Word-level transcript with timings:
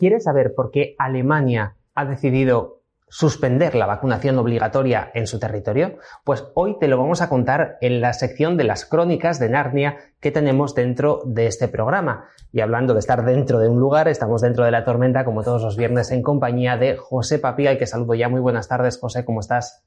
¿Quieres 0.00 0.24
saber 0.24 0.54
por 0.54 0.70
qué 0.70 0.94
Alemania 0.98 1.76
ha 1.94 2.06
decidido 2.06 2.80
suspender 3.06 3.74
la 3.74 3.84
vacunación 3.84 4.38
obligatoria 4.38 5.10
en 5.12 5.26
su 5.26 5.38
territorio? 5.38 5.98
Pues 6.24 6.46
hoy 6.54 6.78
te 6.78 6.88
lo 6.88 6.96
vamos 6.96 7.20
a 7.20 7.28
contar 7.28 7.76
en 7.82 8.00
la 8.00 8.14
sección 8.14 8.56
de 8.56 8.64
las 8.64 8.86
crónicas 8.86 9.38
de 9.38 9.50
Narnia 9.50 9.98
que 10.18 10.30
tenemos 10.30 10.74
dentro 10.74 11.20
de 11.26 11.46
este 11.46 11.68
programa. 11.68 12.24
Y 12.50 12.62
hablando 12.62 12.94
de 12.94 13.00
estar 13.00 13.26
dentro 13.26 13.58
de 13.58 13.68
un 13.68 13.78
lugar, 13.78 14.08
estamos 14.08 14.40
dentro 14.40 14.64
de 14.64 14.70
la 14.70 14.86
tormenta 14.86 15.26
como 15.26 15.42
todos 15.42 15.60
los 15.60 15.76
viernes 15.76 16.10
en 16.12 16.22
compañía 16.22 16.78
de 16.78 16.96
José 16.96 17.38
Papía, 17.38 17.68
al 17.68 17.76
que 17.76 17.84
saludo 17.84 18.14
ya. 18.14 18.30
Muy 18.30 18.40
buenas 18.40 18.68
tardes, 18.68 18.98
José, 18.98 19.26
¿cómo 19.26 19.40
estás? 19.40 19.84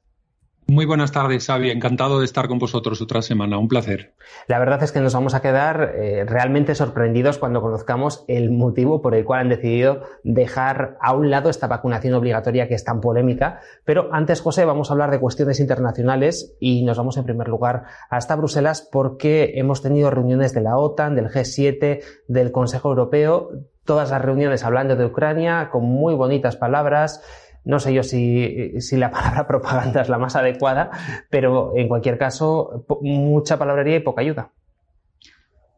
Muy 0.66 0.86
buenas 0.86 1.12
tardes, 1.12 1.46
Xavi. 1.46 1.70
Encantado 1.70 2.20
de 2.20 2.24
estar 2.24 2.48
con 2.48 2.58
vosotros 2.58 3.02
otra 3.02 3.20
semana. 3.20 3.58
Un 3.58 3.68
placer. 3.68 4.14
La 4.48 4.58
verdad 4.58 4.82
es 4.82 4.92
que 4.92 5.00
nos 5.00 5.12
vamos 5.12 5.34
a 5.34 5.42
quedar 5.42 5.92
eh, 5.94 6.24
realmente 6.26 6.74
sorprendidos 6.74 7.36
cuando 7.36 7.60
conozcamos 7.60 8.24
el 8.28 8.50
motivo 8.50 9.02
por 9.02 9.14
el 9.14 9.26
cual 9.26 9.40
han 9.40 9.48
decidido 9.50 10.00
dejar 10.22 10.96
a 11.02 11.12
un 11.14 11.30
lado 11.30 11.50
esta 11.50 11.66
vacunación 11.66 12.14
obligatoria 12.14 12.66
que 12.66 12.74
es 12.74 12.82
tan 12.82 13.02
polémica. 13.02 13.60
Pero 13.84 14.08
antes, 14.12 14.40
José, 14.40 14.64
vamos 14.64 14.88
a 14.88 14.94
hablar 14.94 15.10
de 15.10 15.20
cuestiones 15.20 15.60
internacionales 15.60 16.56
y 16.58 16.82
nos 16.82 16.96
vamos 16.96 17.18
en 17.18 17.24
primer 17.24 17.48
lugar 17.48 17.84
hasta 18.08 18.34
Bruselas 18.34 18.88
porque 18.90 19.52
hemos 19.56 19.82
tenido 19.82 20.10
reuniones 20.10 20.54
de 20.54 20.62
la 20.62 20.78
OTAN, 20.78 21.14
del 21.14 21.28
G7, 21.28 22.02
del 22.26 22.52
Consejo 22.52 22.88
Europeo, 22.88 23.50
todas 23.84 24.10
las 24.10 24.22
reuniones 24.22 24.64
hablando 24.64 24.96
de 24.96 25.04
Ucrania 25.04 25.68
con 25.70 25.84
muy 25.84 26.14
bonitas 26.14 26.56
palabras 26.56 27.22
no 27.64 27.80
sé 27.80 27.94
yo 27.94 28.02
si, 28.02 28.80
si, 28.80 28.96
la 28.96 29.10
palabra 29.12 29.46
propaganda 29.46 30.02
es 30.02 30.08
la 30.08 30.18
más 30.18 30.36
adecuada, 30.36 30.90
pero 31.30 31.72
en 31.76 31.88
cualquier 31.88 32.18
caso, 32.18 32.84
mucha 33.02 33.58
palabrería 33.58 33.96
y 33.96 34.00
poca 34.00 34.22
ayuda. 34.22 34.52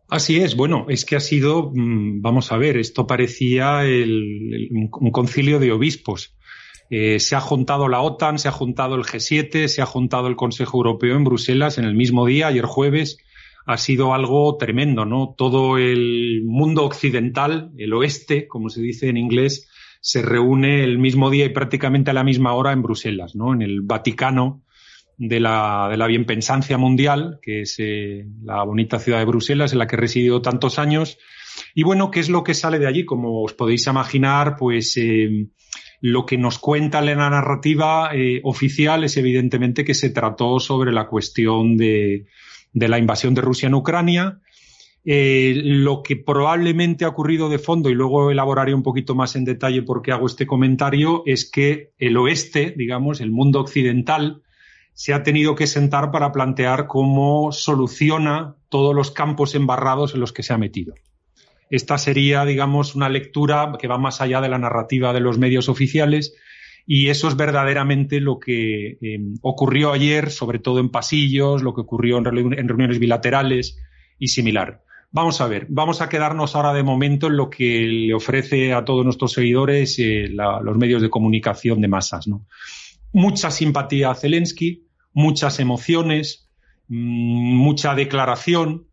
Así 0.09 0.39
es, 0.41 0.55
bueno, 0.55 0.87
es 0.89 1.05
que 1.05 1.17
ha 1.17 1.21
sido, 1.21 1.73
mm, 1.75 2.23
vamos 2.23 2.53
a 2.53 2.57
ver, 2.57 2.77
esto 2.77 3.07
parecía 3.07 3.81
un 3.81 5.11
concilio 5.11 5.59
de 5.59 5.73
obispos. 5.73 6.37
Eh, 6.91 7.19
se 7.19 7.35
ha 7.35 7.41
juntado 7.41 7.89
la 7.89 8.01
OTAN, 8.01 8.39
se 8.39 8.47
ha 8.47 8.53
juntado 8.53 8.95
el 8.95 9.03
G7, 9.03 9.67
se 9.67 9.83
ha 9.83 9.87
juntado 9.87 10.29
el 10.29 10.37
Consejo 10.37 10.79
Europeo 10.79 11.17
en 11.17 11.25
Bruselas 11.25 11.79
en 11.79 11.85
el 11.85 11.95
mismo 11.95 12.27
día, 12.27 12.47
ayer 12.47 12.65
jueves. 12.65 13.19
Ha 13.67 13.79
sido 13.79 14.15
algo 14.15 14.57
tremendo, 14.57 15.05
¿no? 15.05 15.35
Todo 15.37 15.77
el 15.77 16.43
mundo 16.45 16.85
occidental, 16.85 17.73
el 17.77 17.93
oeste, 17.93 18.47
como 18.47 18.69
se 18.71 18.81
dice 18.81 19.09
en 19.09 19.17
inglés, 19.17 19.69
se 20.01 20.23
reúne 20.23 20.85
el 20.85 20.99
mismo 20.99 21.31
día 21.31 21.45
y 21.45 21.51
prácticamente 21.51 22.11
a 22.11 22.15
la 22.15 22.25
misma 22.25 22.53
hora 22.55 22.73
en 22.73 22.83
Bruselas, 22.83 23.35
¿no? 23.35 23.53
En 23.53 23.63
el 23.63 23.81
Vaticano 23.83 24.63
de 25.19 25.41
la, 25.41 25.89
de 25.91 25.97
la 25.97 26.07
bienpensancia 26.07 26.79
mundial, 26.79 27.39
que 27.43 27.63
es 27.63 27.77
eh, 27.79 28.27
la 28.43 28.63
bonita 28.65 28.99
ciudad 28.99 29.19
de 29.19 29.25
Bruselas 29.25 29.73
en 29.73 29.79
la 29.79 29.87
que 29.87 29.97
he 29.97 29.99
residido 29.99 30.43
tantos 30.43 30.79
años. 30.79 31.19
Y 31.75 31.85
bueno, 31.85 32.11
¿qué 32.11 32.21
es 32.21 32.29
lo 32.29 32.45
que 32.45 32.55
sale 32.55 32.79
de 32.79 32.87
allí? 32.87 33.05
Como 33.05 33.43
os 33.43 33.55
podéis 33.55 33.87
imaginar, 33.87 34.57
pues 34.59 34.97
eh, 34.97 35.49
lo 36.01 36.27
que 36.27 36.37
nos 36.37 36.59
cuenta 36.59 37.01
la 37.01 37.15
narrativa 37.15 38.11
eh, 38.15 38.41
oficial 38.45 39.05
es 39.05 39.17
evidentemente 39.17 39.85
que 39.85 39.95
se 39.95 40.11
trató 40.11 40.61
sobre 40.61 40.93
la 40.93 41.07
cuestión 41.07 41.77
de, 41.77 42.27
de 42.73 42.89
la 42.89 42.99
invasión 42.99 43.35
de 43.35 43.41
Rusia 43.41 43.69
en 43.69 43.75
Ucrania, 43.75 44.41
eh, 45.09 45.55
lo 45.63 46.03
que 46.03 46.17
probablemente 46.17 47.05
ha 47.05 47.09
ocurrido 47.09 47.49
de 47.49 47.61
fondo, 47.61 47.91
y 47.91 47.95
luego 47.95 48.33
elaboraré 48.33 48.75
un 48.75 48.83
poquito 48.83 49.15
más 49.15 49.37
en 49.37 49.45
detalle 49.45 49.83
por 49.83 50.03
qué 50.03 50.11
hago 50.11 50.27
este 50.27 50.49
comentario, 50.49 51.23
es 51.27 51.49
que 51.49 51.93
el 51.99 52.17
oeste, 52.17 52.75
digamos, 52.77 53.21
el 53.21 53.31
mundo 53.31 53.61
occidental, 53.61 54.43
se 54.95 55.15
ha 55.15 55.23
tenido 55.23 55.55
que 55.55 55.69
sentar 55.69 56.11
para 56.11 56.33
plantear 56.33 56.89
cómo 56.89 57.53
soluciona 57.53 58.57
todos 58.69 58.97
los 58.97 59.13
campos 59.13 59.55
embarrados 59.55 60.15
en 60.15 60.21
los 60.21 60.33
que 60.33 60.43
se 60.43 60.55
ha 60.55 60.59
metido. 60.59 60.95
Esta 61.71 61.99
sería, 61.99 62.45
digamos, 62.45 62.97
una 62.97 63.09
lectura 63.09 63.71
que 63.79 63.87
va 63.87 63.99
más 63.99 64.21
allá 64.21 64.41
de 64.41 64.49
la 64.49 64.59
narrativa 64.59 65.13
de 65.13 65.21
los 65.21 65.39
medios 65.39 65.69
oficiales 65.69 66.35
y 66.85 67.11
eso 67.11 67.29
es 67.29 67.37
verdaderamente 67.37 68.21
lo 68.21 68.41
que 68.41 68.99
eh, 69.01 69.21
ocurrió 69.43 69.93
ayer, 69.93 70.31
sobre 70.31 70.59
todo 70.59 70.81
en 70.81 70.91
pasillos, 70.91 71.63
lo 71.63 71.75
que 71.75 71.83
ocurrió 71.83 72.19
en 72.19 72.25
reuniones 72.25 72.99
bilaterales 72.99 73.79
y 74.19 74.29
similar. 74.29 74.86
Vamos 75.11 75.41
a 75.41 75.47
ver, 75.47 75.67
vamos 75.71 76.03
a 76.03 76.09
quedarnos 76.09 76.55
ahora 76.57 76.73
de 76.73 76.83
momento 76.83 77.29
en 77.29 77.37
lo 77.37 77.49
que 77.49 77.87
le 77.87 78.15
ofrece 78.15 78.73
a 78.75 78.85
todos 78.85 79.05
nuestros 79.05 79.33
seguidores 79.33 79.99
eh, 79.99 80.29
los 80.29 80.77
medios 80.77 81.01
de 81.01 81.11
comunicación 81.11 81.81
de 81.81 81.89
masas. 81.89 82.29
¿no? 82.29 82.47
Mucha 83.13 83.51
simpatía 83.51 84.11
a 84.11 84.15
Zelensky, 84.15 84.87
muchas 85.13 85.59
emociones, 85.61 86.51
mm, 86.89 87.55
mucha 87.57 87.95
declaración, 87.95 88.89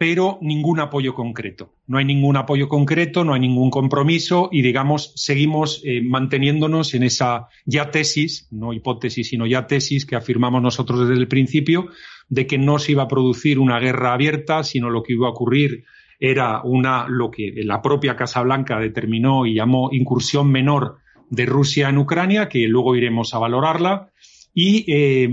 pero 0.00 0.38
ningún 0.40 0.80
apoyo 0.80 1.14
concreto. 1.14 1.74
No 1.86 1.98
hay 1.98 2.06
ningún 2.06 2.38
apoyo 2.38 2.70
concreto, 2.70 3.22
no 3.22 3.34
hay 3.34 3.40
ningún 3.40 3.68
compromiso 3.70 4.48
y, 4.50 4.62
digamos, 4.62 5.12
seguimos 5.14 5.82
eh, 5.84 6.00
manteniéndonos 6.02 6.94
en 6.94 7.02
esa 7.02 7.48
ya 7.66 7.90
tesis, 7.90 8.48
no 8.50 8.72
hipótesis, 8.72 9.28
sino 9.28 9.46
ya 9.46 9.66
tesis 9.66 10.06
que 10.06 10.16
afirmamos 10.16 10.62
nosotros 10.62 11.00
desde 11.00 11.20
el 11.20 11.28
principio, 11.28 11.90
de 12.30 12.46
que 12.46 12.56
no 12.56 12.78
se 12.78 12.92
iba 12.92 13.02
a 13.02 13.08
producir 13.08 13.58
una 13.58 13.78
guerra 13.78 14.14
abierta, 14.14 14.64
sino 14.64 14.88
lo 14.88 15.02
que 15.02 15.12
iba 15.12 15.26
a 15.26 15.32
ocurrir 15.32 15.84
era 16.18 16.62
una, 16.62 17.06
lo 17.08 17.30
que 17.30 17.52
la 17.64 17.82
propia 17.82 18.16
Casa 18.16 18.42
Blanca 18.42 18.78
determinó 18.78 19.46
y 19.46 19.54
llamó 19.54 19.90
incursión 19.92 20.50
menor 20.50 20.98
de 21.28 21.46
Rusia 21.46 21.88
en 21.88 21.98
Ucrania, 21.98 22.48
que 22.48 22.66
luego 22.68 22.94
iremos 22.94 23.34
a 23.34 23.38
valorarla. 23.38 24.10
Y 24.54 24.84
eh, 24.88 25.30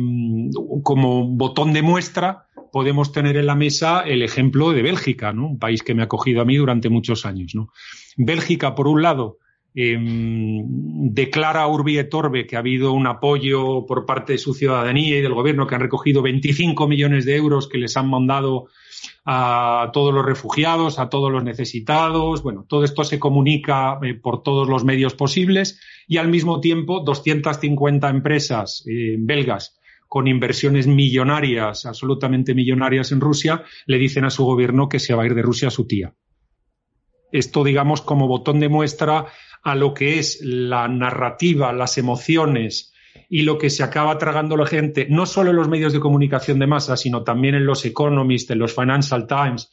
como 0.83 1.27
botón 1.27 1.73
de 1.73 1.81
muestra, 1.81 2.45
podemos 2.71 3.11
tener 3.11 3.37
en 3.37 3.47
la 3.47 3.55
mesa 3.55 4.01
el 4.01 4.21
ejemplo 4.21 4.71
de 4.71 4.81
Bélgica, 4.81 5.33
¿no? 5.33 5.47
un 5.47 5.59
país 5.59 5.83
que 5.83 5.93
me 5.93 6.01
ha 6.01 6.05
acogido 6.05 6.41
a 6.41 6.45
mí 6.45 6.55
durante 6.55 6.89
muchos 6.89 7.25
años. 7.25 7.53
¿no? 7.53 7.69
Bélgica, 8.15 8.75
por 8.75 8.87
un 8.87 9.01
lado, 9.01 9.37
eh, 9.79 9.95
declara 9.99 11.67
Urbi 11.67 11.99
et 11.99 12.11
Orbe 12.11 12.47
que 12.47 12.55
ha 12.55 12.59
habido 12.59 12.93
un 12.93 13.05
apoyo 13.05 13.85
por 13.85 14.07
parte 14.07 14.33
de 14.33 14.39
su 14.39 14.55
ciudadanía 14.55 15.19
y 15.19 15.21
del 15.21 15.35
gobierno 15.35 15.67
que 15.67 15.75
han 15.75 15.81
recogido 15.81 16.23
25 16.23 16.87
millones 16.87 17.25
de 17.25 17.35
euros 17.35 17.69
que 17.69 17.77
les 17.77 17.95
han 17.95 18.09
mandado 18.09 18.69
a 19.23 19.91
todos 19.93 20.11
los 20.11 20.25
refugiados, 20.25 20.97
a 20.97 21.09
todos 21.09 21.31
los 21.31 21.43
necesitados. 21.43 22.41
Bueno, 22.41 22.65
todo 22.67 22.83
esto 22.83 23.03
se 23.03 23.19
comunica 23.19 23.99
eh, 24.01 24.15
por 24.15 24.41
todos 24.41 24.67
los 24.67 24.83
medios 24.83 25.13
posibles 25.13 25.79
y 26.07 26.17
al 26.17 26.27
mismo 26.27 26.59
tiempo 26.59 27.01
250 27.01 28.09
empresas 28.09 28.83
eh, 28.87 29.15
belgas 29.19 29.77
con 30.07 30.27
inversiones 30.27 30.87
millonarias, 30.87 31.85
absolutamente 31.85 32.55
millonarias 32.55 33.11
en 33.11 33.21
Rusia, 33.21 33.63
le 33.85 33.99
dicen 33.99 34.25
a 34.25 34.31
su 34.31 34.43
gobierno 34.43 34.89
que 34.89 34.97
se 34.97 35.13
va 35.13 35.21
a 35.21 35.25
ir 35.27 35.35
de 35.35 35.43
Rusia 35.43 35.67
a 35.67 35.71
su 35.71 35.85
tía. 35.85 36.15
Esto, 37.31 37.63
digamos, 37.63 38.01
como 38.01 38.27
botón 38.27 38.59
de 38.59 38.69
muestra 38.69 39.25
a 39.63 39.75
lo 39.75 39.93
que 39.93 40.19
es 40.19 40.39
la 40.43 40.87
narrativa, 40.87 41.73
las 41.73 41.97
emociones 41.97 42.93
y 43.29 43.41
lo 43.41 43.57
que 43.57 43.69
se 43.69 43.83
acaba 43.83 44.17
tragando 44.17 44.55
la 44.55 44.65
gente, 44.65 45.07
no 45.09 45.25
solo 45.25 45.49
en 45.49 45.57
los 45.57 45.67
medios 45.67 45.93
de 45.93 45.99
comunicación 45.99 46.59
de 46.59 46.67
masa, 46.67 46.95
sino 46.95 47.23
también 47.23 47.55
en 47.55 47.65
los 47.65 47.85
Economist, 47.85 48.49
en 48.51 48.59
los 48.59 48.73
Financial 48.73 49.27
Times, 49.27 49.71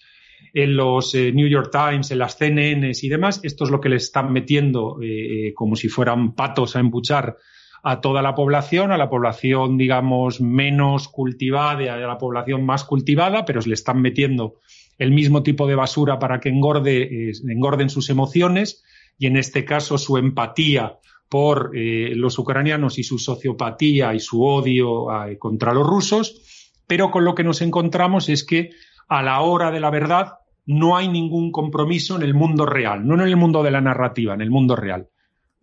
en 0.53 0.76
los 0.76 1.14
eh, 1.14 1.32
New 1.32 1.49
York 1.49 1.70
Times, 1.70 2.11
en 2.11 2.19
las 2.19 2.37
CNN 2.37 2.91
y 3.00 3.08
demás. 3.08 3.41
Esto 3.43 3.64
es 3.64 3.70
lo 3.70 3.81
que 3.81 3.88
le 3.88 3.97
están 3.97 4.32
metiendo 4.32 4.99
eh, 5.03 5.53
como 5.55 5.76
si 5.76 5.88
fueran 5.88 6.35
patos 6.35 6.76
a 6.76 6.81
empuchar 6.81 7.37
a 7.82 8.00
toda 8.00 8.23
la 8.23 8.35
población, 8.35 8.93
a 8.93 8.97
la 8.97 9.11
población, 9.11 9.76
digamos, 9.76 10.41
menos 10.41 11.08
cultivada 11.08 11.94
a 11.94 11.99
la 11.99 12.17
población 12.17 12.64
más 12.64 12.82
cultivada, 12.82 13.44
pero 13.44 13.61
le 13.61 13.75
están 13.75 14.00
metiendo 14.00 14.55
el 14.99 15.11
mismo 15.11 15.43
tipo 15.43 15.67
de 15.67 15.75
basura 15.75 16.19
para 16.19 16.41
que 16.41 16.49
engorde, 16.49 17.29
eh, 17.29 17.32
engorden 17.47 17.91
sus 17.91 18.08
emociones 18.08 18.82
y 19.19 19.26
en 19.26 19.37
este 19.37 19.64
caso 19.64 19.99
su 19.99 20.16
empatía 20.16 20.99
por 21.28 21.72
eh, 21.75 22.12
los 22.14 22.38
ucranianos 22.38 22.99
y 22.99 23.02
su 23.02 23.19
sociopatía 23.19 24.14
y 24.14 24.20
su 24.20 24.44
odio 24.44 25.26
eh, 25.26 25.38
contra 25.38 25.72
los 25.72 25.87
rusos, 25.87 26.72
pero 26.87 27.11
con 27.11 27.25
lo 27.25 27.34
que 27.34 27.44
nos 27.44 27.62
encontramos 27.62 28.28
es 28.28 28.44
que 28.44 28.70
a 29.08 29.22
la 29.22 29.40
hora 29.40 29.70
de 29.70 29.81
la 29.81 29.90
verdad 29.90 30.34
no 30.66 30.96
hay 30.96 31.08
ningún 31.08 31.50
compromiso 31.52 32.16
en 32.16 32.22
el 32.22 32.34
mundo 32.34 32.66
real, 32.66 33.06
no 33.06 33.14
en 33.14 33.20
el 33.20 33.37
mundo 33.37 33.62
de 33.62 33.70
la 33.70 33.81
narrativa, 33.81 34.34
en 34.34 34.40
el 34.40 34.50
mundo 34.50 34.76
real 34.76 35.08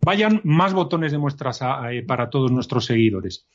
vayan 0.04 0.40
más 0.44 0.74
botones 0.74 1.12
de 1.12 1.18
muestras 1.18 1.60
para 2.06 2.28
todos 2.28 2.50
nuestros 2.50 2.84
seguidores. 2.84 3.46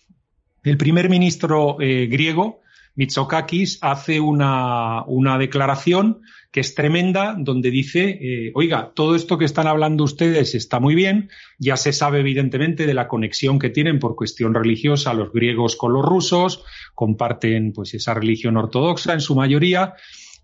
El 0.63 0.77
primer 0.77 1.09
ministro 1.09 1.77
eh, 1.79 2.07
griego, 2.07 2.61
Mitsotakis, 2.95 3.79
hace 3.81 4.19
una, 4.19 5.03
una, 5.03 5.37
declaración 5.37 6.21
que 6.51 6.59
es 6.59 6.75
tremenda, 6.75 7.35
donde 7.37 7.71
dice, 7.71 8.17
eh, 8.21 8.51
oiga, 8.55 8.91
todo 8.95 9.15
esto 9.15 9.37
que 9.37 9.45
están 9.45 9.67
hablando 9.67 10.03
ustedes 10.03 10.55
está 10.55 10.79
muy 10.79 10.95
bien, 10.95 11.29
ya 11.59 11.77
se 11.77 11.93
sabe 11.93 12.19
evidentemente 12.19 12.85
de 12.85 12.93
la 12.93 13.07
conexión 13.07 13.59
que 13.59 13.69
tienen 13.69 13.99
por 13.99 14.15
cuestión 14.15 14.53
religiosa 14.53 15.13
los 15.13 15.31
griegos 15.31 15.75
con 15.75 15.93
los 15.93 16.05
rusos, 16.05 16.63
comparten 16.95 17.73
pues 17.73 17.93
esa 17.93 18.13
religión 18.13 18.57
ortodoxa 18.57 19.13
en 19.13 19.21
su 19.21 19.35
mayoría, 19.35 19.95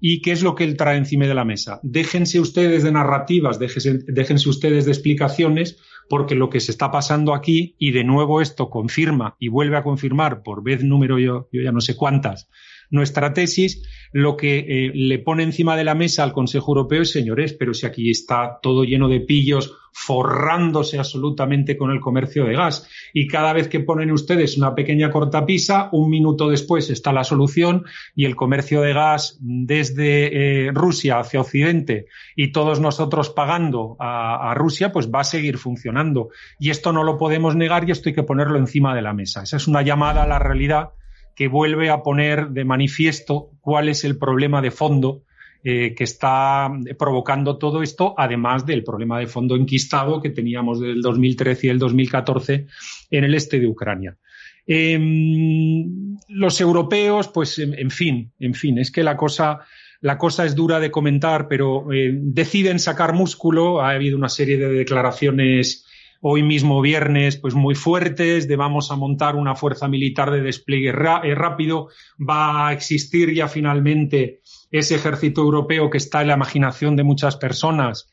¿Y 0.05 0.21
qué 0.21 0.33
es 0.33 0.44
lo 0.44 0.53
que 0.53 0.65
él 0.65 0.75
trae 0.75 0.97
encima 0.97 1.27
de 1.27 1.33
la 1.33 1.45
mesa? 1.45 1.79
Déjense 1.81 2.41
ustedes 2.41 2.83
de 2.83 2.91
narrativas, 2.91 3.57
déjense, 3.57 4.49
ustedes 4.49 4.83
de 4.83 4.91
explicaciones, 4.91 5.77
porque 6.09 6.35
lo 6.35 6.49
que 6.49 6.59
se 6.59 6.71
está 6.71 6.91
pasando 6.91 7.33
aquí, 7.33 7.75
y 7.79 7.91
de 7.91 8.03
nuevo 8.03 8.41
esto 8.41 8.69
confirma 8.69 9.38
y 9.39 9.47
vuelve 9.47 9.77
a 9.77 9.83
confirmar 9.83 10.44
por 10.44 10.61
vez 10.61 10.83
número 10.83 11.19
yo, 11.19 11.47
yo 11.53 11.61
ya 11.61 11.71
no 11.71 11.79
sé 11.79 11.95
cuántas, 11.95 12.49
nuestra 12.94 13.34
tesis, 13.34 13.81
lo 14.12 14.38
que 14.38 14.60
eh, 14.60 14.92
le 14.94 15.18
pone 15.18 15.42
encima 15.42 15.75
de 15.75 15.84
la 15.84 15.95
mesa 15.95 16.24
al 16.24 16.31
Consejo 16.31 16.72
Europeo 16.72 17.01
es, 17.01 17.12
señores, 17.12 17.54
pero 17.54 17.74
si 17.74 17.88
aquí 17.88 18.12
está 18.12 18.60
todo 18.62 18.84
lleno 18.84 19.10
de 19.10 19.19
pillos, 19.19 19.75
forrándose 19.92 21.00
absolutamente 21.00 21.75
con 21.75 21.90
el 21.90 22.00
comercio 22.00 22.45
de 22.45 22.54
gas, 22.54 22.88
y 23.12 23.28
cada 23.28 23.51
vez 23.54 23.68
que 23.68 23.80
ponen 23.80 24.12
ustedes 24.12 24.57
una 24.57 24.75
pequeña 24.75 25.10
cortapisa, 25.10 25.90
un 25.92 26.12
minuto 26.12 26.50
después 26.50 26.92
está 26.92 27.12
la 27.12 27.24
solución 27.24 27.86
y 28.16 28.25
el 28.25 28.36
comercio 28.36 28.81
de 28.81 28.94
gas 28.94 29.38
desde 29.42 30.68
eh, 30.68 30.72
Rusia 30.72 31.19
hacia 31.19 31.42
Occidente 31.42 32.06
y 32.36 32.51
todos 32.51 32.80
nosotros 32.80 33.31
pagando 33.31 33.95
a, 34.00 34.51
a 34.51 34.54
Rusia, 34.54 34.92
pues 34.92 35.10
va 35.12 35.22
a 35.22 35.25
seguir 35.25 35.57
funcionando. 35.57 36.30
Y 36.60 36.69
esto 36.69 36.94
no 36.94 37.04
lo 37.04 37.18
podemos 37.18 37.56
negar 37.56 37.88
y 37.88 37.92
esto 37.92 38.10
hay 38.10 38.16
que 38.16 38.24
ponerlo 38.24 38.60
encima 38.60 38.95
de 38.95 39.01
la 39.01 39.13
mesa. 39.13 39.42
Esa 39.42 39.57
es 39.57 39.68
una 39.68 39.81
llamada 39.81 40.24
a 40.24 40.28
la 40.28 40.38
realidad 40.38 40.90
que 41.35 41.47
vuelve 41.47 41.89
a 41.89 42.03
poner 42.03 42.50
de 42.50 42.65
manifiesto 42.65 43.51
cuál 43.62 43.89
es 43.89 44.03
el 44.03 44.18
problema 44.18 44.62
de 44.62 44.71
fondo 44.71 45.24
eh, 45.63 45.95
que 45.95 46.03
está 46.03 46.69
provocando 47.00 47.57
todo 47.57 47.81
esto, 47.81 48.13
además 48.18 48.65
del 48.65 48.83
problema 48.83 49.19
de 49.19 49.27
fondo 49.27 49.56
enquistado 49.56 50.21
que 50.21 50.30
teníamos 50.30 50.81
del 50.81 51.01
2013 51.01 51.68
y 51.68 51.69
el 51.69 51.80
2014 51.80 52.68
en 53.12 53.24
el 53.24 53.33
este 53.33 53.59
de 53.59 53.68
Ucrania. 53.68 54.18
Em, 54.65 56.18
los 56.27 56.62
europeos, 56.62 57.30
pues, 57.30 57.59
en, 57.59 57.91
fin, 57.91 58.31
en 58.39 58.53
fin, 58.53 58.77
es 58.77 58.91
que 58.91 59.03
la 59.03 59.18
cosa, 59.18 59.59
la 60.01 60.18
cosa 60.18 60.45
es 60.45 60.56
dura 60.56 60.80
de 60.80 60.91
comentar, 60.91 61.47
pero 61.47 61.91
eh, 61.91 62.12
deciden 62.13 62.80
sacar 62.80 63.13
músculo. 63.13 63.81
Ha 63.81 63.91
habido 63.91 64.18
una 64.18 64.30
serie 64.30 64.57
de 64.57 64.69
declaraciones 64.69 65.85
hoy 66.25 66.41
mismo 66.41 66.81
viernes, 66.81 67.35
pues 67.35 67.53
muy 67.53 67.75
fuertes, 67.75 68.47
de 68.47 68.55
vamos 68.55 68.91
a 68.91 68.95
montar 68.95 69.35
una 69.35 69.55
fuerza 69.55 69.89
militar 69.89 70.31
de 70.31 70.41
despliegue 70.41 70.89
eh, 70.89 71.35
rápido, 71.35 71.89
va 72.17 72.69
a 72.69 72.73
existir 72.73 73.33
ya 73.33 73.49
finalmente 73.49 74.39
ese 74.71 74.95
ejército 74.95 75.41
europeo 75.41 75.89
que 75.89 75.97
está 75.97 76.21
en 76.21 76.29
la 76.29 76.35
imaginación 76.35 76.95
de 76.95 77.03
muchas 77.03 77.35
personas 77.35 78.09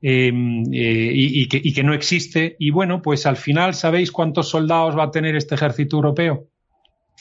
em, 0.00 0.64
eh, 0.72 1.12
y, 1.12 1.48
que, 1.48 1.60
y, 1.62 1.74
que, 1.74 1.82
no 1.82 1.92
existe. 1.92 2.56
Y 2.58 2.70
bueno, 2.70 3.02
pues 3.02 3.26
al 3.26 3.36
final, 3.36 3.74
¿sabéis 3.74 4.10
cuántos 4.10 4.48
soldados 4.48 4.96
va 4.96 5.04
a 5.04 5.10
tener 5.10 5.36
este 5.36 5.54
ejército 5.54 5.96
europeo? 5.96 6.48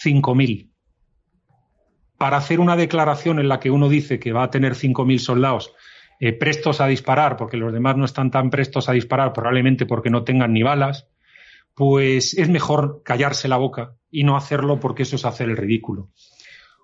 5.000. 0.02 0.70
Para 2.18 2.38
hacer 2.38 2.62
una 2.62 2.78
declaración 2.78 3.40
en 3.40 3.50
la 3.50 3.60
que 3.60 3.72
uno 3.72 3.90
dice 3.90 4.20
que 4.20 4.32
va 4.32 4.44
a 4.44 4.50
tener 4.50 4.74
5.000 4.74 5.18
soldados 5.18 5.74
eh, 6.20 6.34
prestos 6.34 6.82
a 6.82 6.88
disparar, 6.88 7.38
porque 7.38 7.58
los 7.58 7.72
demás 7.72 7.98
no 7.98 8.06
están 8.06 8.32
tan 8.32 8.50
prestos 8.50 8.90
a 8.90 8.94
disparar, 8.94 9.34
probablemente 9.34 9.86
porque 9.86 10.10
no 10.10 10.24
tengan 10.24 10.54
ni 10.54 10.64
balas, 10.64 11.08
pues 11.74 12.38
es 12.38 12.50
mejor 12.50 13.02
callarse 13.04 13.48
la 13.48 13.58
boca 13.58 13.96
y 14.12 14.24
no 14.24 14.36
hacerlo 14.36 14.80
porque 14.80 15.04
eso 15.04 15.16
es 15.16 15.26
hacer 15.26 15.50
el 15.50 15.58
ridículo. 15.58 16.10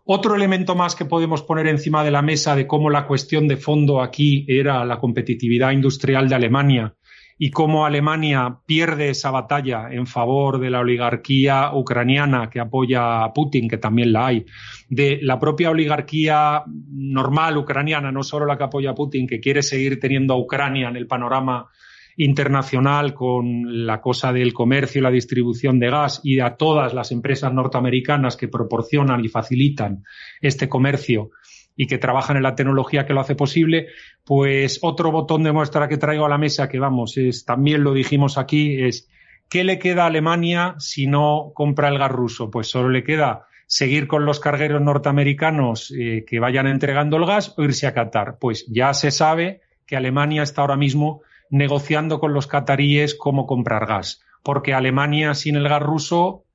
Otro 0.05 0.35
elemento 0.35 0.75
más 0.75 0.95
que 0.95 1.05
podemos 1.05 1.41
poner 1.41 1.67
encima 1.67 2.03
de 2.03 2.11
la 2.11 2.21
mesa 2.21 2.55
de 2.55 2.67
cómo 2.67 2.89
la 2.89 3.07
cuestión 3.07 3.47
de 3.47 3.57
fondo 3.57 4.01
aquí 4.01 4.45
era 4.47 4.85
la 4.85 4.99
competitividad 4.99 5.71
industrial 5.71 6.29
de 6.29 6.35
Alemania 6.35 6.95
y 7.37 7.51
cómo 7.51 7.85
Alemania 7.85 8.59
pierde 8.65 9.09
esa 9.09 9.29
batalla 9.29 9.89
en 9.91 10.07
favor 10.07 10.59
de 10.59 10.69
la 10.69 10.79
oligarquía 10.79 11.71
ucraniana 11.73 12.49
que 12.49 12.61
apoya 12.61 13.23
a 13.23 13.33
Putin, 13.33 13.67
que 13.67 13.77
también 13.77 14.13
la 14.13 14.27
hay, 14.27 14.45
de 14.89 15.19
la 15.21 15.37
propia 15.37 15.69
oligarquía 15.69 16.63
normal 16.65 17.57
ucraniana, 17.57 18.11
no 18.11 18.23
solo 18.23 18.45
la 18.45 18.57
que 18.57 18.63
apoya 18.63 18.91
a 18.91 18.95
Putin, 18.95 19.27
que 19.27 19.41
quiere 19.41 19.61
seguir 19.63 19.99
teniendo 19.99 20.33
a 20.33 20.37
Ucrania 20.37 20.87
en 20.87 20.95
el 20.95 21.07
panorama 21.07 21.67
internacional 22.17 23.13
con 23.13 23.85
la 23.85 23.99
cosa 23.99 24.31
del 24.31 24.53
comercio 24.53 24.99
y 24.99 25.03
la 25.03 25.11
distribución 25.11 25.79
de 25.79 25.89
gas 25.89 26.21
y 26.23 26.39
a 26.39 26.55
todas 26.55 26.93
las 26.93 27.11
empresas 27.11 27.53
norteamericanas 27.53 28.37
que 28.37 28.47
proporcionan 28.47 29.23
y 29.25 29.27
facilitan 29.27 30.03
este 30.41 30.69
comercio 30.69 31.31
y 31.75 31.87
que 31.87 31.97
trabajan 31.97 32.37
en 32.37 32.43
la 32.43 32.55
tecnología 32.55 33.05
que 33.05 33.13
lo 33.13 33.21
hace 33.21 33.35
posible, 33.35 33.87
pues 34.23 34.79
otro 34.81 35.11
botón 35.11 35.43
de 35.43 35.51
muestra 35.51 35.87
que 35.87 35.97
traigo 35.97 36.25
a 36.25 36.29
la 36.29 36.37
mesa, 36.37 36.69
que 36.69 36.79
vamos, 36.79 37.17
es, 37.17 37.45
también 37.45 37.83
lo 37.83 37.93
dijimos 37.93 38.37
aquí, 38.37 38.83
es 38.83 39.09
¿qué 39.49 39.63
le 39.63 39.79
queda 39.79 40.03
a 40.03 40.07
Alemania 40.07 40.75
si 40.79 41.07
no 41.07 41.51
compra 41.53 41.89
el 41.89 41.99
gas 41.99 42.11
ruso? 42.11 42.49
Pues 42.49 42.67
solo 42.67 42.89
le 42.89 43.03
queda 43.03 43.47
seguir 43.67 44.07
con 44.07 44.25
los 44.25 44.39
cargueros 44.39 44.81
norteamericanos 44.81 45.91
eh, 45.97 46.23
que 46.27 46.39
vayan 46.39 46.67
entregando 46.67 47.17
el 47.17 47.25
gas 47.25 47.53
o 47.57 47.63
irse 47.63 47.87
a 47.87 47.93
Qatar. 47.93 48.37
Pues 48.39 48.65
ya 48.67 48.93
se 48.93 49.11
sabe 49.11 49.61
que 49.85 49.95
Alemania 49.95 50.43
está 50.43 50.61
ahora 50.61 50.77
mismo 50.77 51.21
negociando 51.49 52.19
con 52.19 52.33
los 52.33 52.47
cataríes 52.47 53.15
cómo 53.15 53.45
comprar 53.45 53.85
gas, 53.85 54.23
porque 54.43 54.73
Alemania 54.73 55.33
sin 55.33 55.55
el 55.55 55.69
gas 55.69 55.81
ruso 55.81 56.45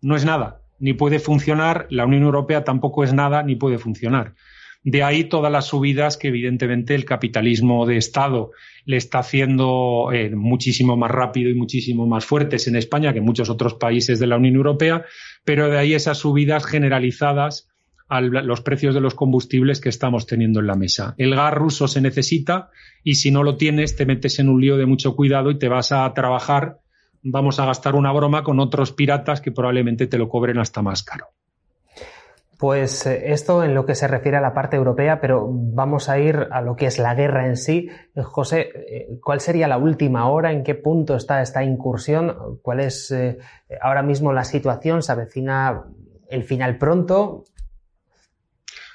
no 0.00 0.16
es 0.16 0.24
nada, 0.24 0.62
ni 0.78 0.94
puede 0.94 1.20
funcionar, 1.20 1.86
la 1.90 2.06
Unión 2.06 2.24
Europea 2.24 2.64
tampoco 2.64 3.04
es 3.04 3.14
nada, 3.14 3.42
ni 3.42 3.54
puede 3.54 3.78
funcionar. 3.78 4.34
De 4.84 5.04
ahí 5.04 5.24
todas 5.24 5.52
las 5.52 5.66
subidas 5.66 6.16
que 6.16 6.28
evidentemente 6.28 6.94
el 6.94 7.04
capitalismo 7.04 7.86
de 7.86 7.96
Estado 7.96 8.50
le 8.84 8.96
está 8.96 9.20
haciendo 9.20 10.10
eh, 10.12 10.34
muchísimo 10.34 10.96
más 10.96 11.10
rápido 11.10 11.50
y 11.50 11.54
muchísimo 11.54 12.06
más 12.06 12.24
fuertes 12.24 12.66
en 12.66 12.74
España 12.74 13.12
que 13.12 13.20
en 13.20 13.24
muchos 13.24 13.48
otros 13.48 13.74
países 13.74 14.18
de 14.18 14.26
la 14.26 14.36
Unión 14.36 14.56
Europea, 14.56 15.04
pero 15.44 15.68
de 15.70 15.78
ahí 15.78 15.94
esas 15.94 16.18
subidas 16.18 16.64
generalizadas 16.66 17.68
a 18.08 18.20
los 18.20 18.60
precios 18.60 18.94
de 18.94 19.00
los 19.00 19.14
combustibles 19.14 19.80
que 19.80 19.88
estamos 19.88 20.26
teniendo 20.26 20.60
en 20.60 20.66
la 20.66 20.74
mesa. 20.74 21.14
El 21.16 21.34
gas 21.34 21.54
ruso 21.54 21.88
se 21.88 22.00
necesita 22.00 22.70
y 23.02 23.14
si 23.14 23.30
no 23.30 23.42
lo 23.42 23.56
tienes 23.56 23.96
te 23.96 24.04
metes 24.04 24.38
en 24.38 24.48
un 24.48 24.60
lío 24.60 24.76
de 24.76 24.84
mucho 24.84 25.16
cuidado 25.16 25.50
y 25.50 25.58
te 25.58 25.68
vas 25.68 25.92
a 25.92 26.12
trabajar, 26.12 26.80
vamos 27.22 27.58
a 27.58 27.66
gastar 27.66 27.94
una 27.94 28.12
broma 28.12 28.42
con 28.42 28.60
otros 28.60 28.92
piratas 28.92 29.40
que 29.40 29.52
probablemente 29.52 30.08
te 30.08 30.18
lo 30.18 30.28
cobren 30.28 30.58
hasta 30.58 30.82
más 30.82 31.02
caro. 31.02 31.28
Pues 32.62 33.06
eh, 33.06 33.32
esto 33.32 33.64
en 33.64 33.74
lo 33.74 33.84
que 33.84 33.96
se 33.96 34.06
refiere 34.06 34.36
a 34.36 34.40
la 34.40 34.54
parte 34.54 34.76
europea, 34.76 35.20
pero 35.20 35.48
vamos 35.50 36.08
a 36.08 36.20
ir 36.20 36.46
a 36.52 36.60
lo 36.60 36.76
que 36.76 36.86
es 36.86 37.00
la 37.00 37.12
guerra 37.12 37.48
en 37.48 37.56
sí. 37.56 37.90
Eh, 38.14 38.22
José, 38.22 38.70
eh, 38.88 39.18
¿cuál 39.20 39.40
sería 39.40 39.66
la 39.66 39.78
última 39.78 40.28
hora? 40.30 40.52
¿En 40.52 40.62
qué 40.62 40.76
punto 40.76 41.16
está 41.16 41.42
esta 41.42 41.64
incursión? 41.64 42.60
¿Cuál 42.62 42.78
es 42.78 43.12
ahora 43.80 44.04
mismo 44.04 44.32
la 44.32 44.44
situación? 44.44 45.02
¿Se 45.02 45.10
avecina 45.10 45.86
el 46.28 46.44
final 46.44 46.78
pronto? 46.78 47.46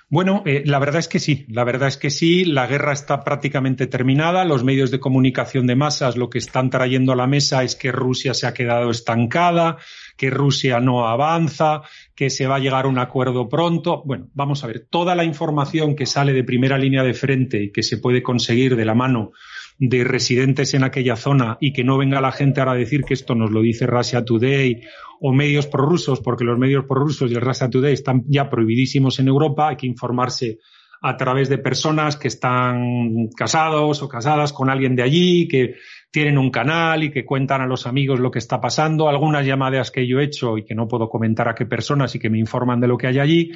Bueno, 0.10 0.42
la 0.46 0.80
verdad 0.80 1.00
es 1.00 1.10
que 1.10 1.20
sí, 1.20 1.46
la 1.50 1.66
verdad 1.66 1.90
es 1.90 1.98
que 1.98 2.10
sí, 2.10 2.46
la 2.46 2.66
guerra 2.66 2.94
está 2.94 3.26
prácticamente 3.26 3.88
terminada, 3.88 4.46
los 4.46 4.64
medios 4.64 4.90
de 4.90 5.02
comunicación 5.02 5.68
de 5.68 5.76
masas 5.76 6.16
lo 6.16 6.30
que 6.30 6.38
están 6.38 6.70
trayendo 6.70 7.12
a 7.12 7.18
la 7.18 7.28
mesa 7.28 7.62
es 7.64 7.76
que 7.76 7.92
Rusia 7.92 8.34
se 8.34 8.48
ha 8.48 8.54
quedado 8.54 8.90
estancada, 8.90 9.80
que 10.16 10.30
Rusia 10.30 10.80
no 10.80 11.10
avanza, 11.10 11.82
que 12.16 12.30
se 12.30 12.48
va 12.48 12.56
a 12.56 12.60
llegar 12.60 12.86
a 12.86 12.88
un 12.88 13.00
acuerdo 13.00 13.50
pronto. 13.50 14.02
Bueno, 14.06 14.30
vamos 14.34 14.64
a 14.64 14.68
ver, 14.68 14.88
toda 14.90 15.14
la 15.14 15.26
información 15.26 15.94
que 15.94 16.06
sale 16.06 16.32
de 16.32 16.46
primera 16.46 16.78
línea 16.78 17.04
de 17.04 17.14
frente 17.14 17.64
y 17.64 17.72
que 17.74 17.84
se 17.84 17.98
puede 17.98 18.24
conseguir 18.24 18.78
de 18.78 18.86
la 18.86 18.96
mano 18.96 19.34
de 19.80 20.04
residentes 20.04 20.74
en 20.74 20.84
aquella 20.84 21.16
zona 21.16 21.58
y 21.62 21.74
que 21.74 21.84
no 21.84 21.98
venga 21.98 22.22
la 22.22 22.32
gente 22.32 22.60
ahora 22.60 22.74
a 22.74 22.76
decir 22.76 23.04
que 23.04 23.14
esto 23.14 23.36
nos 23.36 23.52
lo 23.52 23.62
dice 23.62 23.86
Russia 23.86 24.26
Today 24.26 24.82
o 25.22 25.34
medios 25.34 25.68
prorrusos, 25.68 26.22
porque 26.22 26.44
los 26.44 26.58
medios 26.58 26.86
prorrusos 26.86 27.32
y 27.32 27.36
el 27.36 27.42
Russia 27.42 27.70
Today 27.70 27.94
están 27.94 28.24
ya 28.28 28.50
prohibidísimos 28.50 29.20
en 29.20 29.28
Europa, 29.28 29.70
hay 29.70 29.76
que 29.76 29.88
informarse 29.88 30.60
a 31.02 31.16
través 31.16 31.48
de 31.50 31.60
personas 31.60 32.18
que 32.18 32.28
están 32.28 33.28
casados 33.36 34.02
o 34.02 34.10
casadas 34.10 34.52
con 34.52 34.70
alguien 34.70 34.96
de 34.96 35.04
allí, 35.04 35.48
que 35.48 35.76
tienen 36.12 36.38
un 36.38 36.50
canal 36.50 37.04
y 37.04 37.12
que 37.12 37.26
cuentan 37.26 37.62
a 37.62 37.68
los 37.68 37.86
amigos 37.86 38.20
lo 38.20 38.32
que 38.32 38.40
está 38.40 38.60
pasando, 38.60 39.08
algunas 39.08 39.46
llamadas 39.46 39.92
que 39.92 40.08
yo 40.08 40.20
he 40.20 40.24
hecho 40.24 40.58
y 40.58 40.66
que 40.66 40.74
no 40.74 40.88
puedo 40.88 41.10
comentar 41.10 41.48
a 41.48 41.54
qué 41.54 41.66
personas 41.66 42.16
y 42.16 42.20
que 42.20 42.30
me 42.30 42.40
informan 42.40 42.80
de 42.80 42.88
lo 42.88 42.98
que 42.98 43.08
hay 43.08 43.20
allí. 43.20 43.52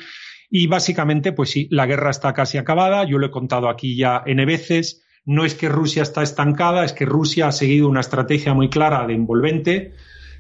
Y 0.50 0.68
básicamente, 0.68 1.32
pues 1.32 1.50
sí, 1.50 1.68
la 1.72 1.86
guerra 1.86 2.12
está 2.12 2.34
casi 2.34 2.58
acabada, 2.58 3.06
yo 3.06 3.18
lo 3.18 3.28
he 3.28 3.32
contado 3.32 3.70
aquí 3.70 3.96
ya 3.96 4.22
N 4.26 4.46
veces, 4.46 5.01
no 5.26 5.46
es 5.46 5.56
que 5.56 5.70
Rusia 5.70 6.04
está 6.04 6.24
estancada, 6.24 6.84
es 6.84 6.94
que 6.94 7.06
Rusia 7.06 7.48
ha 7.48 7.52
seguido 7.52 7.88
una 7.88 8.00
estrategia 8.00 8.54
muy 8.54 8.70
clara 8.70 9.06
de 9.06 9.14
envolvente, 9.14 9.94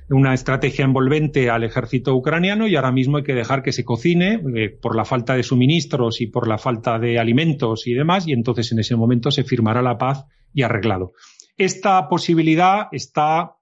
una 0.09 0.33
estrategia 0.33 0.85
envolvente 0.85 1.49
al 1.49 1.63
ejército 1.63 2.15
ucraniano 2.15 2.67
y 2.67 2.75
ahora 2.75 2.91
mismo 2.91 3.17
hay 3.17 3.23
que 3.23 3.35
dejar 3.35 3.63
que 3.63 3.71
se 3.71 3.85
cocine 3.85 4.41
eh, 4.55 4.69
por 4.69 4.95
la 4.95 5.05
falta 5.05 5.35
de 5.35 5.43
suministros 5.43 6.19
y 6.21 6.27
por 6.27 6.47
la 6.47 6.57
falta 6.57 6.99
de 6.99 7.19
alimentos 7.19 7.87
y 7.87 7.93
demás 7.93 8.27
y 8.27 8.33
entonces 8.33 8.71
en 8.71 8.79
ese 8.79 8.95
momento 8.95 9.31
se 9.31 9.43
firmará 9.43 9.81
la 9.81 9.97
paz 9.97 10.25
y 10.53 10.63
arreglado. 10.63 11.13
Esta 11.57 12.09
posibilidad 12.09 12.87
está 12.91 13.55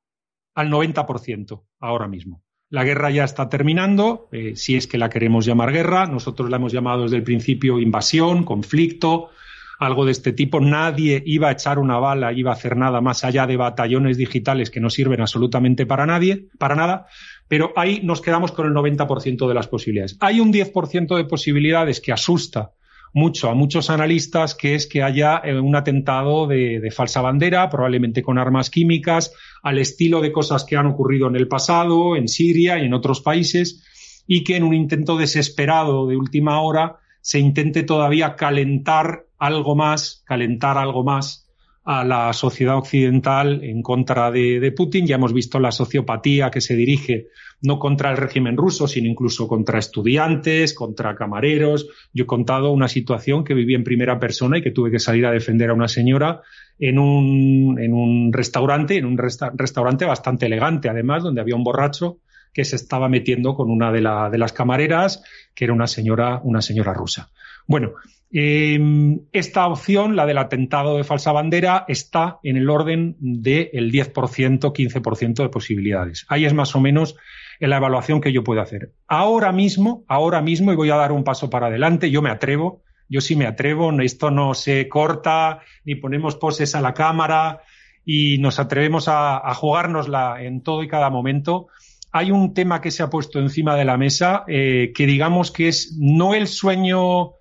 al 0.56 0.70
90% 0.70 1.64
ahora 1.80 2.08
mismo. 2.08 2.44
la 2.72 2.84
guerra 2.84 3.10
ya 3.10 3.24
está 3.24 3.50
terminando, 3.50 4.30
eh, 4.32 4.56
si 4.56 4.76
es 4.76 4.86
que 4.86 5.00
la 5.00 5.10
queremos 5.10 5.44
llamar 5.44 5.72
guerra, 5.72 6.06
nosotros 6.06 6.52
la 6.52 6.58
hemos 6.58 6.72
llamado 6.72 7.04
desde 7.04 7.18
el 7.18 7.24
principio 7.24 7.80
invasión, 7.80 8.44
conflicto, 8.44 9.32
algo 9.80 10.06
de 10.06 10.12
este 10.12 10.34
tipo. 10.34 10.60
Nadie 10.60 11.24
iba 11.26 11.48
a 11.48 11.54
echar 11.54 11.80
una 11.80 11.98
bala, 11.98 12.34
iba 12.34 12.52
a 12.52 12.54
hacer 12.54 12.76
nada 12.76 13.02
más 13.02 13.24
allá 13.24 13.48
de 13.48 13.58
batallones 13.58 14.18
digitales 14.18 14.70
que 14.70 14.82
no 14.82 14.90
sirven 14.90 15.22
absolutamente 15.22 15.86
para 15.86 16.06
nadie, 16.06 16.48
para 16.60 16.76
nada. 16.76 17.08
Pero 17.48 17.72
ahí 17.76 18.02
nos 18.04 18.22
quedamos 18.22 18.52
con 18.52 18.68
el 18.68 18.74
90% 18.74 19.48
de 19.48 19.54
las 19.54 19.68
posibilidades. 19.68 20.18
Hay 20.20 20.42
un 20.42 20.52
10% 20.54 21.16
de 21.16 21.24
posibilidades 21.24 22.02
que 22.02 22.12
asusta 22.12 22.74
mucho 23.14 23.50
a 23.50 23.56
muchos 23.56 23.90
analistas, 23.90 24.54
que 24.54 24.76
es 24.76 24.86
que 24.86 25.02
haya 25.02 25.42
eh, 25.44 25.60
un 25.60 25.76
atentado 25.76 26.46
de, 26.46 26.80
de, 26.80 26.92
falsa 26.92 27.22
bandera, 27.22 27.68
probablemente 27.70 28.22
con 28.22 28.38
armas 28.38 28.70
químicas, 28.70 29.34
al 29.64 29.80
estilo 29.80 30.22
de 30.22 30.32
cosas 30.32 30.64
que 30.64 30.76
han 30.76 30.86
ocurrido 30.86 31.28
en 31.28 31.36
el 31.36 31.48
pasado, 31.48 32.16
en 32.16 32.28
Siria 32.28 32.78
y 32.78 32.86
en 32.86 32.94
otros 32.94 33.22
países, 33.22 34.24
y 34.28 34.44
que 34.44 34.58
en 34.58 34.64
un 34.64 34.76
intento 34.76 35.18
desesperado 35.18 36.06
de 36.06 36.18
última 36.18 36.62
hora 36.62 36.98
se 37.22 37.40
intente 37.40 37.84
todavía 37.84 38.36
calentar 38.36 39.26
algo 39.38 39.76
más, 39.76 40.24
calentar 40.26 40.78
algo 40.78 41.04
más 41.04 41.50
a 41.86 42.04
la 42.04 42.32
sociedad 42.34 42.78
occidental 42.78 43.64
en 43.64 43.82
contra 43.82 44.30
de, 44.30 44.74
Putin. 44.76 45.08
Ya 45.08 45.16
hemos 45.16 45.34
visto 45.34 45.60
la 45.60 45.72
sociopatía 45.72 46.52
que 46.52 46.62
se 46.62 46.76
dirige 46.76 47.28
no 47.62 47.80
contra 47.80 48.12
el 48.12 48.18
régimen 48.18 48.56
ruso, 48.58 48.88
sino 48.88 49.10
incluso 49.10 49.48
contra 49.48 49.80
estudiantes, 49.80 50.74
contra 50.74 51.16
camareros. 51.16 51.88
Yo 52.14 52.26
he 52.26 52.28
contado 52.28 52.72
una 52.72 52.88
situación 52.88 53.44
que 53.44 53.54
viví 53.54 53.74
en 53.74 53.84
primera 53.84 54.20
persona 54.20 54.60
y 54.60 54.62
que 54.62 54.72
tuve 54.72 54.92
que 54.92 55.00
salir 55.00 55.26
a 55.26 55.32
defender 55.32 55.72
a 55.72 55.74
una 55.74 55.88
señora 55.88 56.42
en 56.78 57.00
un, 57.00 57.80
en 57.80 57.94
un 57.94 58.32
restaurante, 58.32 58.98
en 58.98 59.06
un 59.06 59.18
restaurante 59.18 60.06
bastante 60.06 60.46
elegante, 60.46 60.90
además, 60.90 61.24
donde 61.24 61.42
había 61.42 61.56
un 61.56 61.64
borracho 61.64 62.20
que 62.60 62.66
se 62.66 62.76
estaba 62.76 63.08
metiendo 63.08 63.56
con 63.56 63.72
una 63.72 63.90
de, 63.90 64.02
las 64.02 64.52
camareras, 64.52 65.24
que 65.56 65.64
era 65.64 65.74
una 65.74 65.88
señora, 65.88 66.42
una 66.44 66.62
señora 66.62 66.94
rusa. 66.94 67.30
Bueno, 67.66 67.94
em, 68.34 69.22
esta 69.32 69.66
opción, 69.68 70.18
la 70.18 70.26
del 70.26 70.40
atentado 70.40 70.98
de 70.98 71.06
falsa 71.06 71.32
bandera, 71.32 71.86
está 71.88 72.40
en 72.44 72.58
el 72.58 72.70
orden 72.70 73.16
del 73.18 73.94
10%, 73.94 74.74
15% 74.74 75.42
de 75.42 75.48
posibilidades. 75.48 76.26
Ahí 76.28 76.44
es 76.44 76.54
más 76.54 76.76
o 76.76 76.82
menos 76.82 77.16
en 77.62 77.70
la 77.70 77.78
evaluación 77.78 78.20
que 78.20 78.34
yo 78.34 78.44
puedo 78.44 78.60
hacer. 78.60 78.92
Ahora 79.08 79.54
mismo, 79.54 80.04
ahora 80.10 80.42
mismo, 80.42 80.74
y 80.74 80.76
voy 80.76 80.90
a 80.90 80.98
dar 80.98 81.14
un 81.14 81.24
paso 81.24 81.50
para 81.50 81.68
adelante, 81.68 82.12
yo 82.12 82.22
me 82.22 82.30
atrevo, 82.30 82.84
yo 83.08 83.22
sí 83.22 83.38
me 83.38 83.48
atrevo, 83.48 83.98
esto 84.02 84.32
no 84.32 84.54
se 84.54 84.90
corta, 84.90 85.62
ni 85.86 85.96
ponemos 85.96 86.36
poses 86.36 86.76
a 86.76 86.82
la 86.82 86.94
cámara 86.94 87.62
y 88.04 88.38
nos 88.40 88.60
atrevemos 88.60 89.08
a, 89.08 89.38
a 89.38 89.54
jugárnosla 89.54 90.44
en 90.44 90.62
todo 90.62 90.84
y 90.84 90.90
cada 90.90 91.10
momento 91.10 91.70
hay 92.12 92.32
un 92.32 92.54
tema 92.54 92.82
que 92.82 92.92
se 92.92 93.04
ha 93.04 93.10
puesto 93.10 93.40
encima 93.40 93.76
de 93.76 93.86
la 93.86 93.98
mesa 93.98 94.44
eh, 94.48 94.92
que 94.96 95.06
digamos 95.06 95.52
que 95.52 95.68
es 95.68 95.96
no 96.00 96.34
el 96.34 96.48
sueño 96.48 97.34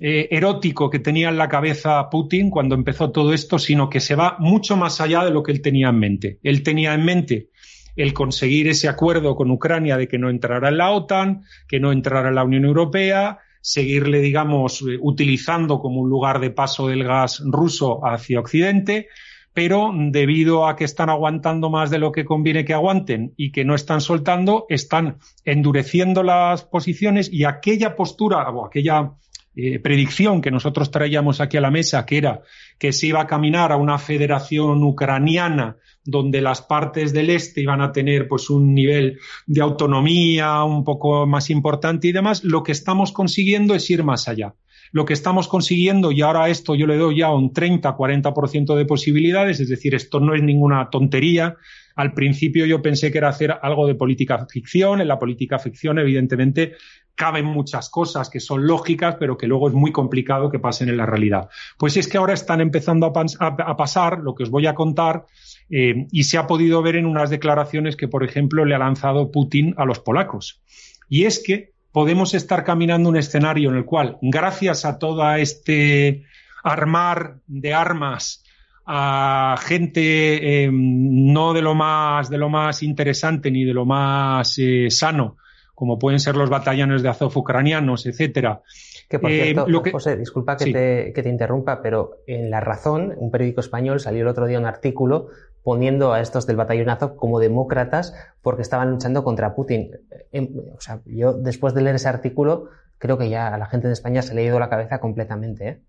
eh, 0.00 0.28
erótico 0.30 0.90
que 0.90 0.98
tenía 0.98 1.28
en 1.28 1.38
la 1.38 1.48
cabeza 1.48 2.08
Putin 2.10 2.50
cuando 2.50 2.74
empezó 2.74 3.10
todo 3.10 3.32
esto, 3.32 3.58
sino 3.58 3.88
que 3.88 4.00
se 4.00 4.14
va 4.14 4.36
mucho 4.38 4.76
más 4.76 5.00
allá 5.00 5.24
de 5.24 5.30
lo 5.30 5.42
que 5.42 5.52
él 5.52 5.62
tenía 5.62 5.88
en 5.88 5.98
mente. 5.98 6.38
Él 6.42 6.62
tenía 6.62 6.94
en 6.94 7.04
mente 7.04 7.48
el 7.96 8.12
conseguir 8.12 8.68
ese 8.68 8.88
acuerdo 8.88 9.34
con 9.34 9.50
Ucrania 9.50 9.96
de 9.96 10.06
que 10.06 10.18
no 10.18 10.30
entrara 10.30 10.68
en 10.68 10.78
la 10.78 10.90
OTAN, 10.90 11.42
que 11.66 11.80
no 11.80 11.90
entrara 11.90 12.28
en 12.28 12.36
la 12.36 12.44
Unión 12.44 12.64
Europea, 12.64 13.40
seguirle, 13.60 14.20
digamos, 14.20 14.82
eh, 14.82 14.98
utilizando 15.00 15.80
como 15.80 16.00
un 16.00 16.08
lugar 16.08 16.38
de 16.38 16.50
paso 16.50 16.86
del 16.86 17.02
gas 17.02 17.42
ruso 17.44 18.06
hacia 18.06 18.38
Occidente, 18.38 19.08
pero 19.58 19.90
debido 19.92 20.68
a 20.68 20.76
que 20.76 20.84
están 20.84 21.10
aguantando 21.10 21.68
más 21.68 21.90
de 21.90 21.98
lo 21.98 22.12
que 22.12 22.24
conviene 22.24 22.64
que 22.64 22.74
aguanten 22.74 23.34
y 23.36 23.50
que 23.50 23.64
no 23.64 23.74
están 23.74 24.00
soltando, 24.00 24.66
están 24.68 25.18
endureciendo 25.44 26.22
las 26.22 26.62
posiciones 26.62 27.28
y 27.32 27.42
aquella 27.42 27.96
postura 27.96 28.48
o 28.50 28.64
aquella 28.64 29.14
eh, 29.56 29.80
predicción 29.80 30.40
que 30.40 30.52
nosotros 30.52 30.92
traíamos 30.92 31.40
aquí 31.40 31.56
a 31.56 31.60
la 31.60 31.72
mesa, 31.72 32.06
que 32.06 32.18
era 32.18 32.42
que 32.78 32.92
se 32.92 33.08
iba 33.08 33.20
a 33.20 33.26
caminar 33.26 33.72
a 33.72 33.76
una 33.78 33.98
federación 33.98 34.84
ucraniana 34.84 35.78
donde 36.04 36.40
las 36.40 36.62
partes 36.62 37.12
del 37.12 37.28
este 37.28 37.60
iban 37.60 37.80
a 37.80 37.90
tener 37.90 38.28
pues 38.28 38.50
un 38.50 38.72
nivel 38.72 39.18
de 39.44 39.60
autonomía 39.60 40.62
un 40.62 40.84
poco 40.84 41.26
más 41.26 41.50
importante 41.50 42.06
y 42.06 42.12
demás, 42.12 42.44
lo 42.44 42.62
que 42.62 42.70
estamos 42.70 43.10
consiguiendo 43.10 43.74
es 43.74 43.90
ir 43.90 44.04
más 44.04 44.28
allá. 44.28 44.54
Lo 44.92 45.04
que 45.04 45.12
estamos 45.12 45.48
consiguiendo, 45.48 46.12
y 46.12 46.22
ahora 46.22 46.48
esto 46.48 46.74
yo 46.74 46.86
le 46.86 46.96
doy 46.96 47.18
ya 47.18 47.30
un 47.30 47.52
30-40% 47.52 48.74
de 48.74 48.84
posibilidades, 48.84 49.60
es 49.60 49.68
decir, 49.68 49.94
esto 49.94 50.20
no 50.20 50.34
es 50.34 50.42
ninguna 50.42 50.90
tontería, 50.90 51.56
al 51.98 52.12
principio 52.12 52.64
yo 52.64 52.80
pensé 52.80 53.10
que 53.10 53.18
era 53.18 53.28
hacer 53.28 53.58
algo 53.60 53.84
de 53.88 53.96
política 53.96 54.46
ficción. 54.48 55.00
En 55.00 55.08
la 55.08 55.18
política 55.18 55.58
ficción, 55.58 55.98
evidentemente, 55.98 56.76
caben 57.16 57.44
muchas 57.44 57.90
cosas 57.90 58.30
que 58.30 58.38
son 58.38 58.68
lógicas, 58.68 59.16
pero 59.18 59.36
que 59.36 59.48
luego 59.48 59.66
es 59.66 59.74
muy 59.74 59.90
complicado 59.90 60.48
que 60.48 60.60
pasen 60.60 60.88
en 60.88 60.96
la 60.96 61.06
realidad. 61.06 61.48
Pues 61.76 61.96
es 61.96 62.06
que 62.06 62.16
ahora 62.16 62.34
están 62.34 62.60
empezando 62.60 63.04
a, 63.04 63.76
pasar 63.76 64.20
lo 64.20 64.36
que 64.36 64.44
os 64.44 64.50
voy 64.50 64.68
a 64.68 64.76
contar 64.76 65.26
eh, 65.70 66.06
y 66.12 66.22
se 66.22 66.38
ha 66.38 66.46
podido 66.46 66.82
ver 66.82 66.94
en 66.94 67.04
unas 67.04 67.30
declaraciones 67.30 67.96
que, 67.96 68.06
por 68.06 68.22
ejemplo, 68.22 68.64
le 68.64 68.76
ha 68.76 68.78
lanzado 68.78 69.32
Putin 69.32 69.74
a 69.76 69.84
los 69.84 69.98
polacos. 69.98 70.62
Y 71.08 71.24
es 71.24 71.42
que 71.44 71.72
podemos 71.92 72.34
estar 72.34 72.64
caminando 72.64 73.08
un 73.08 73.16
escenario 73.16 73.70
en 73.70 73.76
el 73.76 73.84
cual, 73.84 74.18
gracias 74.20 74.84
a 74.84 74.98
todo 74.98 75.30
este 75.34 76.24
armar 76.62 77.36
de 77.46 77.74
armas 77.74 78.44
a 78.90 79.56
gente 79.60 80.64
eh, 80.64 80.70
no 80.72 81.52
de 81.52 81.60
lo 81.60 81.74
más 81.74 82.30
de 82.30 82.38
lo 82.38 82.48
más 82.48 82.82
interesante 82.82 83.50
ni 83.50 83.64
de 83.64 83.74
lo 83.74 83.84
más 83.84 84.54
eh, 84.58 84.86
sano 84.90 85.36
como 85.78 85.96
pueden 85.96 86.18
ser 86.18 86.36
los 86.36 86.50
batallones 86.50 87.04
de 87.04 87.08
Azov 87.08 87.38
ucranianos, 87.38 88.04
etcétera. 88.06 88.62
Que 89.08 89.18
por 89.18 89.30
cierto, 89.30 89.66
eh, 89.66 89.90
José, 89.90 90.16
disculpa 90.16 90.56
que, 90.58 90.70
te, 90.70 91.12
que, 91.14 91.22
te, 91.22 91.28
interrumpa, 91.30 91.80
pero 91.80 92.18
en 92.26 92.50
La 92.50 92.60
Razón, 92.60 93.14
un 93.16 93.30
periódico 93.30 93.60
español, 93.60 94.00
salió 94.00 94.20
el 94.22 94.28
otro 94.28 94.46
día 94.46 94.58
un 94.58 94.66
artículo 94.66 95.28
poniendo 95.62 96.12
a 96.12 96.20
estos 96.20 96.46
del 96.46 96.56
batallón 96.56 96.90
Azov 96.90 97.16
como 97.16 97.40
demócratas 97.40 98.14
porque 98.42 98.62
estaban 98.62 98.90
luchando 98.90 99.24
contra 99.24 99.54
Putin. 99.54 99.92
Em, 100.32 100.48
o 100.76 100.80
sea, 100.80 101.00
yo 101.06 101.32
después 101.32 101.74
de 101.74 101.82
leer 101.82 101.96
ese 101.96 102.08
artículo, 102.08 102.68
creo 102.98 103.16
que 103.16 103.30
ya 103.30 103.48
a 103.54 103.58
la 103.58 103.66
gente 103.66 103.86
de 103.86 103.94
España 103.94 104.22
se 104.22 104.34
le 104.34 104.42
ha 104.42 104.44
ido 104.44 104.58
la 104.58 104.68
cabeza 104.68 105.00
completamente. 105.00 105.68
¿eh? 105.68 105.80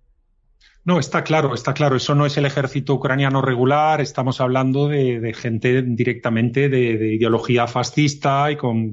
No, 0.86 0.98
está 0.98 1.24
claro, 1.24 1.54
está 1.54 1.74
claro. 1.74 1.98
Eso 1.98 2.16
no 2.16 2.26
es 2.26 2.38
el 2.38 2.46
ejército 2.46 2.96
ucraniano 2.96 3.42
regular. 3.42 4.02
Estamos 4.02 4.42
hablando 4.42 4.88
de, 4.88 5.34
gente 5.36 5.84
directamente 5.84 6.68
de, 6.70 7.16
ideología 7.16 7.68
fascista 7.68 8.52
y 8.52 8.56
con 8.56 8.92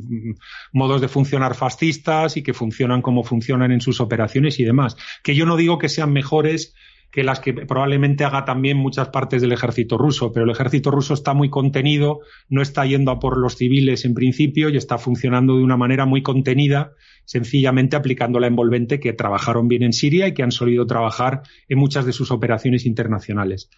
modos 0.72 1.00
de 1.00 1.08
funcionar 1.08 1.54
fascistas 1.54 2.36
y 2.36 2.42
que 2.42 2.52
funcionan 2.52 3.02
como 3.02 3.24
funcionan 3.24 3.72
en 3.72 3.80
sus 3.80 4.00
operaciones 4.00 4.60
y 4.60 4.64
demás. 4.64 4.96
Que 5.22 5.34
yo 5.34 5.46
no 5.46 5.56
digo 5.56 5.78
que 5.78 5.88
sean 5.88 6.12
mejores 6.12 6.74
que 7.10 7.24
las 7.24 7.40
que 7.40 7.54
probablemente 7.54 8.24
haga 8.24 8.44
también 8.44 8.76
muchas 8.76 9.08
partes 9.08 9.40
del 9.40 9.52
ejército 9.52 9.96
ruso, 9.96 10.32
pero 10.32 10.44
el 10.44 10.50
ejército 10.50 10.90
ruso 10.90 11.14
está 11.14 11.32
muy 11.32 11.48
contenido, 11.48 12.20
no 12.50 12.60
está 12.60 12.84
yendo 12.84 13.10
a 13.10 13.20
por 13.20 13.38
los 13.38 13.56
civiles 13.56 14.04
en 14.04 14.12
principio 14.12 14.68
y 14.68 14.76
está 14.76 14.98
funcionando 14.98 15.56
de 15.56 15.62
una 15.62 15.78
manera 15.78 16.04
muy 16.04 16.22
contenida 16.22 16.92
sencillamente 17.26 17.96
aplicando 17.96 18.40
la 18.40 18.46
envolvente 18.46 18.98
que 18.98 19.12
trabajaron 19.12 19.68
bien 19.68 19.82
en 19.82 19.92
Siria 19.92 20.26
y 20.26 20.32
que 20.32 20.42
han 20.42 20.52
solido 20.52 20.86
trabajar 20.86 21.42
en 21.68 21.78
muchas 21.78 22.06
de 22.06 22.12
sus 22.12 22.30
operaciones 22.30 22.86
internacionales. 22.86 23.68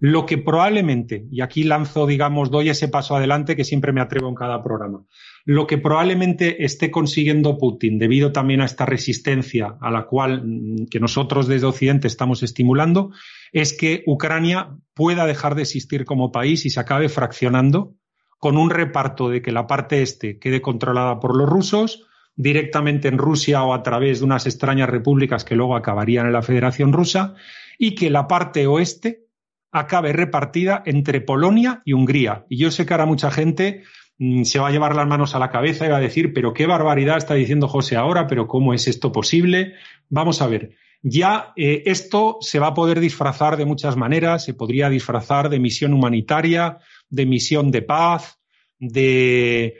Lo 0.00 0.26
que 0.26 0.38
probablemente, 0.38 1.26
y 1.32 1.40
aquí 1.40 1.64
lanzo, 1.64 2.06
digamos, 2.06 2.52
doy 2.52 2.68
ese 2.68 2.86
paso 2.86 3.16
adelante 3.16 3.56
que 3.56 3.64
siempre 3.64 3.92
me 3.92 4.00
atrevo 4.00 4.28
en 4.28 4.36
cada 4.36 4.62
programa, 4.62 5.04
lo 5.44 5.66
que 5.66 5.78
probablemente 5.78 6.64
esté 6.64 6.92
consiguiendo 6.92 7.58
Putin, 7.58 7.98
debido 7.98 8.30
también 8.30 8.60
a 8.60 8.66
esta 8.66 8.86
resistencia 8.86 9.76
a 9.80 9.90
la 9.90 10.04
cual 10.06 10.42
mm, 10.44 10.86
que 10.88 11.00
nosotros 11.00 11.48
desde 11.48 11.66
Occidente 11.66 12.06
estamos 12.06 12.44
estimulando, 12.44 13.10
es 13.50 13.76
que 13.76 14.04
Ucrania 14.06 14.76
pueda 14.94 15.26
dejar 15.26 15.56
de 15.56 15.62
existir 15.62 16.04
como 16.04 16.30
país 16.30 16.64
y 16.64 16.70
se 16.70 16.78
acabe 16.78 17.08
fraccionando 17.08 17.94
con 18.38 18.56
un 18.56 18.70
reparto 18.70 19.30
de 19.30 19.42
que 19.42 19.50
la 19.50 19.66
parte 19.66 20.02
este 20.02 20.38
quede 20.38 20.60
controlada 20.60 21.18
por 21.18 21.36
los 21.36 21.48
rusos, 21.48 22.06
directamente 22.38 23.08
en 23.08 23.18
Rusia 23.18 23.64
o 23.64 23.74
a 23.74 23.82
través 23.82 24.20
de 24.20 24.24
unas 24.24 24.46
extrañas 24.46 24.88
repúblicas 24.88 25.44
que 25.44 25.56
luego 25.56 25.74
acabarían 25.74 26.26
en 26.26 26.32
la 26.32 26.42
Federación 26.42 26.92
Rusa, 26.92 27.34
y 27.78 27.96
que 27.96 28.10
la 28.10 28.28
parte 28.28 28.66
oeste 28.68 29.26
acabe 29.72 30.12
repartida 30.12 30.82
entre 30.86 31.20
Polonia 31.20 31.82
y 31.84 31.92
Hungría. 31.92 32.46
Y 32.48 32.58
yo 32.58 32.70
sé 32.70 32.86
que 32.86 32.94
ahora 32.94 33.06
mucha 33.06 33.32
gente 33.32 33.82
mm, 34.18 34.44
se 34.44 34.60
va 34.60 34.68
a 34.68 34.70
llevar 34.70 34.94
las 34.94 35.06
manos 35.06 35.34
a 35.34 35.40
la 35.40 35.50
cabeza 35.50 35.84
y 35.84 35.90
va 35.90 35.96
a 35.96 36.00
decir, 36.00 36.32
pero 36.32 36.54
qué 36.54 36.66
barbaridad 36.66 37.18
está 37.18 37.34
diciendo 37.34 37.66
José 37.66 37.96
ahora, 37.96 38.28
pero 38.28 38.46
¿cómo 38.46 38.72
es 38.72 38.86
esto 38.86 39.10
posible? 39.10 39.74
Vamos 40.08 40.40
a 40.40 40.46
ver. 40.46 40.76
Ya 41.02 41.52
eh, 41.56 41.82
esto 41.86 42.38
se 42.40 42.60
va 42.60 42.68
a 42.68 42.74
poder 42.74 43.00
disfrazar 43.00 43.56
de 43.56 43.64
muchas 43.64 43.96
maneras, 43.96 44.44
se 44.44 44.54
podría 44.54 44.88
disfrazar 44.88 45.48
de 45.48 45.58
misión 45.58 45.92
humanitaria, 45.92 46.78
de 47.10 47.26
misión 47.26 47.72
de 47.72 47.82
paz, 47.82 48.38
de 48.78 49.76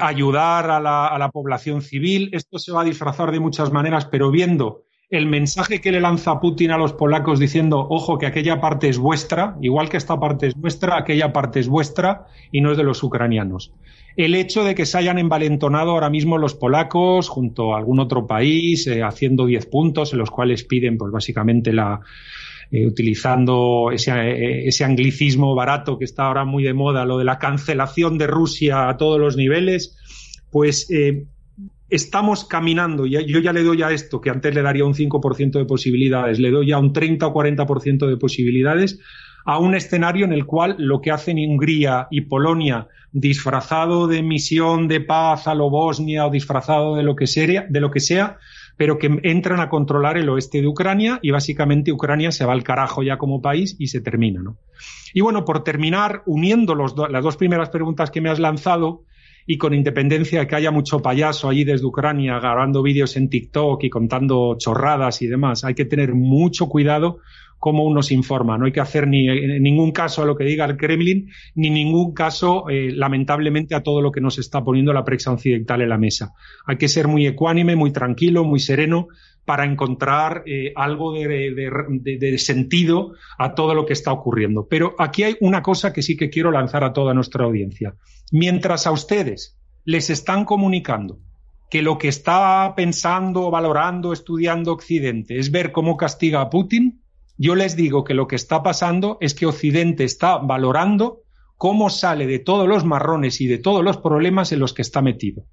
ayudar 0.00 0.70
a 0.70 0.80
la, 0.80 1.30
población 1.32 1.82
civil. 1.82 2.30
Esto 2.32 2.58
se 2.58 2.72
va 2.72 2.82
a 2.82 2.84
disfrazar 2.84 3.30
de 3.30 3.40
muchas 3.40 3.72
maneras, 3.72 4.06
pero 4.06 4.30
viendo 4.30 4.82
el 5.10 5.26
mensaje 5.26 5.80
que 5.80 5.92
le 5.92 6.00
lanza 6.00 6.40
Putin 6.40 6.70
a 6.70 6.78
los 6.78 6.92
polacos 6.92 7.38
diciendo, 7.38 7.86
ojo, 7.88 8.18
que 8.18 8.26
aquella 8.26 8.60
parte 8.60 8.88
es 8.88 8.98
vuestra, 8.98 9.56
igual 9.60 9.88
que 9.88 9.96
esta 9.96 10.18
parte 10.18 10.48
es 10.48 10.54
vuestra, 10.54 10.96
aquella 10.96 11.32
parte 11.32 11.60
es 11.60 11.68
vuestra 11.68 12.26
y 12.52 12.60
no 12.60 12.70
es 12.70 12.76
de 12.76 12.84
los 12.84 13.02
ucranianos. 13.02 13.72
el 14.16 14.34
hecho 14.34 14.64
de 14.64 14.74
que 14.74 14.86
se 14.86 14.98
hayan 14.98 15.18
envalentonado 15.18 15.92
ahora 15.92 16.10
mismo 16.10 16.36
los 16.36 16.54
polacos 16.54 17.28
junto 17.28 17.74
a 17.74 17.78
algún 17.78 18.00
otro 18.00 18.26
país, 18.26 18.86
eh, 18.86 19.02
haciendo 19.02 19.46
10 19.46 19.66
puntos 19.66 20.12
en 20.12 20.18
los 20.18 20.30
cuales 20.30 20.64
piden, 20.64 20.98
pues 20.98 21.12
básicamente 21.12 21.72
la, 21.72 22.00
eh, 22.70 22.86
utilizando 22.86 23.90
ese, 23.92 24.12
eh, 24.12 24.68
ese, 24.68 24.84
anglicismo 24.84 25.54
barato 25.54 25.98
que 25.98 26.04
está 26.04 26.24
ahora 26.24 26.44
muy 26.44 26.64
de 26.64 26.74
moda, 26.74 27.04
lo 27.04 27.18
de 27.18 27.24
la 27.24 27.38
cancelación 27.38 28.18
de 28.18 28.26
Rusia 28.26 28.88
a 28.88 28.96
todos 28.96 29.18
los 29.18 29.36
niveles, 29.36 29.96
pues 30.50 30.88
estamos 31.88 32.44
caminando, 32.44 33.06
yo 33.06 33.40
ya 33.40 33.52
le 33.52 33.62
doy 33.62 33.82
a 33.82 33.90
esto, 33.90 34.20
que 34.20 34.30
antes 34.30 34.54
le 34.54 34.62
daría 34.62 34.84
un 34.84 34.94
5% 34.94 35.58
de 35.58 35.64
posibilidades, 35.64 36.38
le 36.38 36.50
doy 36.50 36.68
ya 36.68 36.78
un 36.78 36.92
30 36.92 37.26
o 37.26 37.34
40% 37.34 38.08
de 38.08 38.16
posibilidades 38.16 39.00
a 39.44 39.58
un 39.58 39.74
escenario 39.74 40.24
en 40.24 40.32
el 40.32 40.46
cual 40.46 40.76
lo 40.78 41.00
que 41.00 41.10
hacen 41.10 41.38
Hungría 41.38 42.06
y 42.10 42.22
Polonia, 42.22 42.88
disfrazado 43.12 44.06
de 44.06 44.22
misión 44.22 44.86
de 44.86 45.00
paz 45.00 45.48
a 45.48 45.54
lo 45.54 45.70
Bosnia 45.70 46.26
o 46.26 46.30
disfrazado 46.30 46.94
de 46.94 47.02
lo 47.02 47.16
que 47.16 47.26
sea, 47.26 47.66
de 47.68 47.80
lo 47.80 47.90
que 47.90 48.00
sea, 48.00 48.38
pero 48.80 48.96
que 48.96 49.20
entran 49.24 49.60
a 49.60 49.68
controlar 49.68 50.16
el 50.16 50.30
oeste 50.30 50.62
de 50.62 50.66
Ucrania 50.66 51.18
y 51.20 51.32
básicamente 51.32 51.92
Ucrania 51.92 52.32
se 52.32 52.46
va 52.46 52.54
al 52.54 52.64
carajo 52.64 53.02
ya 53.02 53.18
como 53.18 53.42
país 53.42 53.76
y 53.78 53.88
se 53.88 54.00
termina, 54.00 54.40
¿no? 54.42 54.56
Y 55.12 55.20
bueno, 55.20 55.44
por 55.44 55.62
terminar, 55.64 56.22
uniendo 56.24 56.74
los 56.74 56.94
las 57.10 57.22
dos 57.22 57.36
primeras 57.36 57.68
preguntas 57.68 58.10
que 58.10 58.22
me 58.22 58.30
has 58.30 58.38
lanzado, 58.38 59.04
y 59.46 59.58
con 59.58 59.74
independencia 59.74 60.40
de 60.40 60.46
que 60.46 60.56
haya 60.56 60.70
mucho 60.70 61.00
payaso 61.00 61.50
allí 61.50 61.64
desde 61.64 61.84
Ucrania 61.84 62.38
grabando 62.38 62.82
vídeos 62.82 63.18
en 63.18 63.28
TikTok 63.28 63.84
y 63.84 63.90
contando 63.90 64.56
chorradas 64.56 65.20
y 65.20 65.26
demás, 65.26 65.62
hay 65.62 65.74
que 65.74 65.84
tener 65.84 66.14
mucho 66.14 66.66
cuidado 66.70 67.18
cómo 67.60 67.84
uno 67.84 68.02
se 68.02 68.14
informa. 68.14 68.58
No 68.58 68.64
hay 68.64 68.72
que 68.72 68.80
hacer 68.80 69.06
ni 69.06 69.28
en 69.28 69.62
ningún 69.62 69.92
caso 69.92 70.22
a 70.22 70.24
lo 70.24 70.34
que 70.34 70.44
diga 70.44 70.64
el 70.64 70.76
Kremlin, 70.76 71.30
ni 71.54 71.70
ningún 71.70 72.12
caso, 72.14 72.68
eh, 72.68 72.90
lamentablemente, 72.90 73.74
a 73.74 73.82
todo 73.82 74.00
lo 74.00 74.10
que 74.10 74.22
nos 74.22 74.38
está 74.38 74.64
poniendo 74.64 74.92
la 74.92 75.04
prensa 75.04 75.30
occidental 75.30 75.82
en 75.82 75.90
la 75.90 75.98
mesa. 75.98 76.32
Hay 76.66 76.78
que 76.78 76.88
ser 76.88 77.06
muy 77.06 77.26
ecuánime, 77.26 77.76
muy 77.76 77.92
tranquilo, 77.92 78.44
muy 78.44 78.58
sereno 78.58 79.08
para 79.44 79.64
encontrar 79.64 80.42
eh, 80.46 80.72
algo 80.74 81.12
de, 81.12 82.38
sentido 82.38 83.12
a 83.38 83.54
todo 83.54 83.74
lo 83.74 83.84
que 83.84 83.92
está 83.92 84.10
ocurriendo. 84.10 84.66
Pero 84.68 84.94
aquí 84.98 85.22
hay 85.24 85.36
una 85.40 85.62
cosa 85.62 85.92
que 85.92 86.02
sí 86.02 86.16
que 86.16 86.30
quiero 86.30 86.50
lanzar 86.50 86.82
a 86.82 86.92
toda 86.94 87.12
nuestra 87.12 87.44
audiencia. 87.44 87.94
Mientras 88.32 88.86
a 88.86 88.92
ustedes 88.92 89.58
les 89.84 90.08
están 90.08 90.46
comunicando 90.46 91.18
que 91.68 91.82
lo 91.82 91.98
que 91.98 92.08
está 92.08 92.72
pensando, 92.74 93.50
valorando, 93.50 94.12
estudiando 94.12 94.72
Occidente 94.72 95.38
es 95.38 95.50
ver 95.50 95.72
cómo 95.72 95.96
castiga 95.96 96.40
a 96.40 96.48
Putin, 96.48 97.02
yo 97.42 97.54
les 97.54 97.74
digo 97.74 98.04
que 98.04 98.12
lo 98.12 98.26
que 98.26 98.36
está 98.36 98.62
pasando 98.62 99.16
es 99.22 99.34
que 99.34 99.46
Occidente 99.46 100.04
está 100.04 100.36
valorando 100.36 101.22
cómo 101.56 101.88
sale 101.88 102.26
de 102.26 102.38
todos 102.38 102.68
los 102.68 102.84
marrones 102.84 103.40
y 103.40 103.46
de 103.46 103.56
todos 103.56 103.82
los 103.82 103.96
problemas 103.96 104.52
en 104.52 104.58
los 104.58 104.74
que 104.74 104.82
está 104.82 105.00
metido. 105.00 105.46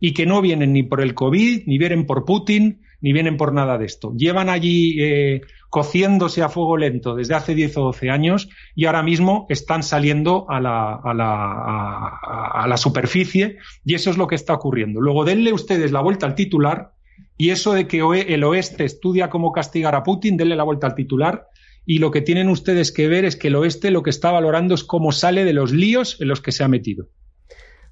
Y 0.00 0.14
que 0.14 0.26
no 0.26 0.42
vienen 0.42 0.72
ni 0.72 0.82
por 0.82 1.00
el 1.00 1.14
COVID, 1.14 1.62
ni 1.66 1.78
vienen 1.78 2.06
por 2.06 2.24
Putin, 2.24 2.80
ni 3.00 3.12
vienen 3.12 3.36
por 3.36 3.52
nada 3.52 3.78
de 3.78 3.86
esto. 3.86 4.12
Llevan 4.16 4.48
allí 4.48 4.96
eh, 5.00 5.42
cociéndose 5.70 6.42
a 6.42 6.48
fuego 6.48 6.76
lento 6.76 7.14
desde 7.14 7.36
hace 7.36 7.54
10 7.54 7.76
o 7.76 7.82
12 7.82 8.10
años 8.10 8.48
y 8.74 8.86
ahora 8.86 9.04
mismo 9.04 9.46
están 9.48 9.84
saliendo 9.84 10.50
a 10.50 10.60
la, 10.60 10.96
a 10.96 11.14
la, 11.14 12.18
a 12.52 12.66
la 12.66 12.76
superficie 12.76 13.58
y 13.84 13.94
eso 13.94 14.10
es 14.10 14.16
lo 14.16 14.26
que 14.26 14.34
está 14.34 14.54
ocurriendo. 14.54 15.00
Luego 15.00 15.24
denle 15.24 15.52
ustedes 15.52 15.92
la 15.92 16.00
vuelta 16.00 16.26
al 16.26 16.34
titular 16.34 16.97
y 17.38 17.50
eso 17.50 17.72
de 17.72 17.86
que 17.86 17.98
el 18.00 18.44
oeste 18.44 18.84
estudia 18.84 19.30
cómo 19.30 19.52
castigar 19.52 19.94
a 19.94 20.02
Putin, 20.02 20.36
denle 20.36 20.56
la 20.56 20.64
vuelta 20.64 20.88
al 20.88 20.96
titular. 20.96 21.46
Y 21.86 22.00
lo 22.00 22.10
que 22.10 22.20
tienen 22.20 22.48
ustedes 22.48 22.92
que 22.92 23.06
ver 23.06 23.24
es 23.24 23.36
que 23.36 23.48
el 23.48 23.56
oeste 23.56 23.92
lo 23.92 24.02
que 24.02 24.10
está 24.10 24.32
valorando 24.32 24.74
es 24.74 24.82
cómo 24.82 25.12
sale 25.12 25.44
de 25.44 25.52
los 25.52 25.72
líos 25.72 26.20
en 26.20 26.28
los 26.28 26.42
que 26.42 26.52
se 26.52 26.64
ha 26.64 26.68
metido. 26.68 27.06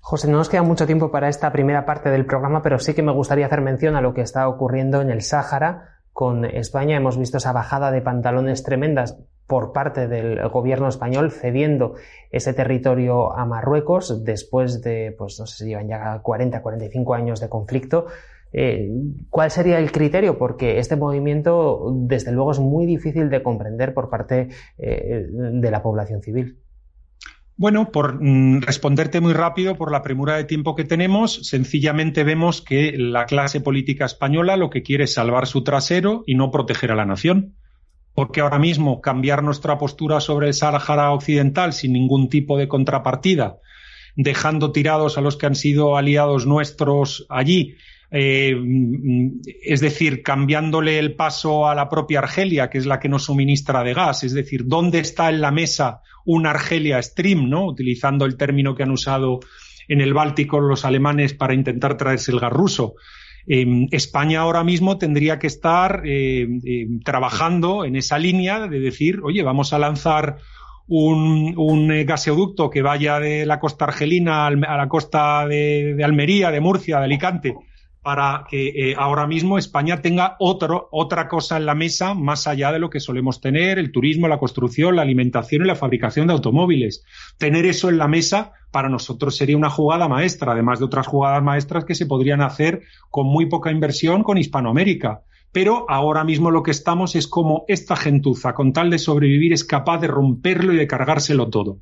José, 0.00 0.28
no 0.28 0.36
nos 0.36 0.48
queda 0.48 0.62
mucho 0.62 0.84
tiempo 0.84 1.10
para 1.10 1.28
esta 1.28 1.50
primera 1.52 1.86
parte 1.86 2.10
del 2.10 2.26
programa, 2.26 2.60
pero 2.60 2.78
sí 2.80 2.92
que 2.92 3.02
me 3.02 3.12
gustaría 3.12 3.46
hacer 3.46 3.60
mención 3.60 3.94
a 3.96 4.00
lo 4.00 4.14
que 4.14 4.20
está 4.20 4.48
ocurriendo 4.48 5.00
en 5.00 5.10
el 5.10 5.22
Sáhara 5.22 6.00
con 6.12 6.44
España. 6.44 6.96
Hemos 6.96 7.16
visto 7.16 7.38
esa 7.38 7.52
bajada 7.52 7.92
de 7.92 8.02
pantalones 8.02 8.64
tremendas 8.64 9.16
por 9.46 9.72
parte 9.72 10.08
del 10.08 10.48
gobierno 10.48 10.88
español 10.88 11.30
cediendo 11.30 11.94
ese 12.30 12.52
territorio 12.52 13.32
a 13.32 13.46
Marruecos 13.46 14.24
después 14.24 14.82
de, 14.82 15.14
pues 15.16 15.38
no 15.38 15.46
sé 15.46 15.58
si 15.58 15.70
llevan 15.70 15.88
ya 15.88 16.18
40, 16.20 16.62
45 16.62 17.14
años 17.14 17.40
de 17.40 17.48
conflicto. 17.48 18.06
Eh, 18.58 18.88
¿Cuál 19.28 19.50
sería 19.50 19.78
el 19.78 19.92
criterio? 19.92 20.38
Porque 20.38 20.78
este 20.78 20.96
movimiento, 20.96 21.92
desde 21.94 22.32
luego, 22.32 22.52
es 22.52 22.58
muy 22.58 22.86
difícil 22.86 23.28
de 23.28 23.42
comprender 23.42 23.92
por 23.92 24.08
parte 24.08 24.48
eh, 24.78 25.26
de 25.30 25.70
la 25.70 25.82
población 25.82 26.22
civil. 26.22 26.56
Bueno, 27.58 27.92
por 27.92 28.18
mm, 28.18 28.62
responderte 28.62 29.20
muy 29.20 29.34
rápido, 29.34 29.76
por 29.76 29.92
la 29.92 30.00
premura 30.00 30.38
de 30.38 30.44
tiempo 30.44 30.74
que 30.74 30.84
tenemos, 30.84 31.46
sencillamente 31.46 32.24
vemos 32.24 32.62
que 32.62 32.94
la 32.96 33.26
clase 33.26 33.60
política 33.60 34.06
española 34.06 34.56
lo 34.56 34.70
que 34.70 34.82
quiere 34.82 35.04
es 35.04 35.12
salvar 35.12 35.46
su 35.46 35.62
trasero 35.62 36.24
y 36.26 36.34
no 36.34 36.50
proteger 36.50 36.92
a 36.92 36.96
la 36.96 37.04
nación. 37.04 37.56
Porque 38.14 38.40
ahora 38.40 38.58
mismo 38.58 39.02
cambiar 39.02 39.42
nuestra 39.42 39.76
postura 39.76 40.20
sobre 40.20 40.46
el 40.46 40.54
Sáhara 40.54 41.12
Occidental 41.12 41.74
sin 41.74 41.92
ningún 41.92 42.30
tipo 42.30 42.56
de 42.56 42.68
contrapartida, 42.68 43.58
dejando 44.14 44.72
tirados 44.72 45.18
a 45.18 45.20
los 45.20 45.36
que 45.36 45.44
han 45.44 45.54
sido 45.54 45.98
aliados 45.98 46.46
nuestros 46.46 47.26
allí, 47.28 47.76
eh, 48.18 48.56
mm, 48.56 49.40
es 49.62 49.80
decir, 49.80 50.22
cambiándole 50.22 50.98
el 50.98 51.14
paso 51.16 51.68
a 51.68 51.74
la 51.74 51.90
propia 51.90 52.20
Argelia, 52.20 52.70
que 52.70 52.78
es 52.78 52.86
la 52.86 52.98
que 52.98 53.10
nos 53.10 53.24
suministra 53.24 53.84
de 53.84 53.92
gas, 53.92 54.24
es 54.24 54.32
decir, 54.32 54.62
¿dónde 54.64 55.00
está 55.00 55.28
en 55.28 55.42
la 55.42 55.50
mesa 55.50 56.00
un 56.24 56.46
Argelia 56.46 57.02
Stream, 57.02 57.50
¿no? 57.50 57.66
Utilizando 57.66 58.24
el 58.24 58.38
término 58.38 58.74
que 58.74 58.84
han 58.84 58.90
usado 58.90 59.40
en 59.86 60.00
el 60.00 60.14
Báltico 60.14 60.60
los 60.60 60.86
alemanes 60.86 61.34
para 61.34 61.52
intentar 61.52 61.98
traerse 61.98 62.32
el 62.32 62.40
gas 62.40 62.54
ruso. 62.54 62.94
Em, 63.46 63.86
España 63.90 64.40
ahora 64.40 64.64
mismo 64.64 64.96
tendría 64.96 65.38
que 65.38 65.48
estar 65.48 66.00
em, 66.06 67.00
trabajando 67.04 67.84
en 67.84 67.96
esa 67.96 68.18
línea 68.18 68.66
de 68.66 68.80
decir, 68.80 69.20
oye, 69.22 69.42
vamos 69.42 69.74
a 69.74 69.78
lanzar 69.78 70.38
un, 70.88 71.92
eh, 71.92 72.04
gaseoducto 72.04 72.70
que 72.70 72.80
vaya 72.80 73.20
de 73.20 73.44
la 73.44 73.60
costa 73.60 73.84
argelina 73.84 74.46
a 74.46 74.76
la 74.76 74.88
costa 74.88 75.46
de 75.46 76.02
Almería, 76.02 76.50
de 76.50 76.60
Murcia, 76.60 76.98
de 76.98 77.04
Alicante, 77.04 77.54
para 78.06 78.44
que 78.48 78.68
eh, 78.68 78.94
ahora 78.96 79.26
mismo 79.26 79.58
España 79.58 80.00
tenga 80.00 80.36
otro, 80.38 80.88
otra 80.92 81.26
cosa 81.26 81.56
en 81.56 81.66
la 81.66 81.74
mesa 81.74 82.14
más 82.14 82.46
allá 82.46 82.70
de 82.70 82.78
lo 82.78 82.88
que 82.88 83.00
solemos 83.00 83.40
tener, 83.40 83.80
el 83.80 83.90
turismo, 83.90 84.28
la 84.28 84.38
construcción, 84.38 84.94
la 84.94 85.02
alimentación 85.02 85.62
y 85.62 85.66
la 85.66 85.74
fabricación 85.74 86.28
de 86.28 86.34
automóviles. 86.34 87.04
Tener 87.36 87.66
eso 87.66 87.88
en 87.88 87.98
la 87.98 88.06
mesa 88.06 88.52
para 88.70 88.88
nosotros 88.88 89.36
sería 89.36 89.56
una 89.56 89.70
jugada 89.70 90.06
maestra, 90.06 90.52
además 90.52 90.78
de 90.78 90.84
otras 90.84 91.08
jugadas 91.08 91.42
maestras 91.42 91.84
que 91.84 91.96
se 91.96 92.06
podrían 92.06 92.42
hacer 92.42 92.82
con 93.10 93.26
muy 93.26 93.46
poca 93.46 93.72
inversión 93.72 94.22
con 94.22 94.38
Hispanoamérica. 94.38 95.22
Pero 95.50 95.86
ahora 95.88 96.22
mismo 96.22 96.52
lo 96.52 96.62
que 96.62 96.70
estamos 96.70 97.16
es 97.16 97.26
como 97.26 97.64
esta 97.66 97.96
gentuza, 97.96 98.54
con 98.54 98.72
tal 98.72 98.88
de 98.88 99.00
sobrevivir, 99.00 99.52
es 99.52 99.64
capaz 99.64 99.98
de 99.98 100.06
romperlo 100.06 100.72
y 100.72 100.76
de 100.76 100.86
cargárselo 100.86 101.50
todo 101.50 101.80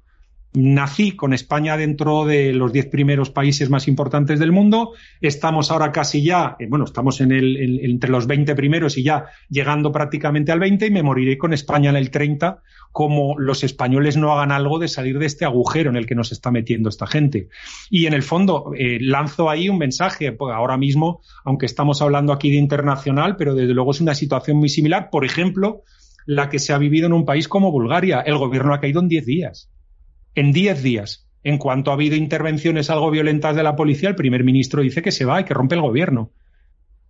nací 0.54 1.16
con 1.16 1.34
España 1.34 1.76
dentro 1.76 2.24
de 2.24 2.52
los 2.52 2.72
diez 2.72 2.86
primeros 2.86 3.30
países 3.30 3.70
más 3.70 3.88
importantes 3.88 4.38
del 4.38 4.52
mundo. 4.52 4.92
Estamos 5.20 5.70
ahora 5.70 5.90
casi 5.90 6.22
ya, 6.22 6.56
eh, 6.60 6.66
bueno, 6.68 6.84
estamos 6.84 7.20
en 7.20 7.32
el, 7.32 7.80
entre 7.84 8.10
los 8.10 8.26
20 8.28 8.54
primeros 8.54 8.96
y 8.96 9.02
ya 9.02 9.26
llegando 9.48 9.90
prácticamente 9.90 10.52
al 10.52 10.60
20 10.60 10.86
y 10.86 10.90
me 10.90 11.02
moriré 11.02 11.36
con 11.36 11.52
España 11.52 11.90
en 11.90 11.96
el 11.96 12.10
30 12.10 12.62
como 12.92 13.36
los 13.36 13.64
españoles 13.64 14.16
no 14.16 14.32
hagan 14.32 14.52
algo 14.52 14.78
de 14.78 14.86
salir 14.86 15.18
de 15.18 15.26
este 15.26 15.44
agujero 15.44 15.90
en 15.90 15.96
el 15.96 16.06
que 16.06 16.14
nos 16.14 16.30
está 16.30 16.52
metiendo 16.52 16.88
esta 16.88 17.08
gente. 17.08 17.48
Y 17.90 18.06
en 18.06 18.14
el 18.14 18.22
fondo, 18.22 18.70
eh, 18.78 18.98
lanzo 19.00 19.50
ahí 19.50 19.68
un 19.68 19.78
mensaje, 19.78 20.30
pues 20.30 20.54
ahora 20.54 20.76
mismo, 20.76 21.20
aunque 21.44 21.66
estamos 21.66 22.00
hablando 22.00 22.32
aquí 22.32 22.52
de 22.52 22.58
internacional, 22.58 23.34
pero 23.36 23.56
desde 23.56 23.74
luego 23.74 23.90
es 23.90 24.00
una 24.00 24.14
situación 24.14 24.58
muy 24.58 24.68
similar, 24.68 25.08
por 25.10 25.24
ejemplo, 25.24 25.82
la 26.24 26.48
que 26.48 26.60
se 26.60 26.72
ha 26.72 26.78
vivido 26.78 27.06
en 27.06 27.14
un 27.14 27.24
país 27.24 27.48
como 27.48 27.72
Bulgaria. 27.72 28.20
El 28.20 28.38
gobierno 28.38 28.72
ha 28.72 28.80
caído 28.80 29.00
en 29.00 29.08
10 29.08 29.26
días 29.26 29.73
en 30.34 30.52
10 30.52 30.82
días. 30.82 31.28
En 31.42 31.58
cuanto 31.58 31.90
ha 31.90 31.94
habido 31.94 32.16
intervenciones 32.16 32.90
algo 32.90 33.10
violentas 33.10 33.54
de 33.54 33.62
la 33.62 33.76
policía, 33.76 34.08
el 34.08 34.14
primer 34.14 34.44
ministro 34.44 34.82
dice 34.82 35.02
que 35.02 35.12
se 35.12 35.24
va 35.24 35.40
y 35.40 35.44
que 35.44 35.54
rompe 35.54 35.74
el 35.74 35.82
gobierno. 35.82 36.32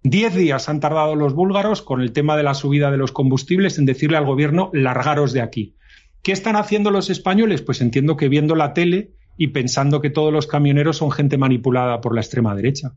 Diez 0.03 0.35
días 0.35 0.69
han 0.69 0.81
tardado 0.81 1.15
los 1.15 1.35
búlgaros 1.35 1.81
con 1.81 2.01
el 2.01 2.13
tema 2.13 2.37
de 2.37 2.43
la 2.43 2.55
subida 2.55 2.91
de 2.91 2.99
los 2.99 3.13
combustibles 3.13 3.79
en 3.79 3.87
decirle 3.87 4.17
al 4.17 4.27
gobierno 4.27 4.71
largaros 4.73 5.33
de 5.33 5.41
aquí. 5.41 5.77
¿Qué 6.23 6.33
están 6.33 6.57
haciendo 6.57 6.91
los 6.91 7.11
españoles? 7.11 7.63
Pues 7.63 7.81
entiendo 7.81 8.17
que 8.17 8.29
viendo 8.29 8.55
la 8.55 8.75
tele 8.75 9.13
y 9.37 9.49
pensando 9.49 10.01
que 10.01 10.11
todos 10.11 10.33
los 10.33 10.47
camioneros 10.47 10.99
son 10.99 11.11
gente 11.11 11.39
manipulada 11.39 12.01
por 12.01 12.15
la 12.15 12.21
extrema 12.21 12.55
derecha. 12.55 12.93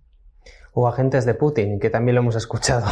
O 0.73 0.87
agentes 0.87 1.25
de 1.25 1.33
Putin, 1.33 1.79
que 1.79 1.89
también 1.89 2.15
lo 2.15 2.21
hemos 2.21 2.35
escuchado 2.35 2.87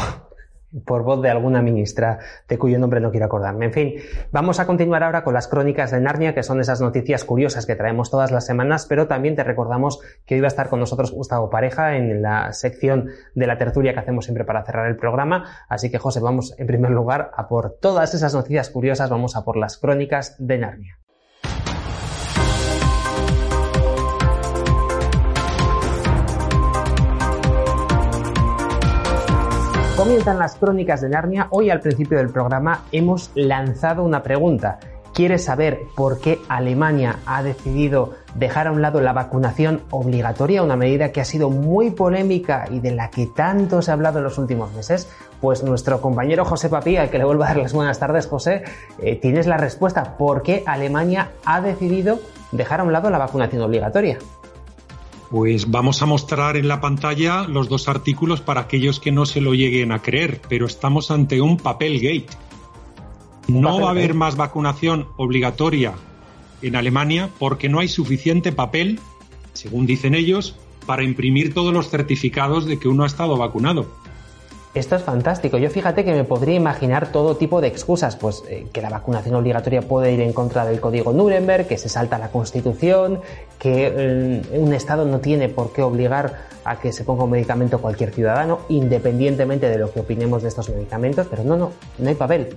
por 0.86 1.04
voz 1.04 1.22
de 1.22 1.30
alguna 1.30 1.62
ministra 1.62 2.20
de 2.48 2.58
cuyo 2.58 2.80
nombre 2.80 3.00
no 3.00 3.12
quiero 3.12 3.26
acordarme. 3.26 3.66
En 3.66 3.74
fin, 3.74 3.94
vamos 4.32 4.60
a 4.60 4.66
continuar 4.66 5.04
ahora 5.04 5.24
con 5.24 5.34
las 5.34 5.48
crónicas 5.48 5.92
de 5.92 6.02
Narnia, 6.02 6.34
que 6.34 6.44
son 6.44 6.60
esas 6.60 6.82
noticias 6.82 7.24
curiosas 7.24 7.66
que 7.66 7.76
traemos 7.76 8.12
todas 8.12 8.32
las 8.32 8.46
semanas, 8.46 8.86
pero 8.88 9.08
también 9.08 9.36
te 9.36 9.44
recordamos 9.44 10.00
que 10.26 10.36
hoy 10.36 10.42
va 10.42 10.48
a 10.48 10.50
estar 10.50 10.70
con 10.70 10.80
nosotros 10.80 11.12
Gustavo 11.12 11.50
Pareja 11.50 11.98
en 11.98 12.22
la 12.22 12.52
sección 12.54 13.10
de 13.34 13.48
la 13.48 13.58
tertulia 13.58 13.94
que 13.94 14.00
hacemos 14.00 14.26
siempre 14.26 14.46
para 14.46 14.66
cerrar 14.66 14.88
el 14.88 14.98
programa. 14.98 15.46
Así 15.70 15.90
que, 15.90 15.98
José, 15.98 16.20
vamos 16.20 16.56
en 16.58 16.68
primer 16.68 16.92
lugar 16.92 17.32
a 17.36 17.48
por 17.48 17.78
todas 17.80 18.14
esas 18.14 18.34
noticias 18.34 18.70
curiosas, 18.70 19.10
vamos 19.10 19.36
a 19.36 19.44
por 19.44 19.58
las 19.58 19.78
crónicas 19.78 20.36
de 20.40 20.58
Narnia. 20.58 21.05
Comienzan 30.06 30.38
las 30.38 30.56
crónicas 30.58 31.02
de 31.02 31.10
Narnia. 31.10 31.48
Hoy 31.50 31.72
al 31.72 31.80
principio 31.80 32.20
del 32.20 32.30
programa 32.30 32.84
hemos 32.92 33.32
lanzado 33.34 34.04
una 34.04 34.22
pregunta. 34.22 34.78
¿Quieres 35.16 35.46
saber 35.46 35.80
por 35.96 36.20
qué 36.20 36.38
Alemania 36.48 37.18
ha 37.26 37.42
decidido 37.42 38.12
dejar 38.36 38.68
a 38.68 38.72
un 38.72 38.84
lado 38.84 39.02
la 39.02 39.14
vacunación 39.14 39.82
obligatoria, 39.90 40.62
una 40.62 40.76
medida 40.76 41.12
que 41.12 41.22
ha 41.22 41.26
sido 41.26 41.50
muy 41.50 41.90
polémica 41.90 42.68
y 42.70 42.82
de 42.82 42.92
la 42.92 43.10
que 43.10 43.26
tanto 43.26 43.82
se 43.82 43.90
ha 43.90 43.96
hablado 43.96 44.20
en 44.20 44.26
los 44.26 44.38
últimos 44.38 44.72
meses? 44.74 45.10
Pues 45.42 45.64
nuestro 45.64 46.00
compañero 46.02 46.46
José 46.46 46.70
Papí, 46.70 46.98
al 46.98 47.10
que 47.10 47.18
le 47.18 47.26
vuelvo 47.26 47.44
a 47.44 47.48
dar 47.48 47.58
las 47.58 47.74
buenas 47.74 47.98
tardes, 47.98 48.28
José, 48.28 48.64
eh, 49.00 49.16
tienes 49.16 49.48
la 49.48 49.58
respuesta. 49.58 50.18
¿Por 50.20 50.44
qué 50.44 50.62
Alemania 50.68 51.32
ha 51.46 51.62
decidido 51.62 52.20
dejar 52.52 52.82
a 52.82 52.84
un 52.84 52.94
lado 52.94 53.10
la 53.10 53.18
vacunación 53.18 53.64
obligatoria? 53.64 54.20
Pues 55.30 55.72
vamos 55.72 56.02
a 56.02 56.06
mostrar 56.06 56.56
en 56.56 56.68
la 56.68 56.82
pantalla 56.82 57.48
los 57.48 57.68
dos 57.68 57.88
artículos 57.88 58.42
para 58.42 58.62
aquellos 58.62 59.00
que 59.00 59.12
no 59.12 59.26
se 59.26 59.42
lo 59.42 59.54
lleguen 59.54 59.92
a 59.92 60.02
creer, 60.02 60.42
pero 60.48 60.66
estamos 60.66 61.10
ante 61.10 61.42
un 61.42 61.58
papel 61.58 62.00
gate. 62.00 62.28
No 63.48 63.82
va 63.82 63.88
a 63.88 63.92
haber 63.92 64.14
más 64.14 64.36
vacunación 64.36 65.08
obligatoria 65.18 65.94
en 66.62 66.76
Alemania 66.76 67.30
porque 67.40 67.70
no 67.70 67.80
hay 67.80 67.88
suficiente 67.88 68.52
papel, 68.52 69.00
según 69.54 69.86
dicen 69.86 70.16
ellos, 70.16 70.56
para 70.86 71.04
imprimir 71.04 71.54
todos 71.54 71.74
los 71.74 71.90
certificados 71.90 72.66
de 72.66 72.78
que 72.80 72.88
uno 72.88 73.04
ha 73.04 73.08
estado 73.08 73.38
vacunado. 73.38 73.88
Esto 74.76 74.98
es 74.98 75.04
fantástico. 75.04 75.58
Yo 75.58 75.70
fíjate 75.70 76.04
que 76.04 76.12
me 76.12 76.26
podría 76.26 76.56
imaginar 76.56 77.10
todo 77.10 77.38
tipo 77.38 77.62
de 77.62 77.68
excusas, 77.68 78.18
pues 78.18 78.44
eh, 78.50 78.68
que 78.74 78.82
la 78.82 78.90
vacunación 78.90 79.34
obligatoria 79.36 79.82
puede 79.82 80.12
ir 80.12 80.20
en 80.20 80.34
contra 80.34 80.66
del 80.66 80.82
código 80.82 81.14
Nuremberg, 81.14 81.66
que 81.66 81.78
se 81.78 81.88
salta 81.88 82.18
la 82.18 82.28
Constitución, 82.28 83.22
que 83.58 83.88
eh, 83.96 84.42
un 84.52 84.74
Estado 84.74 85.06
no 85.06 85.22
tiene 85.22 85.48
por 85.48 85.72
qué 85.72 85.82
obligar 85.82 86.34
a 86.66 86.78
que 86.78 86.92
se 86.92 87.06
ponga 87.06 87.24
un 87.24 87.30
medicamento 87.30 87.80
cualquier 87.80 88.12
ciudadano, 88.12 88.60
independientemente 88.68 89.70
de 89.70 89.78
lo 89.78 89.94
que 89.94 90.02
opinemos 90.02 90.42
de 90.42 90.50
estos 90.50 90.70
medicamentos, 90.70 91.26
pero 91.30 91.46
no, 91.46 91.56
no, 91.56 91.72
no 91.98 92.10
hay 92.10 92.16
papel. 92.16 92.50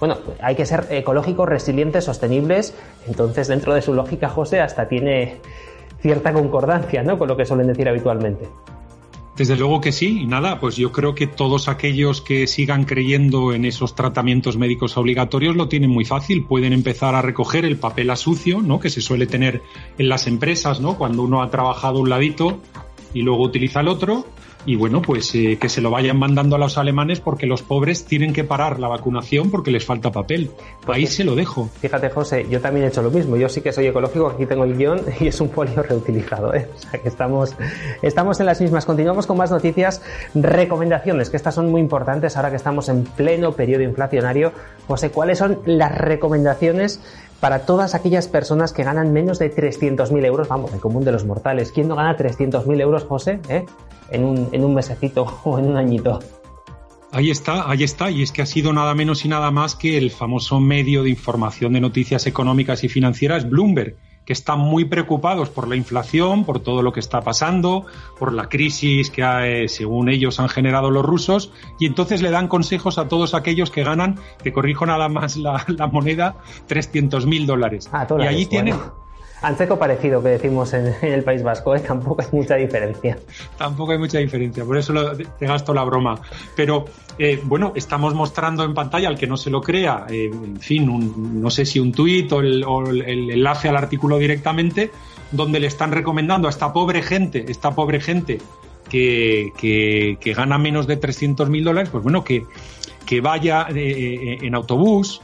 Bueno, 0.00 0.16
hay 0.40 0.54
que 0.54 0.64
ser 0.64 0.86
ecológicos, 0.88 1.46
resilientes, 1.46 2.04
sostenibles, 2.04 2.72
entonces 3.06 3.46
dentro 3.46 3.74
de 3.74 3.82
su 3.82 3.92
lógica, 3.92 4.30
José, 4.30 4.60
hasta 4.60 4.88
tiene 4.88 5.36
cierta 6.00 6.32
concordancia, 6.32 7.02
¿no? 7.02 7.18
Con 7.18 7.28
lo 7.28 7.36
que 7.36 7.44
suelen 7.44 7.66
decir 7.66 7.90
habitualmente. 7.90 8.48
Desde 9.38 9.54
luego 9.54 9.80
que 9.80 9.92
sí, 9.92 10.26
nada, 10.26 10.58
pues 10.58 10.74
yo 10.74 10.90
creo 10.90 11.14
que 11.14 11.28
todos 11.28 11.68
aquellos 11.68 12.20
que 12.20 12.48
sigan 12.48 12.82
creyendo 12.84 13.52
en 13.52 13.66
esos 13.66 13.94
tratamientos 13.94 14.56
médicos 14.56 14.96
obligatorios 14.96 15.54
lo 15.54 15.68
tienen 15.68 15.90
muy 15.90 16.04
fácil, 16.04 16.44
pueden 16.44 16.72
empezar 16.72 17.14
a 17.14 17.22
recoger 17.22 17.64
el 17.64 17.76
papel 17.76 18.10
a 18.10 18.16
sucio, 18.16 18.60
¿no? 18.60 18.80
que 18.80 18.90
se 18.90 19.00
suele 19.00 19.28
tener 19.28 19.62
en 19.96 20.08
las 20.08 20.26
empresas, 20.26 20.80
¿no? 20.80 20.98
Cuando 20.98 21.22
uno 21.22 21.40
ha 21.40 21.50
trabajado 21.50 22.00
un 22.00 22.10
ladito 22.10 22.60
y 23.14 23.22
luego 23.22 23.44
utiliza 23.44 23.78
el 23.78 23.86
otro, 23.86 24.26
y 24.66 24.76
bueno, 24.76 25.00
pues 25.00 25.34
eh, 25.34 25.58
que 25.60 25.68
se 25.68 25.80
lo 25.80 25.90
vayan 25.90 26.18
mandando 26.18 26.56
a 26.56 26.58
los 26.58 26.78
alemanes 26.78 27.20
porque 27.20 27.46
los 27.46 27.62
pobres 27.62 28.04
tienen 28.04 28.32
que 28.32 28.44
parar 28.44 28.80
la 28.80 28.88
vacunación 28.88 29.50
porque 29.50 29.70
les 29.70 29.84
falta 29.84 30.12
papel. 30.12 30.50
Pues 30.84 30.98
Ahí 30.98 31.06
se 31.06 31.24
lo 31.24 31.34
dejo. 31.34 31.70
Fíjate, 31.80 32.10
José, 32.10 32.46
yo 32.50 32.60
también 32.60 32.86
he 32.86 32.88
hecho 32.88 33.02
lo 33.02 33.10
mismo. 33.10 33.36
Yo 33.36 33.48
sí 33.48 33.60
que 33.60 33.72
soy 33.72 33.86
ecológico, 33.86 34.28
aquí 34.28 34.46
tengo 34.46 34.64
el 34.64 34.76
guion 34.76 35.00
y 35.20 35.28
es 35.28 35.40
un 35.40 35.50
folio 35.50 35.82
reutilizado. 35.82 36.52
¿eh? 36.54 36.68
O 36.74 36.78
sea 36.78 37.00
que 37.00 37.08
estamos, 37.08 37.54
estamos 38.02 38.40
en 38.40 38.46
las 38.46 38.60
mismas. 38.60 38.84
Continuamos 38.84 39.26
con 39.26 39.36
más 39.36 39.50
noticias, 39.50 40.02
recomendaciones, 40.34 41.30
que 41.30 41.36
estas 41.36 41.54
son 41.54 41.70
muy 41.70 41.80
importantes 41.80 42.36
ahora 42.36 42.50
que 42.50 42.56
estamos 42.56 42.88
en 42.88 43.04
pleno 43.04 43.52
periodo 43.52 43.82
inflacionario. 43.82 44.52
José, 44.86 45.10
¿cuáles 45.10 45.38
son 45.38 45.60
las 45.64 45.96
recomendaciones 45.96 47.00
para 47.40 47.60
todas 47.60 47.94
aquellas 47.94 48.28
personas 48.28 48.72
que 48.72 48.82
ganan 48.82 49.12
menos 49.12 49.38
de 49.38 49.54
300.000 49.54 50.24
euros, 50.24 50.48
vamos, 50.48 50.72
el 50.72 50.80
común 50.80 51.04
de 51.04 51.12
los 51.12 51.24
mortales. 51.24 51.70
¿Quién 51.70 51.88
no 51.88 51.94
gana 51.94 52.16
300.000 52.16 52.80
euros, 52.80 53.04
José, 53.04 53.40
eh? 53.48 53.64
En, 54.10 54.24
un, 54.24 54.48
en 54.52 54.64
un 54.64 54.74
mesecito 54.74 55.40
o 55.44 55.58
en 55.58 55.66
un 55.66 55.76
añito? 55.76 56.20
Ahí 57.10 57.30
está, 57.30 57.70
ahí 57.70 57.84
está, 57.84 58.10
y 58.10 58.22
es 58.22 58.32
que 58.32 58.42
ha 58.42 58.46
sido 58.46 58.72
nada 58.74 58.94
menos 58.94 59.24
y 59.24 59.28
nada 59.28 59.50
más 59.50 59.74
que 59.74 59.96
el 59.96 60.10
famoso 60.10 60.60
medio 60.60 61.02
de 61.02 61.10
información 61.10 61.72
de 61.72 61.80
noticias 61.80 62.26
económicas 62.26 62.84
y 62.84 62.90
financieras 62.90 63.48
Bloomberg, 63.48 63.96
que 64.26 64.34
están 64.34 64.58
muy 64.58 64.84
preocupados 64.84 65.48
por 65.48 65.68
la 65.68 65.74
inflación, 65.74 66.44
por 66.44 66.60
todo 66.60 66.82
lo 66.82 66.92
que 66.92 67.00
está 67.00 67.22
pasando, 67.22 67.86
por 68.18 68.34
la 68.34 68.50
crisis 68.50 69.08
que, 69.08 69.22
eh, 69.22 69.68
según 69.68 70.10
ellos, 70.10 70.38
han 70.38 70.50
generado 70.50 70.90
los 70.90 71.02
rusos, 71.02 71.50
y 71.80 71.86
entonces 71.86 72.20
le 72.20 72.30
dan 72.30 72.46
consejos 72.46 72.98
a 72.98 73.08
todos 73.08 73.32
aquellos 73.32 73.70
que 73.70 73.84
ganan, 73.84 74.18
que 74.44 74.52
corrijo 74.52 74.84
nada 74.84 75.08
más 75.08 75.38
la, 75.38 75.64
moneda, 75.90 76.36
300 76.66 77.24
mil 77.24 77.46
dólares. 77.46 77.88
Ah, 77.90 78.06
y 78.18 78.26
allí 78.26 78.44
tienen 78.44 78.76
Anteco 79.40 79.78
parecido 79.78 80.22
que 80.22 80.30
decimos 80.30 80.72
en, 80.74 80.94
el 81.02 81.22
País 81.22 81.42
Vasco, 81.42 81.74
¿eh? 81.74 81.80
tampoco 81.80 82.22
hay 82.22 82.28
mucha 82.32 82.56
diferencia. 82.56 83.18
Tampoco 83.56 83.92
hay 83.92 83.98
mucha 83.98 84.18
diferencia, 84.18 84.64
por 84.64 84.76
eso 84.76 84.92
te 85.38 85.46
gasto 85.46 85.72
la 85.72 85.84
broma. 85.84 86.20
Pero 86.56 86.86
eh, 87.18 87.40
bueno, 87.44 87.72
estamos 87.76 88.14
mostrando 88.14 88.64
en 88.64 88.74
pantalla, 88.74 89.08
al 89.08 89.18
que 89.18 89.26
no 89.26 89.36
se 89.36 89.50
lo 89.50 89.60
crea, 89.60 90.06
eh, 90.08 90.30
en 90.32 90.58
fin, 90.58 91.40
no 91.40 91.50
sé 91.50 91.64
si 91.64 91.78
un 91.78 91.92
tuit 91.92 92.32
o, 92.32 92.40
el, 92.40 93.02
enlace 93.30 93.68
al 93.68 93.76
artículo 93.76 94.18
directamente, 94.18 94.90
donde 95.30 95.60
le 95.60 95.68
están 95.68 95.92
recomendando 95.92 96.48
a 96.48 96.50
esta 96.50 96.72
pobre 96.72 97.02
gente, 97.02 97.44
esta 97.48 97.70
pobre 97.72 98.00
gente 98.00 98.38
que, 98.90 99.52
que, 99.56 100.32
gana 100.32 100.58
menos 100.58 100.86
de 100.86 100.96
300 100.96 101.48
mil 101.48 101.62
dólares, 101.62 101.90
pues 101.90 102.02
bueno, 102.02 102.24
que, 102.24 102.44
que 103.06 103.20
vaya 103.20 103.66
en 103.68 104.54
autobús, 104.54 105.20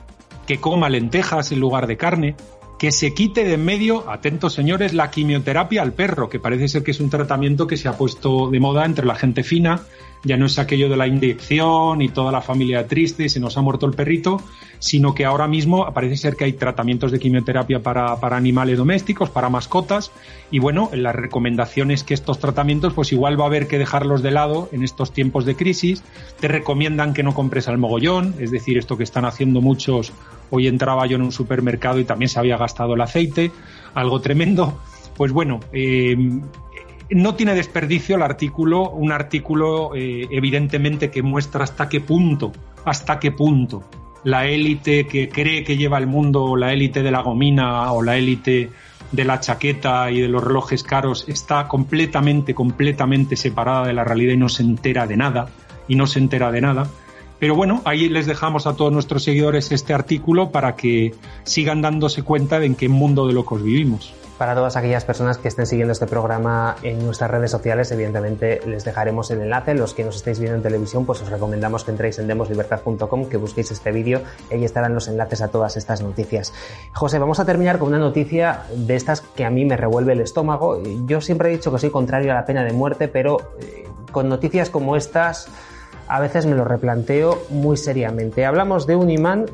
que 0.46 0.58
coma 0.58 0.88
lentejas 0.88 1.52
en 1.52 1.60
lugar 1.60 1.86
de 1.86 1.96
carne, 1.96 2.36
que 2.84 2.92
se 2.92 3.14
quite 3.14 3.44
de 3.44 3.54
en 3.54 3.64
medio, 3.64 4.10
atentos 4.10 4.52
señores, 4.52 4.92
la 4.92 5.10
quimioterapia 5.10 5.80
al 5.80 5.94
perro, 5.94 6.28
que 6.28 6.38
parece 6.38 6.68
ser 6.68 6.82
que 6.82 6.90
es 6.90 7.00
un 7.00 7.08
tratamiento 7.08 7.66
que 7.66 7.78
se 7.78 7.88
ha 7.88 7.96
puesto 7.96 8.50
de 8.50 8.60
moda 8.60 8.84
entre 8.84 9.06
la 9.06 9.14
gente 9.14 9.42
fina, 9.42 9.80
ya 10.24 10.36
no 10.36 10.46
es 10.46 10.58
aquello 10.58 10.88
de 10.88 10.96
la 10.96 11.06
inyección 11.06 12.02
y 12.02 12.08
toda 12.08 12.32
la 12.32 12.40
familia 12.40 12.86
triste 12.88 13.24
y 13.24 13.28
se 13.28 13.40
nos 13.40 13.56
ha 13.56 13.62
muerto 13.62 13.86
el 13.86 13.92
perrito, 13.92 14.40
sino 14.78 15.14
que 15.14 15.24
ahora 15.24 15.46
mismo 15.46 15.92
parece 15.92 16.16
ser 16.16 16.36
que 16.36 16.44
hay 16.44 16.54
tratamientos 16.54 17.12
de 17.12 17.18
quimioterapia 17.18 17.80
para, 17.80 18.18
para 18.20 18.36
animales 18.36 18.78
domésticos, 18.78 19.30
para 19.30 19.48
mascotas, 19.48 20.10
y 20.50 20.58
bueno, 20.58 20.88
en 20.92 21.02
las 21.02 21.14
recomendaciones 21.14 22.04
que 22.04 22.14
estos 22.14 22.38
tratamientos, 22.38 22.92
pues 22.92 23.12
igual 23.12 23.38
va 23.38 23.44
a 23.44 23.48
haber 23.48 23.66
que 23.66 23.78
dejarlos 23.78 24.22
de 24.22 24.30
lado 24.30 24.68
en 24.72 24.82
estos 24.82 25.12
tiempos 25.12 25.44
de 25.44 25.56
crisis. 25.56 26.02
Te 26.40 26.48
recomiendan 26.48 27.12
que 27.12 27.22
no 27.22 27.34
compres 27.34 27.68
al 27.68 27.78
mogollón, 27.78 28.34
es 28.38 28.50
decir, 28.50 28.78
esto 28.78 28.96
que 28.96 29.04
están 29.04 29.24
haciendo 29.24 29.60
muchos. 29.60 30.12
Hoy 30.50 30.68
entraba 30.68 31.06
yo 31.06 31.16
en 31.16 31.22
un 31.22 31.32
supermercado 31.32 31.98
y 31.98 32.04
también 32.04 32.28
se 32.28 32.38
había 32.38 32.56
gastado 32.56 32.94
el 32.94 33.00
aceite, 33.00 33.50
algo 33.94 34.20
tremendo. 34.20 34.80
Pues 35.16 35.32
bueno, 35.32 35.60
eh, 35.72 36.16
no 37.10 37.34
tiene 37.34 37.54
desperdicio 37.54 38.16
el 38.16 38.22
artículo, 38.22 38.90
un 38.90 39.12
artículo 39.12 39.94
eh, 39.94 40.26
evidentemente 40.30 41.10
que 41.10 41.22
muestra 41.22 41.64
hasta 41.64 41.88
qué 41.88 42.00
punto, 42.00 42.52
hasta 42.84 43.18
qué 43.18 43.32
punto 43.32 43.84
la 44.24 44.46
élite 44.46 45.06
que 45.06 45.28
cree 45.28 45.62
que 45.62 45.76
lleva 45.76 45.98
el 45.98 46.06
mundo, 46.06 46.56
la 46.56 46.72
élite 46.72 47.02
de 47.02 47.10
la 47.10 47.20
gomina 47.20 47.92
o 47.92 48.02
la 48.02 48.16
élite 48.16 48.70
de 49.12 49.24
la 49.24 49.38
chaqueta 49.38 50.10
y 50.10 50.20
de 50.20 50.28
los 50.28 50.42
relojes 50.42 50.82
caros 50.82 51.26
está 51.28 51.68
completamente, 51.68 52.54
completamente 52.54 53.36
separada 53.36 53.86
de 53.86 53.92
la 53.92 54.02
realidad 54.02 54.32
y 54.32 54.38
no 54.38 54.48
se 54.48 54.62
entera 54.62 55.06
de 55.06 55.16
nada, 55.16 55.48
y 55.86 55.94
no 55.94 56.06
se 56.06 56.18
entera 56.18 56.50
de 56.50 56.62
nada. 56.62 56.88
Pero 57.38 57.54
bueno, 57.54 57.82
ahí 57.84 58.08
les 58.08 58.26
dejamos 58.26 58.66
a 58.66 58.74
todos 58.74 58.92
nuestros 58.92 59.22
seguidores 59.22 59.70
este 59.70 59.92
artículo 59.92 60.50
para 60.50 60.74
que 60.74 61.14
sigan 61.44 61.82
dándose 61.82 62.22
cuenta 62.22 62.58
de 62.58 62.66
en 62.66 62.74
qué 62.74 62.88
mundo 62.88 63.26
de 63.26 63.34
locos 63.34 63.62
vivimos. 63.62 64.14
Para 64.38 64.56
todas 64.56 64.74
aquellas 64.74 65.04
personas 65.04 65.38
que 65.38 65.46
estén 65.46 65.64
siguiendo 65.64 65.92
este 65.92 66.08
programa 66.08 66.74
en 66.82 67.04
nuestras 67.04 67.30
redes 67.30 67.52
sociales, 67.52 67.92
evidentemente 67.92 68.60
les 68.66 68.84
dejaremos 68.84 69.30
el 69.30 69.40
enlace. 69.40 69.74
Los 69.74 69.94
que 69.94 70.02
nos 70.02 70.16
estéis 70.16 70.40
viendo 70.40 70.56
en 70.56 70.62
televisión, 70.62 71.06
pues 71.06 71.22
os 71.22 71.30
recomendamos 71.30 71.84
que 71.84 71.92
entréis 71.92 72.18
en 72.18 72.26
demoslibertad.com, 72.26 73.28
que 73.28 73.36
busquéis 73.36 73.70
este 73.70 73.92
vídeo 73.92 74.22
y 74.50 74.54
ahí 74.54 74.64
estarán 74.64 74.92
los 74.92 75.06
enlaces 75.06 75.40
a 75.40 75.48
todas 75.48 75.76
estas 75.76 76.02
noticias. 76.02 76.52
José, 76.92 77.20
vamos 77.20 77.38
a 77.38 77.44
terminar 77.44 77.78
con 77.78 77.88
una 77.88 77.98
noticia 77.98 78.62
de 78.74 78.96
estas 78.96 79.20
que 79.20 79.44
a 79.44 79.50
mí 79.50 79.64
me 79.64 79.76
revuelve 79.76 80.14
el 80.14 80.20
estómago. 80.20 80.82
Yo 81.06 81.20
siempre 81.20 81.50
he 81.50 81.52
dicho 81.52 81.70
que 81.70 81.78
soy 81.78 81.90
contrario 81.90 82.32
a 82.32 82.34
la 82.34 82.44
pena 82.44 82.64
de 82.64 82.72
muerte, 82.72 83.06
pero 83.06 83.52
eh, 83.60 83.86
con 84.10 84.28
noticias 84.28 84.68
como 84.68 84.96
estas 84.96 85.46
a 86.08 86.18
veces 86.18 86.44
me 86.44 86.56
lo 86.56 86.64
replanteo 86.64 87.40
muy 87.50 87.76
seriamente. 87.76 88.44
Hablamos 88.44 88.88
de 88.88 88.96
un 88.96 89.10
imán 89.10 89.46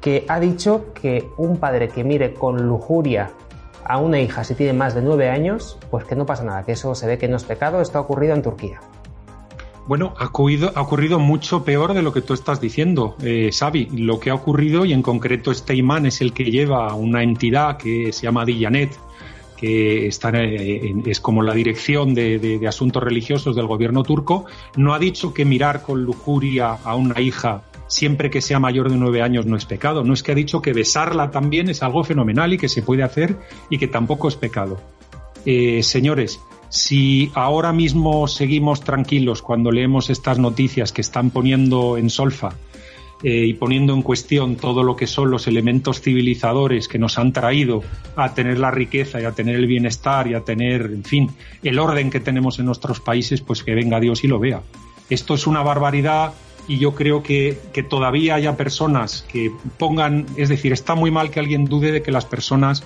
que 0.00 0.24
ha 0.28 0.38
dicho 0.38 0.86
que 0.94 1.28
un 1.36 1.58
padre 1.58 1.88
que 1.88 2.02
mire 2.04 2.34
con 2.34 2.66
lujuria 2.66 3.30
a 3.84 3.98
una 3.98 4.20
hija 4.20 4.44
si 4.44 4.54
tiene 4.54 4.72
más 4.72 4.94
de 4.94 5.02
nueve 5.02 5.28
años, 5.28 5.78
pues 5.90 6.04
que 6.04 6.16
no 6.16 6.26
pasa 6.26 6.44
nada, 6.44 6.64
que 6.64 6.72
eso 6.72 6.94
se 6.94 7.06
ve 7.06 7.18
que 7.18 7.28
no 7.28 7.36
es 7.36 7.44
pecado, 7.44 7.80
esto 7.80 7.98
ha 7.98 8.00
ocurrido 8.00 8.34
en 8.34 8.42
Turquía. 8.42 8.80
Bueno, 9.86 10.14
ha 10.18 10.26
ocurrido, 10.26 10.72
ha 10.74 10.80
ocurrido 10.80 11.18
mucho 11.18 11.64
peor 11.64 11.92
de 11.92 12.02
lo 12.02 12.12
que 12.12 12.22
tú 12.22 12.34
estás 12.34 12.60
diciendo, 12.60 13.16
eh. 13.22 13.50
Lo 13.92 14.20
que 14.20 14.30
ha 14.30 14.34
ocurrido, 14.34 14.84
y 14.84 14.92
en 14.92 15.02
concreto 15.02 15.50
este 15.50 15.74
imán 15.74 16.06
es 16.06 16.20
el 16.20 16.32
que 16.32 16.44
lleva 16.44 16.94
una 16.94 17.22
entidad 17.22 17.78
que 17.78 18.12
se 18.12 18.22
llama 18.22 18.44
Diyanet, 18.44 18.96
que 19.56 20.06
está 20.06 20.32
es 20.34 21.20
como 21.20 21.42
la 21.42 21.54
dirección 21.54 22.14
de, 22.14 22.38
de, 22.38 22.66
asuntos 22.66 23.02
religiosos 23.02 23.54
del 23.54 23.66
gobierno 23.66 24.02
turco, 24.02 24.46
no 24.76 24.94
ha 24.94 24.98
dicho 24.98 25.32
que 25.34 25.44
mirar 25.44 25.82
con 25.82 26.02
lujuria 26.02 26.78
a 26.84 26.94
una 26.94 27.20
hija 27.20 27.62
siempre 27.92 28.30
que 28.30 28.40
sea 28.40 28.58
mayor 28.58 28.90
de 28.90 28.96
nueve 28.96 29.20
años 29.20 29.44
no 29.44 29.56
es 29.56 29.66
pecado. 29.66 30.02
No 30.02 30.14
es 30.14 30.22
que 30.22 30.32
ha 30.32 30.34
dicho 30.34 30.62
que 30.62 30.72
besarla 30.72 31.30
también 31.30 31.68
es 31.68 31.82
algo 31.82 32.02
fenomenal 32.04 32.52
y 32.54 32.58
que 32.58 32.68
se 32.68 32.82
puede 32.82 33.02
hacer 33.02 33.36
y 33.68 33.78
que 33.78 33.86
tampoco 33.86 34.28
es 34.28 34.36
pecado. 34.36 34.80
Eh, 35.44 35.82
señores, 35.82 36.40
Si 36.72 37.30
ahora 37.34 37.70
mismo 37.70 38.26
seguimos 38.28 38.80
tranquilos 38.80 39.42
cuando 39.42 39.70
leemos 39.70 40.08
estas 40.08 40.38
noticias 40.38 40.90
que 40.90 41.02
están 41.02 41.28
poniendo 41.28 41.98
en 41.98 42.08
solfa 42.08 42.54
eh, 43.22 43.44
y 43.44 43.52
poniendo 43.52 43.92
en 43.92 44.00
cuestión 44.00 44.56
todo 44.56 44.82
lo 44.82 44.96
que 44.96 45.06
son 45.06 45.30
los 45.30 45.46
elementos 45.46 46.00
civilizadores 46.00 46.88
que 46.88 46.98
nos 46.98 47.18
han 47.18 47.34
traído 47.34 47.82
a 48.16 48.32
tener 48.32 48.58
la 48.58 48.70
riqueza 48.70 49.20
y 49.20 49.26
a 49.26 49.32
tener 49.32 49.56
el 49.56 49.66
bienestar 49.66 50.28
y 50.28 50.32
a 50.32 50.40
tener, 50.40 50.86
en 50.86 51.04
fin, 51.04 51.30
el 51.62 51.78
orden 51.78 52.08
que 52.08 52.20
tenemos 52.20 52.58
en 52.58 52.64
nuestros 52.64 53.00
países, 53.00 53.42
pues 53.42 53.62
que 53.62 53.74
venga 53.74 54.00
Dios 54.00 54.24
y 54.24 54.28
lo 54.28 54.38
vea. 54.38 54.62
Esto 55.10 55.34
es 55.34 55.46
una 55.46 55.62
barbaridad 55.62 56.32
y 56.68 56.78
yo 56.78 56.94
creo 56.94 57.22
que, 57.22 57.58
todavía 57.88 58.34
haya 58.34 58.56
personas 58.56 59.24
que 59.28 59.52
pongan, 59.78 60.26
es 60.36 60.48
decir, 60.48 60.72
está 60.72 60.94
muy 60.94 61.10
mal 61.10 61.30
que 61.30 61.40
alguien 61.40 61.64
dude 61.64 61.92
de 61.92 62.02
que 62.02 62.12
las 62.12 62.24
personas 62.24 62.84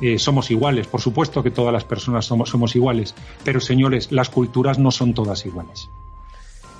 eh, 0.00 0.18
somos 0.18 0.50
iguales. 0.50 0.86
Por 0.86 1.00
supuesto 1.00 1.42
que 1.42 1.50
todas 1.50 1.72
las 1.72 1.84
personas 1.84 2.24
somos, 2.24 2.48
somos 2.48 2.74
iguales, 2.76 3.14
pero 3.44 3.60
señores, 3.60 4.10
las 4.12 4.30
culturas 4.30 4.78
no 4.78 4.90
son 4.90 5.14
todas 5.14 5.44
iguales. 5.44 5.90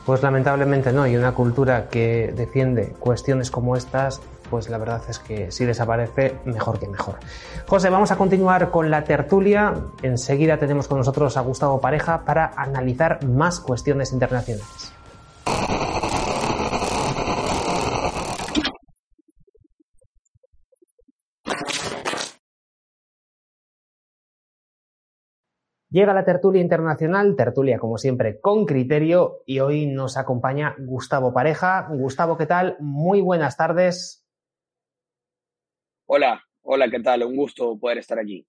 Pues 0.07 0.23
lamentablemente 0.23 0.91
no, 0.91 1.07
y 1.07 1.17
una 1.17 1.33
cultura 1.33 1.91
que 1.91 2.33
defiende 2.35 2.95
cuestiones 2.99 3.51
como 3.51 3.77
estas, 3.77 4.23
pues 4.49 4.71
la 4.71 4.79
verdad 4.79 5.03
es 5.07 5.19
que 5.19 5.53
si 5.53 5.67
desaparece, 5.67 6.37
mejor 6.47 6.79
que 6.79 6.89
mejor. 6.89 7.17
José, 7.67 7.91
vamos 7.91 8.11
a 8.11 8.17
continuar 8.17 8.71
con 8.71 8.91
la 8.91 9.05
tertulia. 9.05 9.75
Enseguida 10.03 10.57
tenemos 10.57 10.89
con 10.89 10.97
nosotros 10.97 11.37
a 11.37 11.43
Gustavo 11.43 11.79
Pareja 11.83 12.25
para 12.25 12.53
analizar 12.57 13.23
más 13.27 13.61
cuestiones 13.61 14.15
internacionales. 14.15 14.95
Llega 25.91 26.13
la 26.13 26.25
tertulia 26.25 26.61
internacional, 26.61 27.35
tertulia 27.35 27.79
como 27.79 27.97
siempre 27.97 28.41
con 28.41 28.67
criterio 28.67 29.43
y 29.47 29.61
hoy 29.61 29.87
nos 29.87 30.19
acompaña 30.19 30.77
Gustavo 30.79 31.33
Pareja. 31.33 31.89
Gustavo, 31.91 32.37
¿qué 32.37 32.45
tal? 32.45 32.77
Muy 32.79 33.23
buenas 33.23 33.57
tardes. 33.57 34.23
Hola, 36.05 36.45
hola, 36.61 36.91
¿qué 36.91 37.01
tal? 37.01 37.25
Un 37.25 37.37
gusto 37.37 37.79
poder 37.79 37.97
estar 37.99 38.19
aquí. 38.19 38.47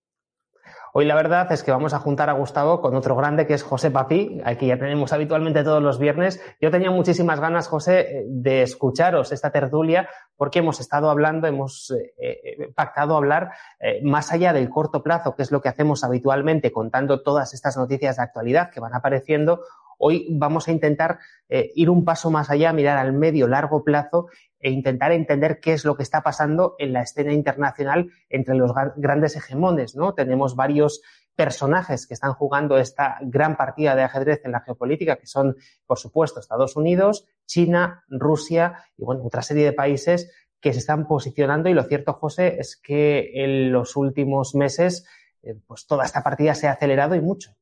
Hoy 0.93 1.05
la 1.05 1.15
verdad 1.15 1.51
es 1.51 1.63
que 1.63 1.71
vamos 1.71 1.93
a 1.93 1.99
juntar 1.99 2.29
a 2.29 2.33
Gustavo 2.33 2.81
con 2.81 2.95
otro 2.95 3.15
grande 3.15 3.45
que 3.45 3.53
es 3.53 3.63
José 3.63 3.91
Papi, 3.91 4.41
aquí 4.43 4.67
ya 4.67 4.77
tenemos 4.77 5.13
habitualmente 5.13 5.63
todos 5.63 5.83
los 5.83 5.99
viernes. 5.99 6.41
Yo 6.59 6.71
tenía 6.71 6.89
muchísimas 6.89 7.39
ganas, 7.39 7.67
José, 7.67 8.25
de 8.27 8.63
escucharos 8.63 9.31
esta 9.31 9.51
tertulia 9.51 10.09
porque 10.35 10.59
hemos 10.59 10.79
estado 10.79 11.09
hablando, 11.09 11.47
hemos 11.47 11.91
eh, 11.91 12.13
eh, 12.17 12.71
pactado 12.73 13.15
hablar 13.15 13.51
eh, 13.79 14.01
más 14.03 14.31
allá 14.31 14.53
del 14.53 14.69
corto 14.69 15.03
plazo, 15.03 15.35
que 15.35 15.43
es 15.43 15.51
lo 15.51 15.61
que 15.61 15.69
hacemos 15.69 16.03
habitualmente 16.03 16.71
contando 16.71 17.21
todas 17.21 17.53
estas 17.53 17.77
noticias 17.77 18.17
de 18.17 18.23
actualidad 18.23 18.71
que 18.71 18.79
van 18.79 18.95
apareciendo. 18.95 19.61
Hoy 20.01 20.27
vamos 20.31 20.67
a 20.67 20.71
intentar 20.71 21.19
ir 21.49 21.89
un 21.89 22.05
paso 22.05 22.31
más 22.31 22.49
allá, 22.49 22.73
mirar 22.73 22.97
al 22.97 23.13
medio, 23.13 23.47
largo 23.47 23.83
plazo 23.83 24.27
e 24.59 24.71
intentar 24.71 25.11
entender 25.11 25.59
qué 25.59 25.73
es 25.73 25.85
lo 25.85 25.95
que 25.95 26.03
está 26.03 26.21
pasando 26.21 26.75
en 26.79 26.93
la 26.93 27.01
escena 27.01 27.33
internacional 27.33 28.09
entre 28.29 28.55
los 28.55 28.71
grandes 28.95 29.35
hegemones, 29.35 29.95
¿no? 29.95 30.13
Tenemos 30.13 30.55
varios 30.55 31.01
personajes 31.35 32.05
que 32.05 32.13
están 32.13 32.33
jugando 32.33 32.77
esta 32.77 33.17
gran 33.21 33.55
partida 33.55 33.95
de 33.95 34.03
ajedrez 34.03 34.41
en 34.43 34.51
la 34.51 34.59
geopolítica, 34.59 35.15
que 35.15 35.25
son, 35.25 35.55
por 35.85 35.97
supuesto, 35.97 36.41
Estados 36.41 36.75
Unidos, 36.75 37.25
China, 37.45 38.03
Rusia 38.09 38.83
y, 38.97 39.05
bueno, 39.05 39.23
otra 39.23 39.41
serie 39.41 39.63
de 39.63 39.71
países 39.71 40.31
que 40.59 40.73
se 40.73 40.79
están 40.79 41.07
posicionando 41.07 41.69
y 41.69 41.73
lo 41.73 41.83
cierto, 41.83 42.11
José, 42.11 42.57
es 42.59 42.75
que 42.75 43.31
en 43.33 43.71
los 43.71 43.95
últimos 43.95 44.53
meses, 44.53 45.07
eh, 45.41 45.55
pues 45.65 45.87
toda 45.87 46.03
esta 46.03 46.21
partida 46.21 46.53
se 46.55 46.67
ha 46.67 46.73
acelerado 46.73 47.15
y 47.15 47.21
mucho. 47.21 47.55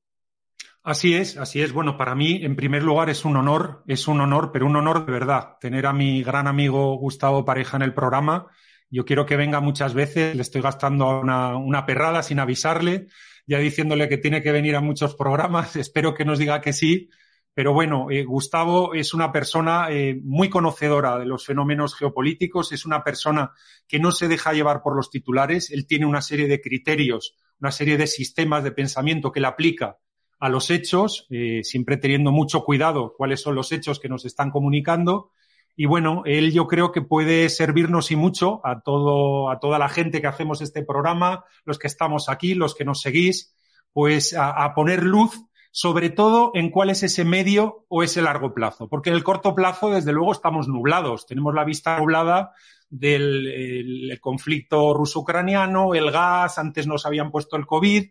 Así 0.88 1.16
es, 1.16 1.36
así 1.36 1.62
es. 1.62 1.74
Bueno, 1.74 1.98
para 1.98 2.16
mí, 2.16 2.40
en 2.46 2.56
primer 2.56 2.82
lugar, 2.82 3.10
es 3.10 3.26
un 3.26 3.36
honor, 3.36 3.84
es 3.88 4.08
un 4.08 4.22
honor, 4.22 4.52
pero 4.54 4.66
un 4.66 4.78
honor 4.78 5.06
de 5.06 5.12
verdad, 5.12 5.58
tener 5.60 5.86
a 5.86 5.92
mi 5.92 6.24
gran 6.24 6.48
amigo 6.48 6.96
Gustavo 6.96 7.44
Pareja 7.44 7.76
en 7.76 7.84
el 7.84 7.94
programa. 7.94 8.48
Yo 8.90 9.04
quiero 9.04 9.26
que 9.26 9.36
venga 9.36 9.60
muchas 9.60 9.94
veces, 9.94 10.34
le 10.34 10.42
estoy 10.42 10.62
gastando 10.62 11.20
una, 11.20 11.58
una 11.58 11.86
perrada 11.86 12.24
sin 12.24 12.40
avisarle, 12.40 13.08
ya 13.46 13.60
diciéndole 13.60 14.08
que 14.08 14.18
tiene 14.18 14.42
que 14.42 14.54
venir 14.54 14.78
a 14.78 14.80
muchos 14.80 15.14
programas. 15.14 15.76
Espero 15.76 16.14
que 16.14 16.24
nos 16.24 16.40
diga 16.40 16.62
que 16.62 16.72
sí. 16.72 17.10
Pero 17.54 17.74
bueno, 17.74 18.10
eh, 18.10 18.24
Gustavo 18.24 18.94
es 18.94 19.14
una 19.14 19.30
persona 19.34 19.88
eh, 19.92 20.18
muy 20.24 20.50
conocedora 20.50 21.20
de 21.20 21.26
los 21.26 21.46
fenómenos 21.46 21.96
geopolíticos, 21.96 22.72
es 22.72 22.86
una 22.86 23.04
persona 23.04 23.52
que 23.90 24.00
no 24.00 24.14
se 24.14 24.30
deja 24.30 24.54
llevar 24.54 24.82
por 24.82 24.96
los 24.96 25.10
titulares, 25.10 25.70
él 25.70 25.86
tiene 25.86 26.06
una 26.06 26.22
serie 26.22 26.48
de 26.48 26.62
criterios, 26.62 27.36
una 27.60 27.74
serie 27.74 27.98
de 27.98 28.08
sistemas 28.08 28.64
de 28.64 28.72
pensamiento 28.72 29.34
que 29.34 29.42
le 29.42 29.48
aplica 29.48 29.98
a 30.40 30.50
los 30.50 30.70
hechos, 30.70 31.26
eh, 31.30 31.62
siempre 31.64 31.98
teniendo 31.98 32.32
mucho 32.32 32.64
cuidado 32.64 33.14
cuáles 33.18 33.42
son 33.42 33.56
los 33.56 33.72
hechos 33.72 34.00
que 34.00 34.10
nos 34.10 34.26
están 34.26 34.52
comunicando. 34.52 35.32
Y 35.76 35.86
bueno, 35.86 36.24
él 36.26 36.52
yo 36.54 36.68
creo 36.68 36.92
que 36.92 37.02
puede 37.02 37.50
servirnos 37.50 38.12
y 38.12 38.16
mucho 38.16 38.62
a 38.66 38.82
todo, 38.82 39.50
a 39.50 39.60
toda 39.60 39.78
la 39.80 39.90
gente 39.90 40.22
que 40.22 40.28
hacemos 40.28 40.62
este 40.62 40.84
programa, 40.84 41.46
los 41.66 41.78
que 41.78 41.88
estamos 41.88 42.30
aquí, 42.30 42.56
los 42.56 42.76
que 42.76 42.86
nos 42.86 43.02
seguís, 43.02 43.56
pues 43.94 44.36
a, 44.38 44.74
poner 44.74 45.04
luz 45.04 45.40
sobre 45.72 46.10
todo 46.10 46.52
en 46.56 46.72
cuál 46.72 46.90
es 46.90 47.04
ese 47.04 47.24
medio 47.24 47.86
o 47.90 48.02
ese 48.02 48.24
largo 48.24 48.54
plazo. 48.54 48.88
Porque 48.88 49.10
en 49.10 49.16
el 49.16 49.24
corto 49.24 49.54
plazo, 49.54 49.92
desde 49.92 50.12
luego, 50.12 50.32
estamos 50.32 50.68
nublados. 50.68 51.28
Tenemos 51.28 51.54
la 51.54 51.64
vista 51.64 52.00
nublada 52.00 52.54
del 52.90 53.48
el 54.10 54.20
conflicto 54.20 54.94
ruso-ucraniano, 54.94 55.94
el 55.94 56.10
gas, 56.10 56.58
antes 56.58 56.88
nos 56.88 57.06
habían 57.06 57.30
puesto 57.30 57.56
el 57.58 57.68
COVID, 57.68 58.06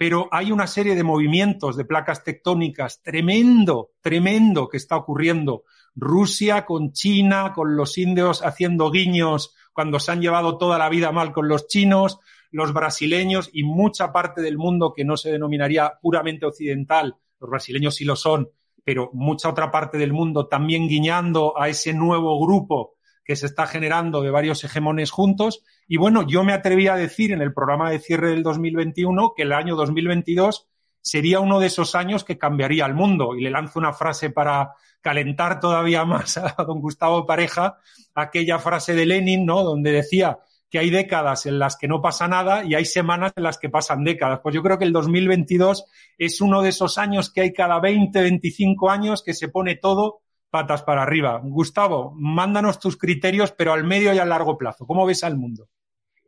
pero 0.00 0.30
hay 0.32 0.50
una 0.50 0.66
serie 0.66 0.94
de 0.94 1.04
movimientos 1.04 1.76
de 1.76 1.84
placas 1.84 2.24
tectónicas 2.24 3.02
tremendo, 3.02 3.90
tremendo 4.00 4.66
que 4.66 4.78
está 4.78 4.96
ocurriendo. 4.96 5.64
Rusia 5.94 6.64
con 6.64 6.92
China, 6.92 7.52
con 7.54 7.76
los 7.76 7.98
indios 7.98 8.40
haciendo 8.42 8.90
guiños 8.90 9.54
cuando 9.74 10.00
se 10.00 10.10
han 10.10 10.22
llevado 10.22 10.56
toda 10.56 10.78
la 10.78 10.88
vida 10.88 11.12
mal 11.12 11.32
con 11.32 11.48
los 11.48 11.66
chinos, 11.66 12.18
los 12.50 12.72
brasileños 12.72 13.50
y 13.52 13.62
mucha 13.62 14.10
parte 14.10 14.40
del 14.40 14.56
mundo 14.56 14.94
que 14.96 15.04
no 15.04 15.18
se 15.18 15.32
denominaría 15.32 15.92
puramente 16.00 16.46
occidental, 16.46 17.16
los 17.38 17.50
brasileños 17.50 17.96
sí 17.96 18.06
lo 18.06 18.16
son, 18.16 18.48
pero 18.82 19.10
mucha 19.12 19.50
otra 19.50 19.70
parte 19.70 19.98
del 19.98 20.14
mundo 20.14 20.48
también 20.48 20.88
guiñando 20.88 21.60
a 21.60 21.68
ese 21.68 21.92
nuevo 21.92 22.40
grupo 22.40 22.94
que 23.30 23.36
se 23.36 23.46
está 23.46 23.68
generando 23.68 24.22
de 24.22 24.30
varios 24.32 24.64
hegemones 24.64 25.12
juntos. 25.12 25.62
Y 25.86 25.98
bueno, 25.98 26.26
yo 26.26 26.42
me 26.42 26.52
atreví 26.52 26.88
a 26.88 26.96
decir 26.96 27.30
en 27.30 27.40
el 27.40 27.54
programa 27.54 27.88
de 27.88 28.00
cierre 28.00 28.30
del 28.30 28.42
2021 28.42 29.34
que 29.36 29.44
el 29.44 29.52
año 29.52 29.76
2022 29.76 30.66
sería 31.00 31.38
uno 31.38 31.60
de 31.60 31.68
esos 31.68 31.94
años 31.94 32.24
que 32.24 32.38
cambiaría 32.38 32.86
el 32.86 32.94
mundo. 32.94 33.36
Y 33.36 33.42
le 33.42 33.50
lanzo 33.52 33.78
una 33.78 33.92
frase 33.92 34.30
para 34.30 34.72
calentar 35.00 35.60
todavía 35.60 36.04
más 36.06 36.38
a 36.38 36.56
don 36.64 36.80
Gustavo 36.80 37.24
Pareja, 37.24 37.78
aquella 38.16 38.58
frase 38.58 38.94
de 38.94 39.06
Lenin, 39.06 39.46
¿no? 39.46 39.62
Donde 39.62 39.92
decía 39.92 40.40
que 40.68 40.80
hay 40.80 40.90
décadas 40.90 41.46
en 41.46 41.60
las 41.60 41.76
que 41.76 41.86
no 41.86 42.02
pasa 42.02 42.26
nada 42.26 42.64
y 42.64 42.74
hay 42.74 42.84
semanas 42.84 43.32
en 43.36 43.44
las 43.44 43.58
que 43.58 43.68
pasan 43.68 44.02
décadas. 44.02 44.40
Pues 44.42 44.56
yo 44.56 44.62
creo 44.64 44.76
que 44.76 44.86
el 44.86 44.92
2022 44.92 45.84
es 46.18 46.40
uno 46.40 46.62
de 46.62 46.70
esos 46.70 46.98
años 46.98 47.32
que 47.32 47.42
hay 47.42 47.52
cada 47.52 47.78
20, 47.78 48.22
25 48.22 48.90
años 48.90 49.22
que 49.22 49.34
se 49.34 49.46
pone 49.46 49.76
todo 49.76 50.22
patas 50.50 50.82
para 50.82 51.02
arriba. 51.02 51.40
Gustavo, 51.42 52.12
mándanos 52.16 52.78
tus 52.78 52.96
criterios, 52.96 53.52
pero 53.52 53.72
al 53.72 53.84
medio 53.84 54.12
y 54.12 54.18
a 54.18 54.24
largo 54.24 54.58
plazo. 54.58 54.86
¿Cómo 54.86 55.06
ves 55.06 55.24
al 55.24 55.36
mundo? 55.36 55.68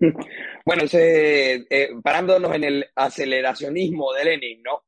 Bueno, 0.65 0.85
eh, 0.93 1.89
parándonos 2.05 2.55
en 2.55 2.63
el 2.63 2.87
aceleracionismo 2.95 4.13
de 4.13 4.25
Lenin, 4.25 4.63
¿no? 4.63 4.85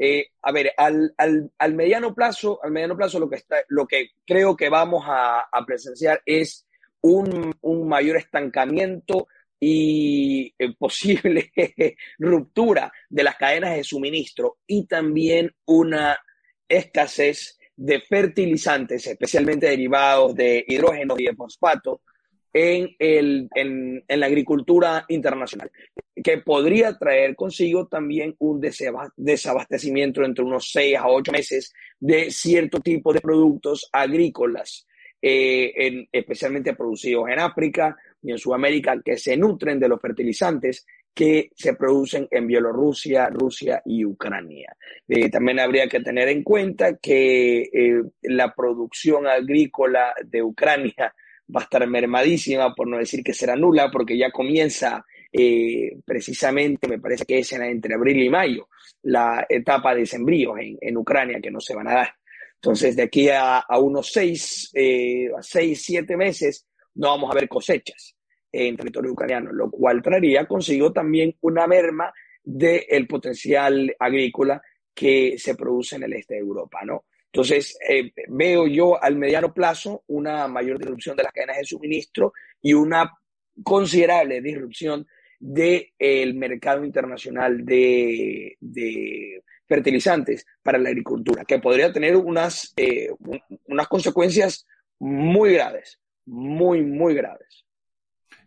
Eh, 0.00 0.28
a 0.42 0.52
ver, 0.52 0.72
al, 0.76 1.12
al, 1.18 1.74
mediano 1.74 2.14
plazo, 2.14 2.60
al 2.62 2.70
mediano 2.70 2.96
plazo 2.96 3.18
lo 3.18 3.28
que, 3.28 3.36
está, 3.36 3.56
lo 3.68 3.86
que 3.86 4.12
creo 4.24 4.56
que 4.56 4.68
vamos 4.68 5.04
a, 5.06 5.48
presenciar 5.66 6.22
es 6.24 6.66
un, 7.00 7.52
un, 7.60 7.88
mayor 7.88 8.16
estancamiento 8.16 9.26
y 9.58 10.54
eh, 10.56 10.72
posible 10.78 11.52
ruptura 12.18 12.92
de 13.10 13.24
las 13.24 13.36
cadenas 13.36 13.74
de 13.74 13.82
suministro 13.82 14.58
y 14.68 14.86
también 14.86 15.52
una 15.64 16.16
escasez 16.68 17.57
de 17.78 18.00
fertilizantes, 18.00 19.06
especialmente 19.06 19.68
derivados 19.68 20.34
de 20.34 20.64
hidrógeno 20.66 21.14
y 21.16 21.26
de 21.26 21.36
fosfato, 21.36 22.00
en, 22.52 22.96
el, 22.98 23.48
en, 23.54 24.04
en, 24.08 24.20
la 24.20 24.26
agricultura 24.26 25.04
internacional, 25.08 25.70
que 26.24 26.38
podría 26.38 26.98
traer 26.98 27.36
consigo 27.36 27.86
también 27.86 28.34
un 28.38 28.60
desabastecimiento 29.16 30.24
entre 30.24 30.44
unos 30.44 30.70
6 30.72 30.96
a 30.96 31.06
8 31.06 31.30
meses 31.30 31.72
de 32.00 32.32
cierto 32.32 32.80
tipo 32.80 33.12
de 33.12 33.20
productos 33.20 33.88
agrícolas, 33.92 34.88
eh, 35.22 35.72
en, 35.76 36.08
especialmente 36.10 36.74
producidos 36.74 37.28
en 37.28 37.38
África 37.38 37.96
y 38.22 38.32
en 38.32 38.38
Sudamérica, 38.38 39.00
que 39.04 39.16
se 39.18 39.36
nutren 39.36 39.78
de 39.78 39.88
los 39.88 40.00
fertilizantes 40.00 40.84
que 41.18 41.50
se 41.56 41.74
producen 41.74 42.28
en 42.30 42.46
Bielorrusia, 42.46 43.28
Rusia 43.28 43.82
y 43.84 44.04
Ucrania. 44.04 44.76
Eh, 45.08 45.28
también 45.28 45.58
habría 45.58 45.88
que 45.88 45.98
tener 45.98 46.28
en 46.28 46.44
cuenta 46.44 46.96
que 46.98 47.62
eh, 47.72 48.02
la 48.22 48.54
producción 48.54 49.26
agrícola 49.26 50.14
de 50.24 50.44
Ucrania 50.44 51.12
va 51.52 51.62
a 51.62 51.64
estar 51.64 51.84
mermadísima, 51.88 52.72
por 52.72 52.86
no 52.86 52.98
decir 52.98 53.24
que 53.24 53.34
será 53.34 53.56
nula, 53.56 53.90
porque 53.90 54.16
ya 54.16 54.30
comienza 54.30 55.04
eh, 55.32 55.98
precisamente 56.04 56.86
me 56.86 57.00
parece 57.00 57.24
que 57.24 57.40
es 57.40 57.52
entre 57.52 57.96
abril 57.96 58.22
y 58.22 58.30
mayo, 58.30 58.68
la 59.02 59.44
etapa 59.48 59.96
de 59.96 60.06
sembríos 60.06 60.54
en, 60.60 60.96
Ucrania 60.96 61.40
que 61.42 61.50
no 61.50 61.58
se 61.58 61.74
van 61.74 61.88
a 61.88 61.94
dar. 61.94 62.14
Entonces, 62.54 62.94
de 62.94 63.02
aquí 63.02 63.28
a, 63.28 63.64
unos 63.80 64.12
seis, 64.12 64.70
eh, 64.72 65.30
seis, 65.40 65.82
siete 65.82 66.16
meses, 66.16 66.64
no 66.94 67.08
vamos 67.08 67.32
a 67.32 67.34
ver 67.34 67.48
cosechas 67.48 68.14
en 68.50 68.76
territorio 68.76 69.12
ucraniano, 69.12 69.52
lo 69.52 69.70
cual 69.70 70.02
traería 70.02 70.46
consigo 70.46 70.92
también 70.92 71.36
una 71.40 71.66
merma 71.66 72.12
del 72.42 73.06
potencial 73.06 73.94
agrícola 73.98 74.60
que 74.94 75.38
se 75.38 75.54
produce 75.54 75.96
en 75.96 76.04
el 76.04 76.14
este 76.14 76.34
de 76.34 76.40
Europa, 76.40 76.80
¿no? 76.84 77.04
Entonces, 77.32 77.78
eh, 77.86 78.10
veo 78.28 78.66
yo 78.66 79.02
al 79.02 79.16
mediano 79.16 79.52
plazo 79.52 80.02
una 80.06 80.48
mayor 80.48 80.78
disrupción 80.78 81.14
de 81.14 81.24
las 81.24 81.32
cadenas 81.32 81.58
de 81.58 81.64
suministro 81.64 82.32
y 82.62 82.72
una 82.72 83.12
considerable 83.62 84.40
disrupción 84.40 85.06
del 85.38 86.34
mercado 86.34 86.84
internacional 86.84 87.64
de, 87.64 88.56
fertilizantes 89.66 90.46
para 90.62 90.78
la 90.78 90.88
agricultura, 90.88 91.44
que 91.44 91.58
podría 91.58 91.92
tener 91.92 92.16
unas, 92.16 92.72
eh, 92.76 93.10
unas 93.66 93.86
consecuencias 93.88 94.66
muy 94.98 95.52
graves, 95.52 96.00
muy, 96.24 96.82
muy 96.82 97.14
graves. 97.14 97.67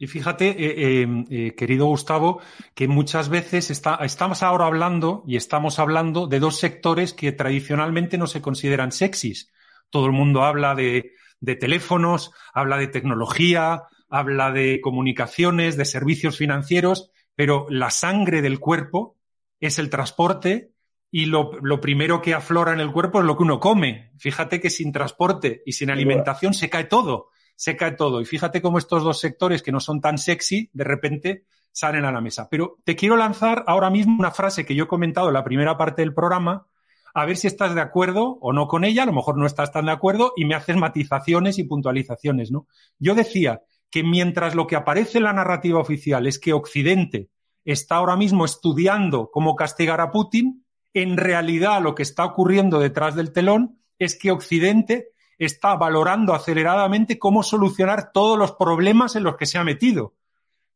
Y 0.02 0.08
fíjate, 0.08 0.56
eh, 0.58 1.08
eh, 1.30 1.54
querido 1.54 1.86
Gustavo, 1.86 2.42
que 2.74 2.88
muchas 2.88 3.30
veces 3.30 3.70
estamos 3.70 4.42
ahora 4.42 4.66
hablando 4.66 5.24
y 5.28 5.36
estamos 5.36 5.78
hablando 5.78 6.26
de 6.26 6.40
dos 6.40 6.58
sectores 6.58 7.14
que 7.14 7.32
tradicionalmente 7.32 8.18
no 8.18 8.26
se 8.26 8.42
consideran 8.42 8.92
sexys. 8.92 9.52
Todo 9.92 10.08
el 10.08 10.12
mundo 10.12 10.42
habla 10.42 10.74
de, 10.74 11.12
de 11.40 11.56
teléfonos, 11.56 12.32
habla 12.52 12.78
de 12.78 12.88
tecnología, 12.88 13.84
habla 14.10 14.52
de 14.52 14.82
comunicaciones, 14.82 15.78
de 15.78 15.86
servicios 15.86 16.36
financieros, 16.36 17.12
pero 17.36 17.68
la 17.70 17.92
sangre 17.92 18.42
del 18.42 18.60
cuerpo 18.60 19.18
es 19.60 19.78
el 19.78 19.92
transporte 19.92 20.72
y 21.12 21.28
lo, 21.28 21.52
primero 21.80 22.24
que 22.24 22.34
aflora 22.34 22.74
en 22.74 22.80
el 22.80 22.92
cuerpo 22.92 23.20
es 23.20 23.26
lo 23.26 23.38
que 23.38 23.44
uno 23.44 23.60
come. 23.60 24.14
Fíjate 24.18 24.60
que 24.60 24.72
sin 24.72 24.92
transporte 24.92 25.62
y 25.64 25.74
sin 25.74 25.92
alimentación 25.92 26.56
se 26.56 26.72
cae 26.72 26.86
todo, 26.86 27.30
se 27.62 27.78
cae 27.78 27.92
todo. 27.92 28.22
Y 28.22 28.26
fíjate 28.26 28.60
cómo 28.60 28.80
estos 28.80 29.04
dos 29.04 29.20
sectores 29.20 29.62
que 29.62 29.72
no 29.72 29.80
son 29.80 30.02
tan 30.02 30.18
sexy, 30.18 30.72
de 30.74 30.84
repente 30.84 31.46
salen 31.72 32.06
a 32.06 32.12
la 32.12 32.20
mesa. 32.20 32.48
Pero 32.50 32.80
te 32.84 32.96
quiero 32.96 33.16
lanzar 33.16 33.64
ahora 33.68 33.92
mismo 33.92 34.16
una 34.18 34.32
frase 34.32 34.66
que 34.66 34.74
yo 34.74 34.86
he 34.86 34.88
comentado 34.88 35.28
en 35.28 35.36
la 35.36 35.44
primera 35.44 35.78
parte 35.78 36.02
del 36.02 36.16
programa, 36.16 36.66
a 37.14 37.24
ver 37.24 37.38
si 37.38 37.46
estás 37.46 37.76
de 37.76 37.82
acuerdo 37.82 38.40
o 38.42 38.52
no 38.52 38.68
con 38.68 38.84
ella, 38.84 39.04
a 39.04 39.06
lo 39.06 39.14
mejor 39.14 39.38
no 39.38 39.46
estás 39.46 39.72
tan 39.72 39.86
de 39.86 39.92
acuerdo 39.92 40.34
y 40.36 40.46
me 40.46 40.56
haces 40.56 40.76
matizaciones 40.76 41.60
y 41.60 41.64
puntualizaciones, 41.66 42.50
¿no? 42.50 42.66
Yo 42.98 43.14
decía 43.14 43.62
que 43.92 44.02
mientras 44.02 44.56
lo 44.56 44.66
que 44.66 44.76
aparece 44.76 45.20
en 45.20 45.26
la 45.26 45.34
narrativa 45.34 45.80
oficial 45.80 46.26
es 46.26 46.40
que 46.40 46.54
Occidente 46.54 47.30
está 47.64 47.98
ahora 47.98 48.16
mismo 48.16 48.44
estudiando 48.44 49.30
cómo 49.30 49.56
castigar 49.56 50.02
a 50.02 50.10
Putin, 50.10 50.66
en 50.96 51.16
realidad 51.16 51.80
lo 51.80 51.94
que 51.94 52.02
está 52.02 52.26
ocurriendo 52.26 52.80
detrás 52.80 53.14
del 53.14 53.32
telón 53.32 53.78
es 54.00 54.18
que 54.18 54.32
Occidente 54.32 55.10
está 55.46 55.76
valorando 55.76 56.34
aceleradamente 56.34 57.18
cómo 57.20 57.44
solucionar 57.44 58.12
todos 58.12 58.38
los 58.38 58.54
problemas 58.54 59.16
en 59.16 59.24
los 59.24 59.38
que 59.38 59.46
se 59.46 59.58
ha 59.58 59.64
metido. 59.64 60.14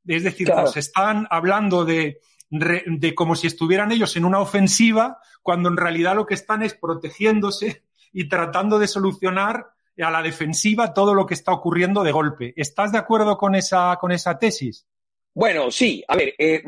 Es 0.06 0.24
decir, 0.24 0.50
nos 0.50 0.78
están 0.78 1.28
hablando 1.30 1.86
de, 1.86 2.22
de 2.50 3.16
como 3.16 3.36
si 3.36 3.48
estuvieran 3.48 3.92
ellos 3.92 4.16
en 4.16 4.26
una 4.26 4.40
ofensiva, 4.40 5.20
cuando 5.42 5.70
en 5.70 5.78
realidad 5.78 6.16
lo 6.16 6.26
que 6.26 6.34
están 6.34 6.64
es 6.64 6.74
protegiéndose 6.74 7.84
y 8.12 8.28
tratando 8.28 8.80
de 8.80 8.88
solucionar 8.88 9.68
a 10.04 10.12
la 10.12 10.22
defensiva 10.22 10.94
todo 10.94 11.14
lo 11.14 11.26
que 11.26 11.34
está 11.34 11.52
ocurriendo 11.52 12.04
de 12.04 12.12
golpe. 12.12 12.54
¿Estás 12.56 12.92
de 12.92 12.98
acuerdo 12.98 13.38
con 13.38 13.56
esa, 13.56 13.98
con 14.00 14.12
esa 14.12 14.38
tesis? 14.38 14.88
Bueno, 15.34 15.70
sí. 15.70 16.04
A 16.08 16.16
ver, 16.16 16.34
eh, 16.38 16.64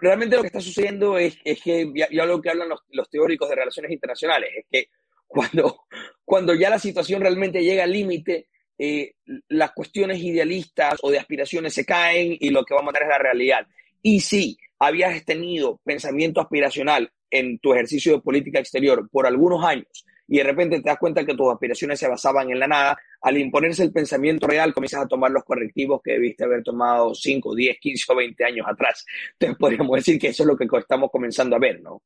realmente 0.00 0.36
lo 0.36 0.42
que 0.42 0.48
está 0.48 0.60
sucediendo 0.60 1.18
es, 1.18 1.38
que 1.62 1.92
ya, 1.94 2.24
lo 2.24 2.40
que 2.40 2.50
hablan 2.50 2.68
los, 2.68 3.10
teóricos 3.10 3.48
de 3.48 3.56
relaciones 3.56 3.92
internacionales, 3.92 4.50
es 4.56 4.64
que 4.70 4.88
cuando, 5.26 5.84
cuando 6.24 6.54
ya 6.54 6.70
la 6.70 6.78
situación 6.78 7.20
realmente 7.20 7.62
llega 7.62 7.84
al 7.84 7.92
límite, 7.92 8.48
eh, 8.78 9.14
las 9.48 9.72
cuestiones 9.72 10.20
idealistas 10.20 10.98
o 11.02 11.10
de 11.10 11.18
aspiraciones 11.18 11.72
se 11.74 11.84
caen 11.84 12.36
y 12.38 12.50
lo 12.50 12.64
que 12.64 12.74
va 12.74 12.80
a 12.80 12.84
matar 12.84 13.04
es 13.04 13.08
la 13.08 13.18
realidad. 13.18 13.66
Y 14.02 14.20
si 14.20 14.58
habías 14.78 15.24
tenido 15.24 15.80
pensamiento 15.84 16.40
aspiracional 16.40 17.10
en 17.30 17.58
tu 17.58 17.72
ejercicio 17.72 18.12
de 18.12 18.20
política 18.20 18.58
exterior 18.58 19.08
por 19.10 19.26
algunos 19.26 19.64
años 19.64 20.04
y 20.28 20.38
de 20.38 20.44
repente 20.44 20.80
te 20.80 20.88
das 20.88 20.98
cuenta 20.98 21.24
que 21.24 21.34
tus 21.34 21.52
aspiraciones 21.52 21.98
se 21.98 22.08
basaban 22.08 22.50
en 22.50 22.58
la 22.58 22.66
nada, 22.66 22.98
al 23.20 23.38
imponerse 23.38 23.84
el 23.84 23.92
pensamiento 23.92 24.46
real 24.46 24.74
comienzas 24.74 25.04
a 25.04 25.08
tomar 25.08 25.30
los 25.30 25.44
correctivos 25.44 26.00
que 26.02 26.12
debiste 26.12 26.44
haber 26.44 26.62
tomado 26.62 27.14
5, 27.14 27.54
10, 27.54 27.78
15 27.78 28.12
o 28.12 28.16
20 28.16 28.44
años 28.44 28.66
atrás. 28.68 29.04
Entonces 29.32 29.56
podríamos 29.60 29.96
decir 29.96 30.18
que 30.18 30.28
eso 30.28 30.42
es 30.42 30.46
lo 30.48 30.56
que 30.56 30.66
estamos 30.78 31.10
comenzando 31.10 31.56
a 31.56 31.60
ver, 31.60 31.80
¿no? 31.80 32.02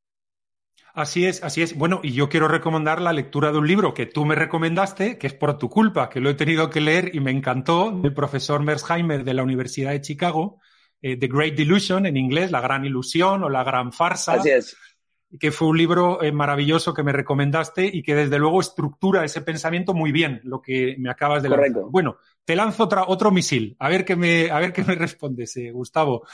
Así 0.95 1.27
es, 1.27 1.43
así 1.43 1.63
es. 1.63 1.77
Bueno, 1.77 2.01
y 2.03 2.13
yo 2.13 2.29
quiero 2.29 2.49
recomendar 2.49 3.01
la 3.01 3.13
lectura 3.13 3.53
de 3.53 3.59
un 3.59 3.67
libro 3.67 3.95
que 3.95 4.07
tú 4.07 4.25
me 4.25 4.35
recomendaste, 4.35 5.19
que 5.19 5.27
es 5.27 5.35
por 5.35 5.57
tu 5.59 5.69
culpa, 5.69 6.09
que 6.09 6.21
lo 6.21 6.31
he 6.31 6.35
tenido 6.35 6.71
que 6.71 6.81
leer 6.81 7.15
y 7.15 7.21
me 7.21 7.31
encantó, 7.31 7.91
del 7.93 8.13
profesor 8.13 8.63
Mersheimer 8.63 9.25
de 9.25 9.35
la 9.35 9.43
Universidad 9.43 9.91
de 9.91 10.01
Chicago, 10.01 10.61
eh, 11.03 11.17
The 11.17 11.29
Great 11.29 11.55
Delusion, 11.55 12.07
en 12.07 12.17
inglés, 12.17 12.51
La 12.51 12.61
Gran 12.61 12.85
Ilusión 12.85 13.45
o 13.45 13.49
La 13.49 13.65
Gran 13.65 13.93
Farsa. 13.93 14.35
Así 14.35 14.51
es 14.51 14.77
que 15.39 15.53
fue 15.53 15.69
un 15.69 15.79
libro 15.79 16.23
eh, 16.23 16.33
maravilloso 16.33 16.93
que 16.93 17.03
me 17.03 17.13
recomendaste 17.13 17.89
y 17.93 18.03
que 18.03 18.15
desde 18.15 18.39
luego 18.39 18.61
estructura 18.61 19.25
ese 19.25 19.43
pensamiento 19.43 19.95
muy 19.95 20.11
bien, 20.11 20.41
lo 20.45 20.61
que 20.61 20.97
me 20.99 21.11
acabas 21.11 21.43
de 21.43 21.51
lanzar. 21.51 21.85
Bueno, 21.89 22.17
te 22.45 22.57
lanzo 22.57 22.85
otra, 22.85 23.05
otro 23.07 23.31
misil, 23.31 23.77
a 23.79 23.89
ver 23.89 24.05
qué 24.05 24.17
me, 24.17 24.51
a 24.51 24.59
ver 24.59 24.73
qué 24.73 24.83
me 24.83 24.95
respondes, 24.97 25.57
eh, 25.57 25.71
Gustavo. 25.71 26.27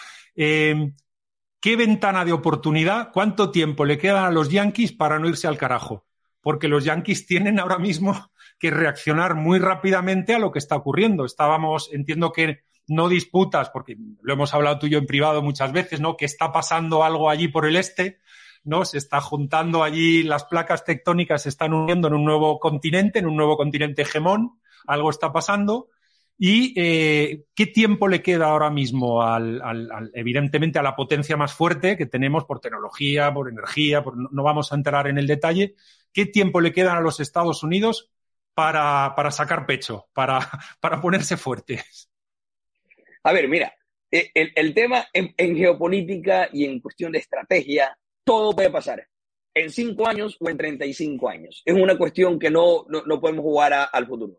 ¿Qué 1.67 1.75
ventana 1.75 2.25
de 2.25 2.33
oportunidad, 2.33 3.11
cuánto 3.13 3.51
tiempo 3.51 3.85
le 3.85 3.99
quedan 3.99 4.25
a 4.25 4.31
los 4.31 4.51
Yankees 4.51 4.93
para 4.93 5.19
no 5.19 5.29
irse 5.29 5.49
al 5.49 5.59
carajo? 5.59 6.07
Porque 6.41 6.69
los 6.69 6.85
Yankees 6.85 7.27
tienen 7.27 7.59
ahora 7.59 7.77
mismo 7.77 8.31
que 8.61 8.71
reaccionar 8.71 9.35
muy 9.35 9.59
rápidamente 9.59 10.33
a 10.33 10.39
lo 10.39 10.53
que 10.53 10.61
está 10.61 10.77
ocurriendo. 10.77 11.25
Estábamos, 11.25 11.93
entiendo 11.93 12.31
que 12.31 12.61
no 12.87 13.09
disputas, 13.09 13.71
porque 13.71 13.97
lo 14.23 14.33
hemos 14.33 14.55
hablado 14.55 14.79
tú 14.79 14.87
y 14.87 14.91
yo 14.91 14.99
en 14.99 15.07
privado 15.07 15.43
muchas 15.43 15.73
veces, 15.73 16.01
¿no? 16.01 16.17
Que 16.17 16.27
está 16.27 16.53
pasando 16.53 17.03
algo 17.03 17.29
allí 17.29 17.49
por 17.49 17.67
el 17.67 17.75
este 17.75 18.21
¿no? 18.63 18.85
Se 18.85 18.99
está 18.99 19.21
juntando 19.21 19.83
allí, 19.83 20.23
las 20.23 20.45
placas 20.45 20.85
tectónicas 20.85 21.43
se 21.43 21.49
están 21.49 21.73
uniendo 21.73 22.07
en 22.07 22.15
un 22.15 22.25
nuevo 22.25 22.61
continente, 22.61 23.19
en 23.19 23.27
un 23.27 23.35
nuevo 23.35 23.57
continente 23.57 24.03
hegemón, 24.03 24.61
algo 24.87 25.11
está 25.11 25.33
pasando. 25.33 25.89
¿Y 26.39 26.75
eh, 26.77 27.45
qué 27.55 27.67
tiempo 27.67 28.09
le 28.09 28.23
queda 28.23 28.47
ahora 28.47 28.69
mismo, 28.69 29.23
al, 29.23 30.11
evidentemente, 30.13 30.79
a 30.79 30.83
la 30.83 30.95
potencia 30.95 31.37
más 31.37 31.55
fuerte 31.55 31.97
que 31.97 32.07
tenemos 32.07 32.45
por 32.45 32.61
tecnología, 32.61 33.33
por 33.33 33.49
energía, 33.49 34.05
no, 34.31 34.43
vamos 34.43 34.71
a 34.71 34.77
entrar 34.77 35.07
en 35.07 35.17
el 35.17 35.27
detalle? 35.27 35.75
¿Qué 36.13 36.27
tiempo 36.27 36.61
le 36.61 36.73
queda 36.73 36.97
a 36.97 37.01
los 37.01 37.21
Estados 37.21 37.63
Unidos 37.63 38.11
para, 38.53 39.15
sacar 39.31 39.65
pecho, 39.65 40.09
para, 40.13 40.41
para, 40.81 41.01
ponerse 41.01 41.39
fuertes? 41.39 42.11
A 43.23 43.33
ver, 43.33 43.49
mira, 43.49 43.73
eh, 44.11 44.31
el, 44.35 44.75
tema 44.75 45.07
en, 45.13 45.57
geopolítica 45.57 46.49
y 46.53 46.65
en 46.65 46.81
cuestión 46.81 47.13
de 47.13 47.19
estrategia 47.19 47.97
todo 48.25 48.55
puede 48.55 48.71
pasar 48.71 49.07
en 49.55 49.71
cinco 49.71 50.07
años 50.07 50.37
o 50.39 50.51
en 50.51 50.59
35 50.59 51.29
años. 51.29 51.63
Es 51.65 51.75
una 51.75 51.97
cuestión 51.97 52.39
que 52.39 52.51
no, 52.51 52.85
no, 52.89 53.21
podemos 53.21 53.43
jugar 53.43 53.89
al 53.91 54.07
futuro. 54.07 54.39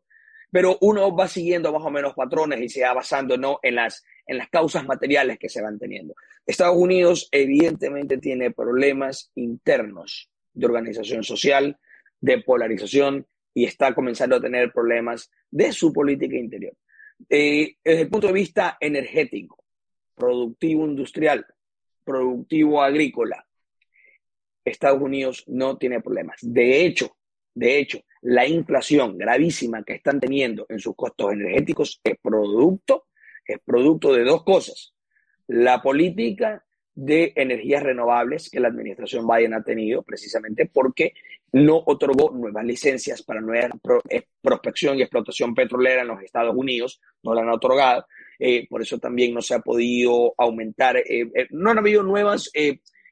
Pero 0.52 0.78
uno 0.82 1.14
va 1.16 1.28
siguiendo 1.28 1.72
más 1.74 1.84
o 1.84 1.92
menos 1.92 2.14
patrones 2.14 2.62
y 2.62 2.70
se 2.70 2.84
va 2.84 2.94
basando 2.94 3.38
¿no? 3.38 3.60
en, 3.62 3.76
las, 3.76 4.04
en 4.26 4.38
las 4.38 4.50
causas 4.50 4.86
materiales 4.86 5.38
que 5.38 5.50
se 5.50 5.62
van 5.62 5.78
teniendo. 5.78 6.16
Estados 6.46 6.78
Unidos 6.78 7.28
evidentemente 7.32 8.18
tiene 8.18 8.52
problemas 8.52 9.32
internos 9.36 10.30
de 10.54 10.66
organización 10.66 11.24
social, 11.24 11.78
de 12.22 12.42
polarización 12.42 13.28
y 13.54 13.66
está 13.66 13.94
comenzando 13.94 14.38
a 14.38 14.42
tener 14.42 14.72
problemas 14.72 15.30
de 15.52 15.72
su 15.72 15.92
política 15.92 16.38
interior. 16.38 16.74
Eh, 17.30 17.76
desde 17.84 18.02
el 18.02 18.10
punto 18.10 18.28
de 18.28 18.34
vista 18.34 18.78
energético, 18.80 19.64
productivo 20.16 20.86
industrial, 20.86 21.46
productivo 22.04 22.82
agrícola, 22.82 23.46
Estados 24.64 25.02
Unidos 25.02 25.44
no 25.48 25.78
tiene 25.78 26.02
problemas. 26.02 26.38
De 26.42 26.86
hecho, 26.86 27.18
de 27.58 27.80
hecho, 27.80 28.00
la 28.22 28.48
inflación 28.48 29.18
gravísima 29.18 29.84
que 29.84 29.96
están 29.96 30.20
teniendo 30.20 30.68
en 30.70 30.80
sus 30.80 30.96
costos 30.96 31.34
energéticos 31.34 32.00
es 32.04 32.16
producto, 32.22 33.08
es 33.44 33.58
producto 33.66 34.14
de 34.14 34.24
dos 34.24 34.44
cosas. 34.44 34.94
La 35.48 35.82
política 35.82 36.64
de 36.94 37.34
energías 37.36 37.82
renovables 37.82 38.52
que 38.52 38.60
la 38.60 38.68
administración 38.68 39.28
Biden 39.28 39.56
ha 39.56 39.64
tenido 39.64 40.04
precisamente 40.04 40.68
porque 40.68 41.14
no 41.52 41.82
otorgó 41.84 42.30
nuevas 42.30 42.64
licencias 42.64 43.24
para 43.24 43.42
nueva 43.42 43.70
eh, 44.10 44.26
prospección 44.40 44.98
y 44.98 45.02
explotación 45.02 45.56
petrolera 45.56 46.04
en 46.04 46.10
los 46.10 46.22
Estados 46.22 46.56
Unidos, 46.56 47.02
no 47.24 47.34
la 47.34 47.42
han 47.42 47.50
otorgado, 47.50 48.06
eh, 48.38 48.68
por 48.68 48.84
eso 48.84 49.00
también 49.00 49.34
no 49.34 49.42
se 49.42 49.56
ha 49.56 49.60
podido 49.60 50.36
aumentar, 50.38 50.98
eh, 50.98 51.48
no 51.50 51.72
han 51.72 51.80
habido 51.80 52.04
nuevas 52.04 52.52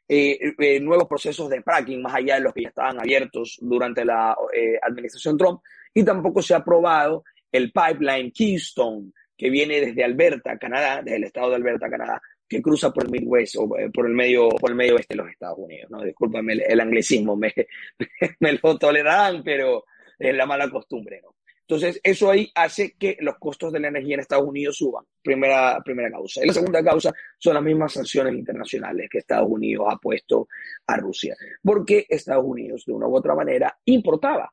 eh, 0.08 0.54
eh, 0.60 0.80
nuevos 0.80 1.08
procesos 1.08 1.50
de 1.50 1.62
fracking 1.62 2.02
más 2.02 2.16
allá 2.16 2.36
de 2.36 2.42
los 2.42 2.54
que 2.54 2.64
ya 2.64 2.70
estaban 2.70 3.00
abiertos 3.00 3.58
durante 3.62 4.06
la 4.06 4.36
eh, 4.54 4.78
administración 4.82 5.38
Trump 5.38 5.62
y 5.94 6.04
tampoco 6.04 6.42
se 6.42 6.54
ha 6.54 6.58
aprobado 6.58 7.24
el 7.52 7.72
pipeline 7.72 8.32
Keystone 8.32 9.12
que 9.38 9.50
viene 9.50 9.82
desde 9.82 10.04
Alberta, 10.04 10.58
Canadá, 10.58 11.02
desde 11.02 11.18
el 11.18 11.24
estado 11.26 11.50
de 11.50 11.56
Alberta, 11.56 11.90
Canadá, 11.90 12.22
que 12.48 12.62
cruza 12.62 12.92
por 12.92 13.06
el 13.06 13.12
Midwest 13.12 13.56
o 13.58 13.78
eh, 13.78 13.90
por 13.92 14.06
el 14.06 14.14
medio, 14.14 14.50
por 14.50 14.70
el 14.70 14.76
medio 14.76 14.96
oeste 14.96 15.16
de 15.16 15.24
los 15.24 15.32
Estados 15.32 15.58
Unidos. 15.58 15.90
¿no? 15.90 16.04
Discúlpame 16.04 16.54
el, 16.54 16.80
anglicismo, 16.80 17.36
me, 17.36 17.54
me, 18.40 18.60
lo 18.62 18.78
tolerarán, 18.78 19.44
pero 19.44 19.86
es 20.18 20.36
la 20.36 20.46
mala 20.46 20.70
costumbre. 20.70 21.22
¿no? 21.22 21.35
Entonces, 21.68 22.00
eso 22.04 22.30
ahí 22.30 22.52
hace 22.54 22.96
que 22.98 23.18
los 23.22 23.38
costos 23.38 23.74
de 23.74 23.80
la 23.80 23.88
energía 23.88 24.16
en 24.16 24.20
Estados 24.20 24.48
Unidos 24.48 24.78
suban. 24.78 25.04
Primera, 25.24 25.82
primera 25.84 26.12
causa. 26.12 26.44
Y 26.44 26.48
la 26.48 26.54
segunda 26.54 26.84
causa 26.84 27.12
son 27.40 27.56
las 27.56 27.64
mismas 27.64 27.94
sanciones 27.94 28.36
internacionales 28.36 29.10
que 29.10 29.18
Estados 29.18 29.50
Unidos 29.50 29.88
ha 29.90 29.98
puesto 29.98 30.48
a 30.86 30.98
Rusia. 30.98 31.36
Porque 31.64 32.06
Estados 32.08 32.46
Unidos, 32.46 32.84
de 32.86 32.94
una 32.94 33.08
u 33.08 33.16
otra 33.16 33.34
manera, 33.34 33.76
importaba 33.86 34.52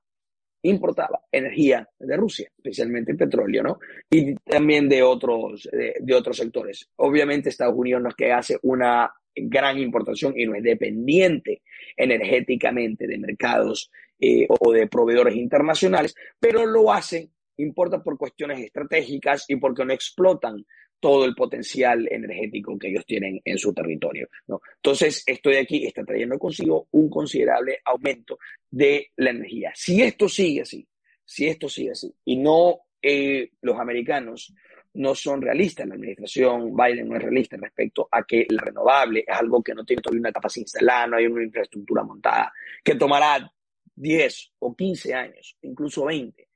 importaba 0.63 1.21
energía 1.31 1.89
de 1.99 2.17
Rusia, 2.17 2.49
especialmente 2.57 3.15
petróleo, 3.15 3.63
¿no? 3.63 3.79
Y 4.09 4.35
también 4.37 4.89
de 4.89 5.03
otros, 5.03 5.69
de, 5.73 6.15
otros 6.15 6.37
sectores. 6.37 6.89
Obviamente 6.97 7.49
Estados 7.49 7.75
Unidos 7.77 8.03
no 8.03 8.09
es 8.11 8.15
que 8.15 8.33
hace 8.33 8.59
una 8.63 9.13
gran 9.35 9.79
importación 9.79 10.35
y 10.37 10.47
no 10.47 10.55
es 10.55 10.63
dependiente 10.63 11.63
energéticamente 11.97 13.07
de 13.07 13.19
mercados 13.19 13.91
eh, 14.25 14.47
o 14.49 14.71
de 14.71 14.87
proveedores 14.87 15.35
internacionales, 15.35 16.15
pero 16.39 16.65
lo 16.65 16.93
hace, 16.93 17.31
importa 17.57 18.01
por 18.01 18.17
cuestiones 18.17 18.61
estratégicas 18.61 19.47
y 19.49 19.57
porque 19.57 19.85
no 19.85 19.93
explotan 19.93 20.65
todo 21.01 21.25
el 21.25 21.35
potencial 21.35 22.07
energético 22.09 22.79
que 22.79 22.91
ellos 22.91 23.05
tienen 23.05 23.41
en 23.45 23.59
su 23.59 23.75
territorio. 23.75 24.29
Entonces, 24.77 25.25
esto 25.27 25.51
de 25.51 25.59
aquí 25.59 25.85
está 25.85 26.05
trayendo 26.05 26.39
consigo 26.39 26.87
un 26.93 27.11
considerable 27.11 27.81
aumento 27.85 28.39
de 28.71 29.11
la 29.17 29.31
energía. 29.31 29.73
Si 29.75 30.01
esto 30.01 30.29
sigue 30.29 30.61
así, 30.61 30.87
si 31.25 31.49
esto 31.49 31.69
sigue 31.69 31.91
así, 31.91 32.15
y 32.25 32.37
no 32.37 32.83
eh, 33.03 33.51
los 33.63 33.77
americanos 33.81 34.55
no 34.95 35.17
son 35.17 35.43
realistas, 35.43 35.89
la 35.89 35.97
administración 35.97 36.77
Biden 36.77 37.09
no 37.09 37.17
es 37.17 37.23
realista 37.23 37.57
respecto 37.57 38.07
a 38.09 38.23
que 38.23 38.47
la 38.51 38.63
renovable 38.63 39.25
es 39.27 39.37
algo 39.37 39.61
que 39.65 39.75
no 39.75 39.85
tiene 39.85 40.01
todavía 40.01 40.21
una 40.21 40.33
capacidad 40.33 40.63
instalada, 40.63 41.07
no 41.09 41.17
hay 41.17 41.27
una 41.27 41.43
infraestructura 41.43 42.05
montada, 42.05 42.53
que 42.85 42.95
tomará 42.95 43.51
10 43.95 44.53
o 44.61 44.75
15 44.75 45.15
años, 45.15 45.57
incluso 45.63 46.05
20 46.05 46.49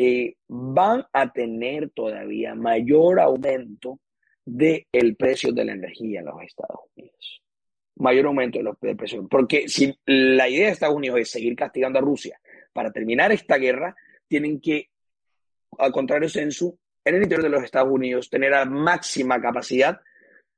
eh, 0.00 0.36
van 0.46 1.04
a 1.12 1.32
tener 1.32 1.90
todavía 1.90 2.54
mayor 2.54 3.18
aumento 3.18 3.98
del 4.44 4.86
el 4.92 5.16
precio 5.16 5.52
de 5.52 5.64
la 5.64 5.72
energía 5.72 6.20
en 6.20 6.26
los 6.26 6.40
Estados 6.40 6.82
Unidos. 6.94 7.42
Mayor 7.96 8.26
aumento 8.26 8.58
de 8.58 8.64
los 8.64 8.78
precios. 8.78 9.26
Porque 9.28 9.68
si 9.68 9.92
la 10.06 10.48
idea 10.48 10.66
de 10.66 10.72
Estados 10.72 10.94
Unidos 10.94 11.18
es 11.18 11.30
seguir 11.32 11.56
castigando 11.56 11.98
a 11.98 12.02
Rusia 12.02 12.40
para 12.72 12.92
terminar 12.92 13.32
esta 13.32 13.56
guerra, 13.56 13.96
tienen 14.28 14.60
que, 14.60 14.88
al 15.78 15.90
contrario, 15.90 16.28
en 16.32 17.14
el 17.16 17.22
interior 17.22 17.42
de 17.42 17.48
los 17.48 17.64
Estados 17.64 17.92
Unidos, 17.92 18.30
tener 18.30 18.54
a 18.54 18.64
máxima 18.64 19.40
capacidad 19.40 20.00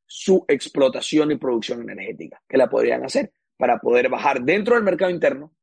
su 0.04 0.44
explotación 0.48 1.30
y 1.30 1.36
producción 1.36 1.80
energética, 1.80 2.42
que 2.46 2.58
la 2.58 2.68
podrían 2.68 3.06
hacer 3.06 3.32
para 3.56 3.78
poder 3.78 4.10
bajar 4.10 4.42
dentro 4.42 4.74
del 4.74 4.84
mercado 4.84 5.10
interno, 5.10 5.54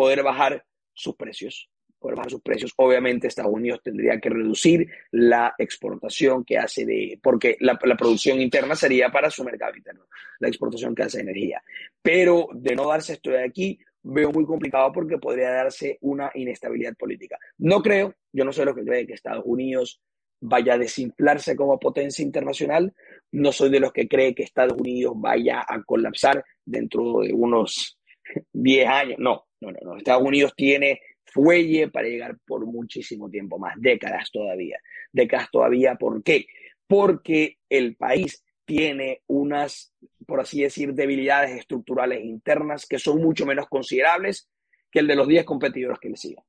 poder 0.00 0.22
bajar 0.22 0.64
sus 0.94 1.14
precios 1.14 1.68
por 1.98 2.16
bajar 2.16 2.30
sus 2.30 2.40
precios. 2.40 2.72
Obviamente 2.76 3.26
Estados 3.26 3.52
Unidos 3.52 3.82
tendría 3.84 4.18
que 4.18 4.30
reducir 4.30 4.88
la 5.10 5.54
exportación 5.58 6.42
que 6.42 6.56
hace 6.56 6.86
de, 6.86 7.20
porque 7.22 7.58
la, 7.60 7.76
producción 7.76 8.40
interna 8.40 8.74
sería 8.74 9.10
para 9.10 9.30
su 9.30 9.44
mercado 9.44 9.76
interno, 9.76 10.06
la 10.38 10.48
exportación 10.48 10.94
que 10.94 11.02
hace 11.02 11.18
de 11.18 11.24
energía. 11.24 11.62
Pero 12.00 12.48
de 12.54 12.74
no 12.74 12.88
darse 12.88 13.12
esto 13.12 13.28
de 13.28 13.44
aquí, 13.44 13.78
veo 14.02 14.32
muy 14.32 14.46
complicado 14.46 14.90
porque 14.90 15.18
podría 15.18 15.50
darse 15.50 15.98
una 16.00 16.30
inestabilidad 16.34 16.96
política. 16.96 17.36
No 17.58 17.82
creo, 17.82 18.14
yo 18.32 18.46
no 18.46 18.54
soy 18.54 18.64
lo 18.64 18.74
que 18.74 18.86
cree 18.86 19.06
que 19.06 19.12
Estados 19.12 19.44
Unidos 19.44 20.00
vaya 20.40 20.72
a 20.72 20.78
desinflarse 20.78 21.54
como 21.54 21.78
potencia 21.78 22.24
internacional, 22.24 22.94
no 23.32 23.52
soy 23.52 23.68
de 23.68 23.80
los 23.80 23.92
que 23.92 24.08
cree 24.08 24.34
que 24.34 24.44
Estados 24.44 24.78
Unidos 24.80 25.12
vaya 25.16 25.66
a 25.68 25.82
colapsar 25.82 26.42
dentro 26.64 27.20
de 27.20 27.34
unos 27.34 27.98
10 28.54 28.88
años, 28.88 29.18
no, 29.18 29.49
no, 29.60 29.70
no, 29.70 29.78
no. 29.82 29.96
Estados 29.96 30.22
Unidos 30.22 30.52
tiene 30.56 31.00
fuelle 31.24 31.88
para 31.88 32.08
llegar 32.08 32.36
por 32.46 32.66
muchísimo 32.66 33.30
tiempo 33.30 33.58
más, 33.58 33.74
décadas 33.78 34.30
todavía. 34.30 34.78
Décadas 35.12 35.48
todavía, 35.50 35.94
¿por 35.94 36.22
qué? 36.22 36.46
Porque 36.86 37.58
el 37.68 37.96
país 37.96 38.44
tiene 38.64 39.22
unas, 39.26 39.92
por 40.26 40.40
así 40.40 40.62
decir, 40.62 40.94
debilidades 40.94 41.50
estructurales 41.52 42.24
internas 42.24 42.86
que 42.86 42.98
son 42.98 43.20
mucho 43.20 43.46
menos 43.46 43.66
considerables 43.68 44.48
que 44.90 45.00
el 45.00 45.06
de 45.06 45.16
los 45.16 45.28
10 45.28 45.44
competidores 45.44 45.98
que 45.98 46.10
le 46.10 46.16
siguen. 46.16 46.44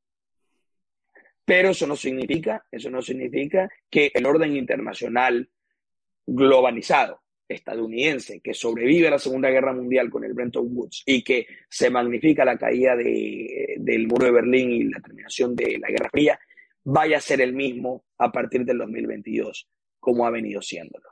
Pero 1.45 1.69
eso 1.69 1.87
no 1.87 1.95
significa, 1.95 2.65
eso 2.71 2.89
no 2.89 3.01
significa 3.01 3.69
que 3.89 4.11
el 4.13 4.25
orden 4.25 4.55
internacional 4.55 5.49
globalizado 6.25 7.21
estadounidense 7.51 8.41
que 8.41 8.53
sobrevive 8.53 9.07
a 9.07 9.11
la 9.11 9.19
Segunda 9.19 9.49
Guerra 9.49 9.73
Mundial 9.73 10.09
con 10.09 10.23
el 10.23 10.33
Bretton 10.33 10.67
Woods 10.71 11.03
y 11.05 11.23
que 11.23 11.47
se 11.69 11.89
magnifica 11.89 12.45
la 12.45 12.57
caída 12.57 12.95
del 12.95 14.07
muro 14.07 14.25
de 14.25 14.31
Berlín 14.31 14.71
y 14.71 14.83
la 14.85 14.99
terminación 14.99 15.55
de 15.55 15.77
la 15.79 15.89
Guerra 15.89 16.09
Fría, 16.09 16.39
vaya 16.83 17.17
a 17.17 17.21
ser 17.21 17.41
el 17.41 17.53
mismo 17.53 18.05
a 18.17 18.31
partir 18.31 18.65
del 18.65 18.79
2022, 18.79 19.67
como 19.99 20.25
ha 20.25 20.31
venido 20.31 20.61
siéndolo. 20.61 21.09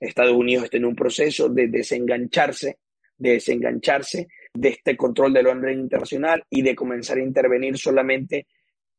Estados 0.00 0.32
Unidos 0.32 0.64
está 0.64 0.76
en 0.76 0.84
un 0.84 0.94
proceso 0.94 1.48
de 1.48 1.68
desengancharse, 1.68 2.78
de 3.16 3.30
desengancharse 3.32 4.28
de 4.54 4.68
este 4.68 4.96
control 4.96 5.32
del 5.32 5.48
orden 5.48 5.80
internacional 5.80 6.44
y 6.48 6.62
de 6.62 6.74
comenzar 6.74 7.18
a 7.18 7.22
intervenir 7.22 7.76
solamente 7.76 8.46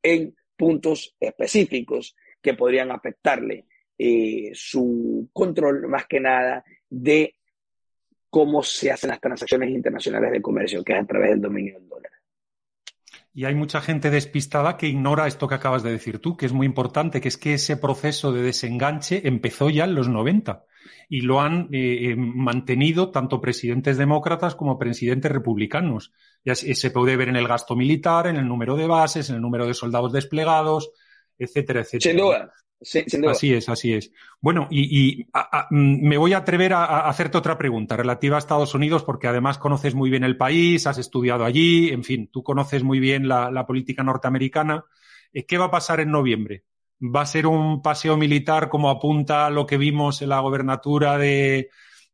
en 0.04 0.36
puntos 0.58 1.16
específicos 1.20 2.16
que 2.42 2.54
podrían 2.54 2.92
afectarle 2.92 3.66
eh, 4.02 4.52
su 4.54 5.30
control 5.34 5.90
más 5.90 6.08
que 6.08 6.22
nada 6.22 6.64
de 6.90 7.36
cómo 8.30 8.64
se 8.64 8.92
hacen 8.92 9.10
las 9.10 9.20
transacciones 9.20 9.70
internacionales 9.72 10.32
de 10.32 10.42
comercio, 10.42 10.86
que 10.86 10.94
es 10.94 11.00
a 11.02 11.06
través 11.06 11.32
del 11.32 11.42
dominio 11.42 11.74
del 11.74 11.90
dólar. 11.90 12.12
Y 13.34 13.44
hay 13.44 13.56
mucha 13.56 13.82
gente 13.82 14.10
despistada 14.10 14.78
que 14.78 14.88
ignora 14.88 15.28
esto 15.28 15.50
que 15.50 15.56
acabas 15.56 15.84
de 15.84 15.92
decir 15.92 16.20
tú, 16.20 16.38
que 16.38 16.46
es 16.46 16.54
muy 16.54 16.66
importante, 16.66 17.20
que 17.20 17.28
es 17.28 17.38
que 17.38 17.56
ese 17.56 17.76
proceso 17.76 18.32
de 18.32 18.42
desenganche 18.42 19.28
empezó 19.28 19.70
ya 19.70 19.84
en 19.84 19.96
los 19.96 20.08
90 20.08 20.64
y 21.10 21.22
lo 21.22 21.42
han 21.42 21.68
eh, 21.74 22.12
eh, 22.12 22.16
mantenido 22.16 23.12
tanto 23.12 23.42
presidentes 23.42 23.98
demócratas 23.98 24.56
como 24.56 24.80
presidentes 24.80 25.30
republicanos. 25.30 26.14
Ya 26.46 26.56
se 26.56 26.92
puede 26.92 27.18
ver 27.18 27.28
en 27.28 27.36
el 27.36 27.50
gasto 27.50 27.76
militar, 27.76 28.28
en 28.28 28.38
el 28.38 28.48
número 28.48 28.78
de 28.78 28.88
bases, 28.88 29.30
en 29.30 29.36
el 29.36 29.42
número 29.42 29.68
de 29.68 29.74
soldados 29.74 30.14
desplegados, 30.14 30.92
etcétera, 31.38 31.82
etcétera. 31.82 32.12
Sin 32.12 32.18
duda. 32.18 32.54
Así 32.82 33.54
es, 33.54 33.68
así 33.68 33.94
es. 33.94 34.12
Bueno, 34.40 34.68
y, 34.72 35.26
mm, 35.70 36.08
me 36.08 36.18
voy 36.18 36.34
a 36.34 36.38
atrever 36.38 36.74
a, 36.74 37.10
hacerte 37.10 37.38
otra 37.38 37.58
pregunta 37.58 37.98
relativa 37.98 38.38
a 38.38 38.40
Estados 38.40 38.74
Unidos, 38.74 39.04
porque 39.04 39.28
además 39.28 39.58
conoces 39.58 39.96
muy 39.96 40.10
bien 40.10 40.24
el 40.24 40.38
país, 40.38 40.88
has 40.88 40.98
estudiado 40.98 41.44
allí, 41.44 41.90
en 41.90 42.04
fin, 42.04 42.30
tú 42.32 42.42
conoces 42.42 42.84
muy 42.84 43.00
bien 43.00 43.28
la, 43.28 43.66
política 43.66 44.04
norteamericana. 44.04 44.86
Eh, 45.34 45.46
¿Qué 45.46 45.58
va 45.58 45.66
a 45.66 45.72
pasar 45.72 46.00
en 46.00 46.12
noviembre? 46.12 46.64
¿Va 47.02 47.22
a 47.22 47.26
ser 47.26 47.48
un 47.48 47.82
paseo 47.82 48.18
militar 48.18 48.70
como 48.70 48.90
apunta 48.90 49.50
lo 49.50 49.66
que 49.66 49.78
vimos 49.78 50.22
en 50.22 50.30
la 50.30 50.40
gobernatura 50.40 51.18
de, 51.18 51.70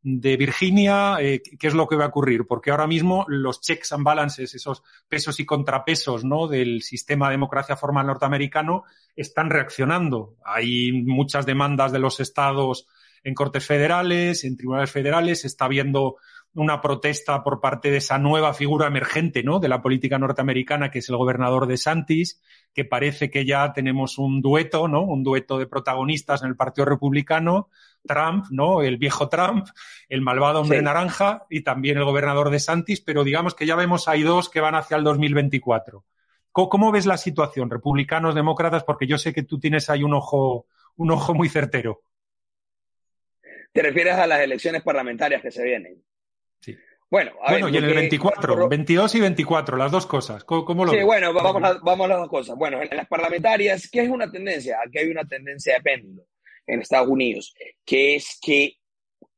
de 0.08 0.36
Virginia, 0.36 1.16
eh, 1.18 1.42
¿qué 1.58 1.66
es 1.66 1.74
lo 1.74 1.88
que 1.88 1.96
va 1.96 2.04
a 2.04 2.08
ocurrir? 2.08 2.46
Porque 2.46 2.70
ahora 2.70 2.86
mismo 2.86 3.24
los 3.26 3.60
checks 3.60 3.90
and 3.90 4.04
balances, 4.04 4.54
esos 4.54 4.84
pesos 5.08 5.40
y 5.40 5.44
contrapesos 5.44 6.24
¿no? 6.24 6.46
del 6.46 6.82
sistema 6.82 7.26
de 7.26 7.32
democracia 7.32 7.76
formal 7.76 8.06
norteamericano, 8.06 8.84
están 9.16 9.50
reaccionando. 9.50 10.36
Hay 10.44 10.92
muchas 10.92 11.44
demandas 11.44 11.90
de 11.90 11.98
los 11.98 12.20
estados 12.20 12.86
en 13.24 13.34
cortes 13.34 13.66
federales, 13.66 14.44
en 14.44 14.56
tribunales 14.56 14.92
federales, 14.92 15.40
se 15.40 15.48
está 15.48 15.66
viendo 15.66 16.18
una 16.56 16.80
protesta 16.80 17.42
por 17.44 17.60
parte 17.60 17.90
de 17.90 17.98
esa 17.98 18.18
nueva 18.18 18.54
figura 18.54 18.86
emergente 18.86 19.42
¿no? 19.42 19.60
de 19.60 19.68
la 19.68 19.82
política 19.82 20.18
norteamericana, 20.18 20.90
que 20.90 21.00
es 21.00 21.08
el 21.10 21.16
gobernador 21.16 21.66
de 21.66 21.76
Santis, 21.76 22.40
que 22.72 22.84
parece 22.84 23.30
que 23.30 23.44
ya 23.44 23.72
tenemos 23.74 24.16
un 24.18 24.40
dueto, 24.40 24.88
¿no? 24.88 25.02
un 25.02 25.22
dueto 25.22 25.58
de 25.58 25.66
protagonistas 25.66 26.42
en 26.42 26.48
el 26.48 26.56
Partido 26.56 26.86
Republicano, 26.86 27.68
Trump, 28.06 28.46
¿no? 28.50 28.82
El 28.82 28.96
viejo 28.96 29.28
Trump, 29.28 29.66
el 30.08 30.22
malvado 30.22 30.60
hombre 30.60 30.80
naranja 30.80 31.46
y 31.50 31.62
también 31.62 31.98
el 31.98 32.04
gobernador 32.04 32.50
de 32.50 32.60
Santis, 32.60 33.00
pero 33.00 33.22
digamos 33.22 33.54
que 33.54 33.66
ya 33.66 33.76
vemos 33.76 34.08
hay 34.08 34.22
dos 34.22 34.48
que 34.48 34.60
van 34.60 34.76
hacia 34.76 34.96
el 34.96 35.04
2024. 35.04 36.04
¿Cómo, 36.52 36.68
cómo 36.70 36.92
ves 36.92 37.04
la 37.04 37.18
situación, 37.18 37.68
republicanos, 37.68 38.34
demócratas? 38.34 38.84
Porque 38.84 39.06
yo 39.06 39.18
sé 39.18 39.34
que 39.34 39.42
tú 39.42 39.58
tienes 39.58 39.90
ahí 39.90 40.02
un 40.02 40.14
ojo, 40.14 40.66
un 40.96 41.10
ojo 41.10 41.34
muy 41.34 41.50
certero. 41.50 42.02
¿Te 43.72 43.82
refieres 43.82 44.14
a 44.14 44.26
las 44.26 44.40
elecciones 44.40 44.82
parlamentarias 44.82 45.42
que 45.42 45.50
se 45.50 45.62
vienen? 45.62 46.02
Sí. 46.60 46.76
Bueno, 47.08 47.32
bueno 47.48 47.68
y 47.68 47.76
en 47.76 47.84
el 47.84 47.94
24, 47.94 48.68
22 48.68 49.14
y 49.14 49.20
24, 49.20 49.76
las 49.76 49.92
dos 49.92 50.06
cosas. 50.06 50.44
¿Cómo, 50.44 50.84
lo 50.84 50.92
Sí, 50.92 51.02
bueno, 51.02 51.32
vamos 51.32 51.62
a, 51.62 51.78
vamos 51.82 52.04
a 52.06 52.08
las 52.08 52.18
dos 52.18 52.28
cosas. 52.28 52.56
Bueno, 52.56 52.82
en 52.82 52.96
las 52.96 53.06
parlamentarias, 53.06 53.88
¿qué 53.90 54.02
es 54.02 54.08
una 54.08 54.30
tendencia? 54.30 54.78
Aquí 54.84 54.98
hay 54.98 55.10
una 55.10 55.24
tendencia 55.24 55.74
de 55.74 55.80
péndulo 55.82 56.24
en 56.66 56.80
Estados 56.80 57.08
Unidos, 57.08 57.54
que 57.84 58.16
es 58.16 58.38
que 58.42 58.76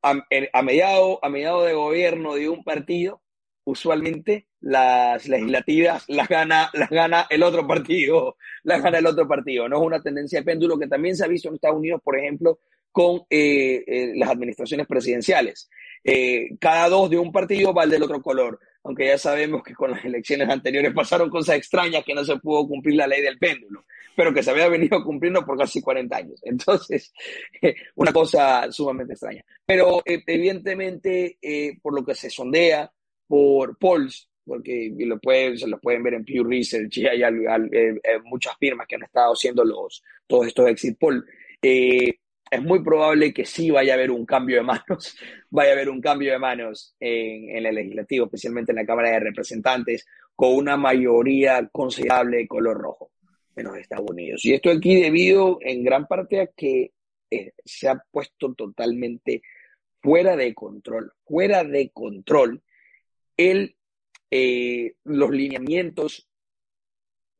a, 0.02 0.14
a, 0.52 0.62
mediado, 0.62 1.18
a 1.22 1.28
mediado 1.28 1.64
de 1.64 1.74
gobierno 1.74 2.34
de 2.34 2.48
un 2.48 2.64
partido, 2.64 3.22
usualmente 3.64 4.46
las 4.60 5.28
legislativas 5.28 6.04
las 6.08 6.28
gana, 6.28 6.70
las 6.72 6.90
gana 6.90 7.26
el 7.30 7.42
otro 7.42 7.66
partido, 7.66 8.36
las 8.62 8.82
gana 8.82 8.98
el 8.98 9.06
otro 9.06 9.28
partido. 9.28 9.68
No 9.68 9.76
es 9.76 9.86
una 9.86 10.02
tendencia 10.02 10.40
de 10.40 10.44
péndulo 10.44 10.78
que 10.78 10.86
también 10.86 11.16
se 11.16 11.24
ha 11.24 11.28
visto 11.28 11.48
en 11.48 11.54
Estados 11.54 11.76
Unidos, 11.76 12.00
por 12.02 12.18
ejemplo, 12.18 12.60
con 12.90 13.22
eh, 13.30 13.84
eh, 13.86 14.12
las 14.16 14.30
administraciones 14.30 14.86
presidenciales. 14.86 15.68
Eh, 16.05 16.57
cada 16.61 16.88
dos 16.88 17.11
de 17.11 17.18
un 17.18 17.32
partido 17.32 17.72
va 17.74 17.86
del 17.86 18.03
otro 18.03 18.22
color, 18.22 18.59
aunque 18.84 19.07
ya 19.07 19.18
sabemos 19.18 19.62
que 19.62 19.74
con 19.74 19.90
las 19.90 20.05
elecciones 20.05 20.49
anteriores 20.49 20.92
pasaron 20.94 21.30
cosas 21.30 21.57
extrañas 21.57 22.05
que 22.05 22.14
no 22.14 22.24
se 22.24 22.36
pudo 22.36 22.66
cumplir 22.66 22.96
la 22.96 23.07
ley 23.07 23.22
del 23.22 23.38
péndulo, 23.38 23.84
pero 24.16 24.32
que 24.32 24.42
se 24.42 24.51
había 24.51 24.68
venido 24.68 25.03
cumpliendo 25.05 25.44
por 25.44 25.59
casi 25.59 25.80
40 25.80 26.16
años. 26.16 26.40
Entonces, 26.44 27.12
una 27.96 28.12
cosa 28.12 28.70
sumamente 28.70 29.14
extraña. 29.14 29.44
Pero 29.66 30.03
evidentemente, 30.05 31.38
por 31.82 31.94
lo 31.94 32.05
que 32.05 32.14
se 32.14 32.30
sondea 32.30 32.90
por 33.26 33.76
polls, 33.76 34.28
porque 34.49 34.92
lo 34.99 35.18
pueden, 35.20 35.59
se 35.59 35.68
lo 35.68 35.78
pueden 35.78 36.03
ver 36.03 36.14
en 36.14 36.24
Pew 36.24 36.42
Research 36.42 36.96
y 36.96 37.07
hay, 37.07 37.20
muchas 38.24 38.57
firmas 38.59 38.86
que 38.86 38.96
han 38.96 39.03
estado 39.03 39.34
haciendo 39.34 39.62
los, 39.62 40.03
todos 40.26 40.46
estos 40.46 40.68
exit 40.68 40.99
polls, 40.99 41.24
es 42.51 42.62
muy 42.62 42.82
probable 42.82 43.32
que 43.32 43.44
sí 43.44 43.70
vaya 43.70 43.92
a 43.92 43.96
haber 43.96 44.11
un 44.11 44.24
cambio 44.24 44.57
de 44.57 44.62
manos, 44.62 45.16
vaya 45.51 45.70
a 45.70 45.72
haber 45.74 45.88
un 45.88 46.01
cambio 46.01 46.32
de 46.32 46.38
manos 46.38 46.94
en, 46.99 47.66
el 47.66 47.74
legislativo, 47.74 48.26
especialmente 48.26 48.72
en 48.72 48.76
la 48.76 48.86
Cámara 48.86 49.11
de 49.11 49.20
Representantes, 49.20 50.07
con 50.34 50.55
una 50.55 50.76
mayoría 50.76 51.68
considerable 51.70 52.38
de 52.38 52.49
color 52.49 52.78
rojo 52.78 53.11
en 53.57 53.64
los 53.64 53.76
Estados 53.76 54.09
Unidos. 54.09 54.44
Y 54.44 54.55
esto 54.55 54.70
aquí 54.70 55.01
debido 55.01 55.59
en 55.61 55.82
gran 55.82 56.07
parte 56.07 56.40
a 56.40 56.46
que 56.46 56.92
eh, 57.30 57.53
se 57.64 57.88
ha 57.88 58.03
puesto 58.11 58.55
totalmente 58.55 59.42
fuera 60.01 60.36
de 60.36 60.55
control, 60.55 61.12
fuera 61.26 61.64
de 61.64 61.90
control, 61.90 62.62
el, 63.36 63.76
eh, 64.30 64.94
los 65.05 65.30
lineamientos 65.30 66.28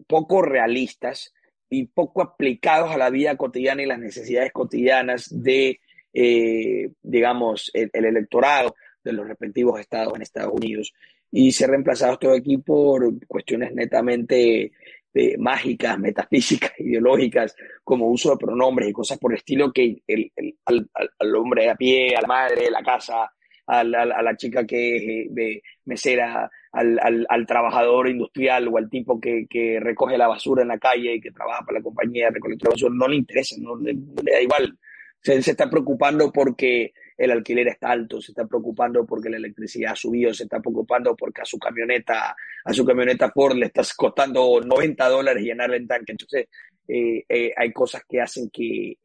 poco 0.07 0.43
realistas 0.43 1.33
y 1.71 1.87
poco 1.87 2.23
aplicados 2.23 2.91
a 2.91 2.99
la 2.99 3.11
vida 3.11 3.37
cotidiana 3.37 3.83
y 3.83 3.87
las 3.87 3.99
necesidades 3.99 4.53
cotidianas 4.53 5.29
de, 5.31 5.81
eh, 6.13 6.91
digamos, 7.03 7.71
el, 7.75 7.91
electorado 7.93 8.75
de 9.05 9.13
los 9.13 9.27
respectivos 9.27 9.81
estados 9.81 10.15
en 10.15 10.23
Estados 10.23 10.53
Unidos. 10.53 10.95
Y 11.31 11.53
se 11.53 11.65
ha 11.65 11.69
reemplazado 11.69 12.19
todo 12.19 12.35
aquí 12.35 12.57
por 12.59 13.27
cuestiones 13.27 13.75
netamente 13.75 14.73
eh, 15.15 15.37
mágicas, 15.37 15.99
metafísicas, 15.99 16.73
ideológicas, 16.79 17.55
como 17.85 18.07
uso 18.07 18.31
de 18.31 18.37
pronombres 18.37 18.89
y 18.89 18.93
cosas 18.93 19.19
por 19.19 19.33
el 19.33 19.39
estilo 19.39 19.73
que 19.73 20.03
el, 20.07 20.33
al, 20.65 20.89
al, 21.19 21.37
hombre 21.37 21.69
a 21.69 21.75
pie, 21.75 22.15
a 22.15 22.21
la 22.23 22.29
madre, 22.29 22.69
a 22.69 22.71
la 22.71 22.83
casa, 22.83 23.31
a 23.67 23.85
la, 23.85 24.37
chica 24.37 24.67
que 24.67 24.97
es 24.97 25.03
eh, 25.03 25.27
de 25.31 25.63
mesera, 25.85 26.51
al, 26.73 27.47
trabajador 27.47 28.09
industrial 28.09 28.69
o 28.69 28.79
al 28.79 28.89
tipo 28.89 29.21
que, 29.21 29.79
recoge 29.81 30.19
la 30.19 30.29
basura 30.29 30.63
en 30.63 30.69
la 30.69 30.79
calle 30.79 31.15
y 31.15 31.21
que 31.21 31.31
trabaja 31.31 31.65
para 31.65 31.79
la 31.79 31.83
compañía 31.83 32.31
de 32.31 32.41
basura, 32.69 32.95
no 32.95 33.09
le 33.09 33.17
interesa, 33.17 33.57
no 33.59 33.77
le, 33.77 33.95
da 33.95 34.41
igual. 34.41 34.79
Se, 35.21 35.43
se, 35.43 35.51
está 35.51 35.69
preocupando 35.69 36.31
porque 36.33 36.93
el 37.17 37.33
alquiler 37.33 37.69
está 37.69 37.91
alto, 37.91 38.21
se 38.21 38.31
está 38.31 38.47
preocupando 38.47 39.05
porque 39.05 39.29
la 39.29 39.37
electricidad 39.37 39.93
ha 39.93 39.97
subido, 39.97 40.33
se 40.33 40.45
está 40.45 40.61
preocupando 40.61 41.17
porque 41.17 41.43
a 41.43 41.45
su 41.45 41.59
camioneta, 41.59 42.37
a 42.65 42.73
su 42.73 42.85
camioneta 42.85 43.31
Ford 43.33 43.57
le 43.57 43.67
está 43.67 43.83
costando 43.97 44.61
90 44.61 45.09
dólares 45.09 45.43
llenarle 45.43 45.79
el 45.79 45.89
tanque. 45.89 46.13
Entonces, 46.13 46.47
eh, 46.87 47.25
eh, 47.29 47.53
hay 47.57 47.73
cosas 47.73 48.03
que 48.09 48.21
hacen 48.21 48.49
que 48.51 48.97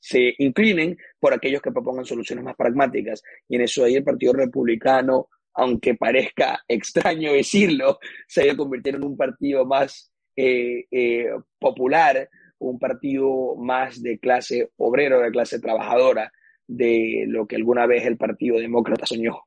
se 0.00 0.34
inclinen 0.38 0.96
por 1.18 1.34
aquellos 1.34 1.60
que 1.60 1.70
propongan 1.70 2.04
soluciones 2.04 2.44
más 2.44 2.56
pragmáticas. 2.56 3.22
Y 3.48 3.56
en 3.56 3.62
eso 3.62 3.84
ahí 3.84 3.96
el 3.96 4.04
Partido 4.04 4.32
Republicano, 4.32 5.28
aunque 5.54 5.94
parezca 5.94 6.62
extraño 6.68 7.32
decirlo, 7.32 7.98
se 8.26 8.42
ha 8.42 8.46
ido 8.46 8.56
convirtiendo 8.56 8.98
en 8.98 9.12
un 9.12 9.16
partido 9.16 9.64
más 9.64 10.12
eh, 10.36 10.86
eh, 10.90 11.26
popular, 11.58 12.28
un 12.58 12.78
partido 12.78 13.56
más 13.56 14.02
de 14.02 14.18
clase 14.18 14.70
obrero, 14.76 15.20
de 15.20 15.30
clase 15.30 15.60
trabajadora, 15.60 16.32
de 16.66 17.24
lo 17.26 17.46
que 17.46 17.56
alguna 17.56 17.86
vez 17.86 18.06
el 18.06 18.16
Partido 18.16 18.58
Demócrata 18.58 19.06
soñó. 19.06 19.42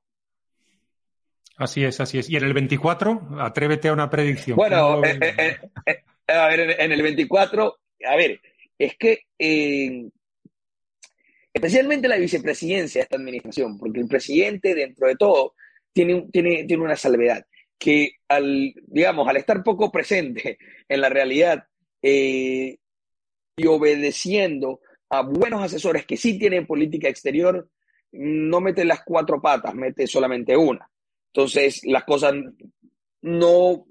Así 1.55 1.85
es, 1.85 1.99
así 1.99 2.19
es. 2.19 2.29
¿Y 2.29 2.35
en 2.35 2.43
el 2.43 2.53
24? 2.53 3.39
Atrévete 3.39 3.87
a 3.87 3.93
una 3.93 4.09
predicción. 4.09 4.57
Bueno, 4.57 5.03
eh, 5.05 5.57
a 6.27 6.47
ver, 6.47 6.81
en 6.81 6.91
el 6.91 7.01
24, 7.01 7.79
a 8.07 8.15
ver, 8.15 8.41
es 8.77 8.97
que 8.97 9.21
especialmente 11.53 12.07
la 12.07 12.17
vicepresidencia 12.17 12.99
de 12.99 13.03
esta 13.03 13.17
administración, 13.17 13.77
porque 13.77 13.99
el 13.99 14.07
presidente, 14.07 14.73
dentro 14.73 15.07
de 15.07 15.15
todo, 15.15 15.53
tiene, 15.93 16.27
tiene, 16.31 16.65
tiene 16.65 16.83
una 16.83 16.95
salvedad, 16.95 17.45
que 17.77 18.17
al, 18.27 18.73
digamos, 18.87 19.27
al 19.27 19.37
estar 19.37 19.63
poco 19.63 19.91
presente 19.91 20.57
en 20.89 21.01
la 21.01 21.09
realidad 21.09 21.65
eh, 22.01 22.77
y 23.55 23.65
obedeciendo 23.67 24.81
a 25.09 25.21
buenos 25.21 25.61
asesores 25.61 26.05
que 26.05 26.17
sí 26.17 26.39
tienen 26.39 26.65
política 26.65 27.07
exterior, 27.07 27.69
no 28.11 28.61
mete 28.61 28.83
las 28.83 29.03
cuatro 29.03 29.41
patas, 29.41 29.75
mete 29.75 30.07
solamente 30.07 30.57
una. 30.57 30.89
Entonces, 31.27 31.81
las 31.83 32.03
cosas 32.03 32.33
no, 33.21 33.85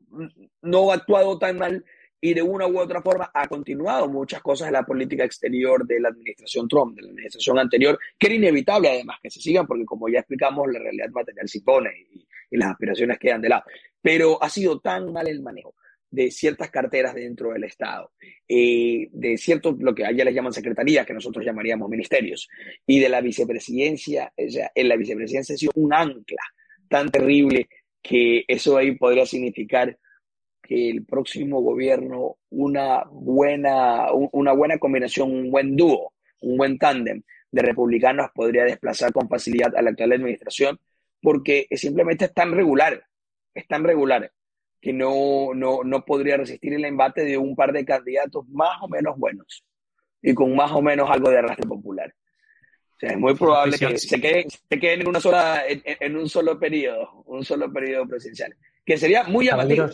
no 0.62 0.90
ha 0.90 0.94
actuado 0.94 1.38
tan 1.38 1.59
mal 1.59 1.84
y 2.24 2.34
de 2.34 2.40
una 2.40 2.68
u 2.68 2.78
otra 2.78 3.02
forma 3.02 3.30
ha 3.34 3.48
continuado 3.48 4.08
muchas 4.08 4.40
cosas 4.40 4.68
de 4.68 4.72
la 4.72 4.86
política 4.86 5.24
exterior 5.24 5.84
de 5.84 5.98
la 5.98 6.10
administración 6.10 6.68
Trump, 6.68 6.94
de 6.94 7.02
la 7.02 7.08
administración 7.08 7.58
anterior, 7.58 7.98
que 8.16 8.28
era 8.28 8.36
inevitable 8.36 8.90
además 8.90 9.18
que 9.20 9.28
se 9.28 9.40
sigan, 9.40 9.66
porque 9.66 9.84
como 9.84 10.08
ya 10.08 10.20
explicamos, 10.20 10.70
la 10.72 10.78
realidad 10.78 11.10
material 11.10 11.48
se 11.48 11.58
impone 11.58 11.90
y, 12.12 12.24
las 12.56 12.70
aspiraciones 12.70 13.18
quedan 13.18 13.40
de 13.40 13.48
lado. 13.48 13.64
Pero 14.00 14.40
ha 14.40 14.48
sido 14.48 14.78
tan 14.78 15.10
mal 15.12 15.26
el 15.26 15.42
manejo 15.42 15.74
de 16.10 16.30
ciertas 16.30 16.70
carteras 16.70 17.14
dentro 17.14 17.52
del 17.52 17.64
Estado, 17.64 18.12
eh, 18.46 19.08
de 19.10 19.36
ciertos, 19.38 19.78
lo 19.80 19.94
que 19.94 20.04
allá 20.04 20.24
les 20.24 20.34
llaman 20.34 20.52
secretarías, 20.52 21.06
que 21.06 21.14
nosotros 21.14 21.44
llamaríamos 21.44 21.88
ministerios, 21.88 22.48
y 22.86 23.00
de 23.00 23.08
la 23.08 23.20
vicepresidencia, 23.20 24.32
o 24.36 24.50
sea, 24.50 24.70
en 24.74 24.88
la 24.88 24.96
vicepresidencia 24.96 25.54
ha 25.54 25.58
sido 25.58 25.72
un 25.74 25.92
ancla 25.92 26.42
tan 26.88 27.10
terrible 27.10 27.68
que 28.00 28.44
eso 28.46 28.76
ahí 28.76 28.94
podría 28.96 29.24
significar 29.24 29.98
que 30.72 30.88
el 30.88 31.04
próximo 31.04 31.60
gobierno 31.60 32.36
una 32.48 33.04
buena, 33.10 34.06
una 34.12 34.52
buena 34.52 34.78
combinación, 34.78 35.30
un 35.30 35.50
buen 35.50 35.76
dúo, 35.76 36.14
un 36.40 36.56
buen 36.56 36.78
tándem 36.78 37.22
de 37.50 37.60
republicanos 37.60 38.30
podría 38.34 38.64
desplazar 38.64 39.12
con 39.12 39.28
facilidad 39.28 39.76
a 39.76 39.82
la 39.82 39.90
actual 39.90 40.12
administración 40.12 40.80
porque 41.20 41.66
simplemente 41.72 42.24
es 42.24 42.32
tan 42.32 42.52
regular, 42.52 43.04
es 43.52 43.68
tan 43.68 43.84
regular 43.84 44.32
que 44.80 44.94
no, 44.94 45.52
no, 45.54 45.84
no 45.84 46.06
podría 46.06 46.38
resistir 46.38 46.72
el 46.72 46.86
embate 46.86 47.26
de 47.26 47.36
un 47.36 47.54
par 47.54 47.72
de 47.74 47.84
candidatos 47.84 48.48
más 48.48 48.78
o 48.80 48.88
menos 48.88 49.18
buenos 49.18 49.64
y 50.22 50.32
con 50.32 50.56
más 50.56 50.72
o 50.72 50.80
menos 50.80 51.10
algo 51.10 51.28
de 51.28 51.38
arrastre 51.38 51.68
popular. 51.68 52.14
O 52.96 52.98
sea, 52.98 53.10
es 53.10 53.18
muy 53.18 53.34
probable 53.34 53.78
que 53.78 53.98
se 53.98 54.18
queden, 54.18 54.48
se 54.48 54.80
queden 54.80 55.02
en, 55.02 55.08
una 55.08 55.20
sola, 55.20 55.64
en, 55.66 56.16
un 56.16 56.30
solo 56.30 56.58
periodo, 56.58 57.24
un 57.26 57.44
solo 57.44 57.70
periodo 57.70 58.06
presidencial, 58.06 58.56
que 58.86 58.96
sería 58.96 59.24
muy 59.24 59.46
llamativo. 59.46 59.86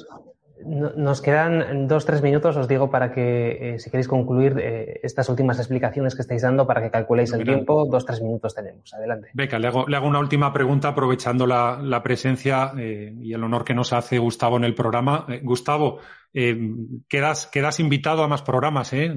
Nos 0.65 1.23
quedan 1.23 1.87
dos, 1.87 2.05
tres 2.05 2.23
minutos, 2.23 2.57
os 2.57 2.67
digo, 2.67 2.91
para 2.91 3.13
que, 3.13 3.75
eh, 3.75 3.79
si 3.79 3.91
queréis 3.91 4.09
concluir 4.09 4.59
eh, 4.59 5.01
estas 5.03 5.29
últimas 5.29 5.59
explicaciones 5.59 6.15
que 6.15 6.23
estáis 6.23 6.43
dando, 6.43 6.67
para 6.67 6.83
que 6.83 6.91
calculéis 6.91 7.33
el 7.33 7.45
tiempo, 7.45 7.87
dos, 7.87 8.05
tres 8.05 8.21
minutos 8.21 8.55
tenemos. 8.55 8.93
Adelante. 8.93 9.31
Beca, 9.35 9.59
le 9.59 9.69
hago, 9.69 9.87
le 9.87 9.97
hago 9.97 10.09
una 10.09 10.19
última 10.19 10.53
pregunta 10.53 10.89
aprovechando 10.89 11.47
la, 11.47 11.79
la 11.83 12.03
presencia 12.03 12.73
eh, 12.77 13.15
y 13.21 13.33
el 13.33 13.45
honor 13.45 13.65
que 13.65 13.75
nos 13.75 13.93
hace 13.93 14.19
Gustavo 14.19 14.57
en 14.57 14.65
el 14.65 14.75
programa. 14.75 15.27
Gustavo, 15.43 16.01
quedas, 16.33 17.47
quedas 17.47 17.81
invitado 17.81 18.23
a 18.23 18.29
más 18.29 18.43
programas, 18.43 18.93
¿eh? 18.93 19.15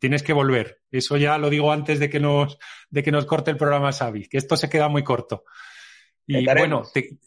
Tienes 0.00 0.22
que 0.22 0.32
volver. 0.32 0.80
Eso 0.90 1.16
ya 1.16 1.38
lo 1.38 1.50
digo 1.50 1.72
antes 1.72 1.98
de 1.98 2.08
que 2.08 2.20
nos, 2.20 2.58
de 2.90 3.02
que 3.02 3.12
nos 3.12 3.26
corte 3.26 3.50
el 3.50 3.56
programa 3.56 3.92
Xavi, 3.92 4.28
que 4.28 4.38
esto 4.38 4.56
se 4.56 4.68
queda 4.68 4.88
muy 4.88 5.04
corto. 5.04 5.44
Y 6.26 6.44
bueno, 6.44 6.82
te, 6.92 7.18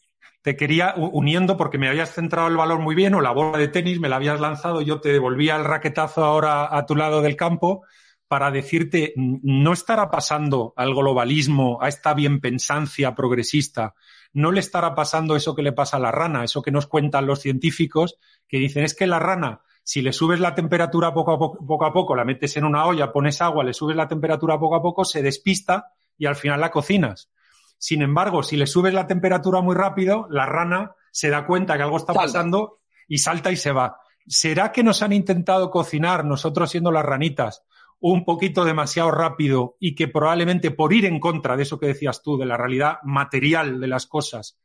te 0.46 0.56
quería 0.56 0.94
uniendo 0.96 1.58
porque 1.58 1.80
me 1.80 1.90
habías 1.90 2.14
centrado 2.14 2.48
el 2.48 2.56
valor 2.56 2.78
muy 2.78 2.94
bien 2.94 3.16
o 3.16 3.22
la 3.22 3.32
bola 3.32 3.58
de 3.58 3.68
tenis 3.68 4.00
me 4.00 4.10
la 4.10 4.18
habías 4.18 4.40
lanzado, 4.40 4.80
yo 4.82 5.02
te 5.02 5.12
devolvía 5.12 5.56
el 5.56 5.64
raquetazo 5.66 6.24
ahora 6.24 6.70
a 6.70 6.86
tu 6.86 6.96
lado 6.96 7.24
del 7.24 7.36
campo 7.36 7.82
para 8.28 8.52
decirte, 8.52 9.14
no 9.16 9.74
estará 9.74 10.12
pasando 10.12 10.76
al 10.78 10.94
globalismo, 10.94 11.80
a 11.82 11.88
esta 11.88 12.14
bienpensancia 12.14 13.16
progresista, 13.16 13.96
no 14.34 14.52
le 14.52 14.60
estará 14.60 14.94
pasando 14.94 15.36
eso 15.36 15.56
que 15.56 15.64
le 15.64 15.72
pasa 15.72 15.98
a 15.98 16.00
la 16.00 16.12
rana, 16.12 16.44
eso 16.44 16.62
que 16.62 16.70
nos 16.70 16.86
cuentan 16.86 17.26
los 17.26 17.40
científicos, 17.40 18.20
que 18.48 18.60
dicen 18.60 18.84
es 18.84 18.94
que 18.94 19.08
la 19.08 19.18
rana, 19.18 19.62
si 19.82 20.04
le 20.04 20.14
subes 20.14 20.40
la 20.40 20.54
temperatura 20.54 21.12
poco 21.12 21.32
a 21.32 21.40
poco, 21.40 21.66
poco 21.66 21.86
a 21.86 21.92
poco, 21.92 22.16
la 22.16 22.24
metes 22.24 22.56
en 22.56 22.66
una 22.66 22.86
olla, 22.86 23.12
pones 23.12 23.42
agua, 23.42 23.64
le 23.64 23.74
subes 23.74 23.96
la 23.96 24.08
temperatura 24.08 24.60
poco 24.60 24.76
a 24.76 24.84
poco, 24.84 25.06
se 25.06 25.24
despista 25.24 25.94
y 26.20 26.28
al 26.28 26.36
final 26.36 26.62
la 26.62 26.70
cocinas. 26.70 27.32
Sin 27.78 28.02
embargo, 28.02 28.44
si 28.44 28.58
le 28.58 28.68
subes 28.68 28.94
la 28.94 29.08
temperatura 29.08 29.62
muy 29.62 29.76
rápido, 29.76 30.28
la 30.30 30.46
rana 30.46 30.96
se 31.12 31.30
da 31.30 31.46
cuenta 31.46 31.78
que 31.78 31.84
algo 31.84 31.98
está 31.98 32.14
pasando 32.14 32.80
y 33.08 33.20
salta 33.20 33.52
y 33.52 33.56
se 33.56 33.72
va. 33.72 34.00
¿Será 34.28 34.72
que 34.72 34.84
nos 34.84 35.02
han 35.02 35.14
intentado 35.14 35.70
cocinar, 35.70 36.26
nosotros 36.26 36.72
siendo 36.72 36.92
las 36.92 37.06
ranitas, 37.06 37.64
un 38.00 38.26
poquito 38.26 38.66
demasiado 38.66 39.12
rápido 39.12 39.78
y 39.80 39.96
que 39.96 40.08
probablemente 40.08 40.72
por 40.72 40.94
ir 40.94 41.06
en 41.06 41.20
contra 41.20 41.56
de 41.56 41.64
eso 41.64 41.80
que 41.80 41.88
decías 41.88 42.22
tú, 42.22 42.38
de 42.38 42.46
la 42.46 42.58
realidad 42.58 42.98
material 43.04 43.80
de 43.80 43.88
las 43.88 44.06
cosas, 44.08 44.58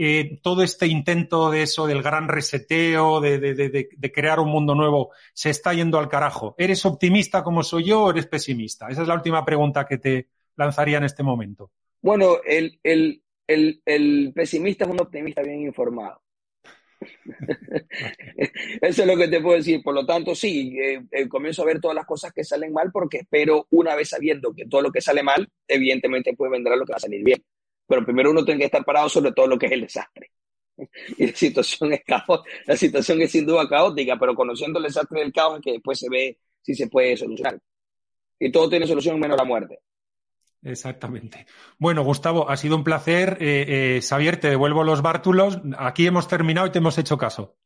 eh, 0.00 0.38
todo 0.42 0.62
este 0.62 0.86
intento 0.86 1.50
de 1.50 1.62
eso, 1.62 1.86
del 1.86 2.02
gran 2.02 2.28
reseteo, 2.28 3.20
de, 3.20 3.38
de, 3.40 4.12
crear 4.12 4.38
un 4.38 4.48
mundo 4.48 4.76
nuevo, 4.76 5.10
se 5.34 5.50
está 5.50 5.74
yendo 5.74 5.98
al 5.98 6.08
carajo? 6.08 6.54
¿Eres 6.56 6.86
optimista 6.86 7.42
como 7.42 7.64
soy 7.64 7.84
yo 7.84 8.04
o 8.04 8.10
eres 8.10 8.26
pesimista? 8.26 8.88
Esa 8.88 9.02
es 9.02 9.08
la 9.08 9.14
última 9.14 9.44
pregunta 9.44 9.84
que 9.86 9.98
te 9.98 10.28
lanzaría 10.54 10.98
en 10.98 11.04
este 11.04 11.24
momento. 11.24 11.72
Bueno, 12.00 12.38
el, 12.44 12.78
el, 12.82 13.22
el, 13.46 13.82
el 13.84 14.32
pesimista 14.34 14.84
es 14.84 14.90
un 14.90 15.00
optimista 15.00 15.42
bien 15.42 15.62
informado. 15.62 16.20
Eso 18.80 19.02
es 19.02 19.06
lo 19.06 19.16
que 19.16 19.28
te 19.28 19.40
puedo 19.40 19.56
decir. 19.56 19.82
Por 19.82 19.94
lo 19.94 20.06
tanto, 20.06 20.34
sí, 20.34 20.76
eh, 20.78 21.02
eh, 21.10 21.28
comienzo 21.28 21.62
a 21.62 21.66
ver 21.66 21.80
todas 21.80 21.94
las 21.94 22.06
cosas 22.06 22.32
que 22.32 22.44
salen 22.44 22.72
mal 22.72 22.90
porque 22.92 23.18
espero, 23.18 23.66
una 23.70 23.94
vez 23.94 24.10
sabiendo 24.10 24.52
que 24.54 24.66
todo 24.66 24.82
lo 24.82 24.92
que 24.92 25.00
sale 25.00 25.22
mal, 25.22 25.48
evidentemente 25.66 26.34
puede 26.34 26.52
vendrá 26.52 26.76
lo 26.76 26.84
que 26.84 26.92
va 26.92 26.96
a 26.96 27.00
salir 27.00 27.22
bien. 27.24 27.42
Pero 27.86 28.04
primero 28.04 28.30
uno 28.30 28.44
tiene 28.44 28.60
que 28.60 28.66
estar 28.66 28.84
parado 28.84 29.08
sobre 29.08 29.32
todo 29.32 29.46
lo 29.46 29.58
que 29.58 29.66
es 29.66 29.72
el 29.72 29.82
desastre. 29.82 30.30
Y 31.18 31.26
la 31.26 31.34
situación 31.34 31.92
es 31.92 32.04
caos, 32.04 32.42
la 32.64 32.76
situación 32.76 33.20
es 33.22 33.32
sin 33.32 33.44
duda 33.44 33.68
caótica, 33.68 34.16
pero 34.16 34.34
conociendo 34.36 34.78
el 34.78 34.84
desastre 34.84 35.20
del 35.20 35.32
caos 35.32 35.58
es 35.58 35.64
que 35.64 35.72
después 35.72 35.98
se 35.98 36.08
ve 36.08 36.38
si 36.62 36.74
se 36.74 36.86
puede 36.86 37.16
solucionar. 37.16 37.58
Y 38.38 38.52
todo 38.52 38.68
tiene 38.68 38.86
solución 38.86 39.18
menos 39.18 39.36
la 39.36 39.44
muerte. 39.44 39.80
Exactamente. 40.62 41.46
Bueno, 41.78 42.02
Gustavo, 42.02 42.50
ha 42.50 42.56
sido 42.56 42.76
un 42.76 42.84
placer. 42.84 43.38
Eh, 43.40 43.96
eh, 43.96 44.00
Xavier, 44.02 44.38
te 44.38 44.50
devuelvo 44.50 44.84
los 44.84 45.02
bártulos. 45.02 45.60
Aquí 45.78 46.06
hemos 46.06 46.28
terminado 46.28 46.66
y 46.66 46.70
te 46.70 46.78
hemos 46.78 46.98
hecho 46.98 47.16
caso. 47.16 47.56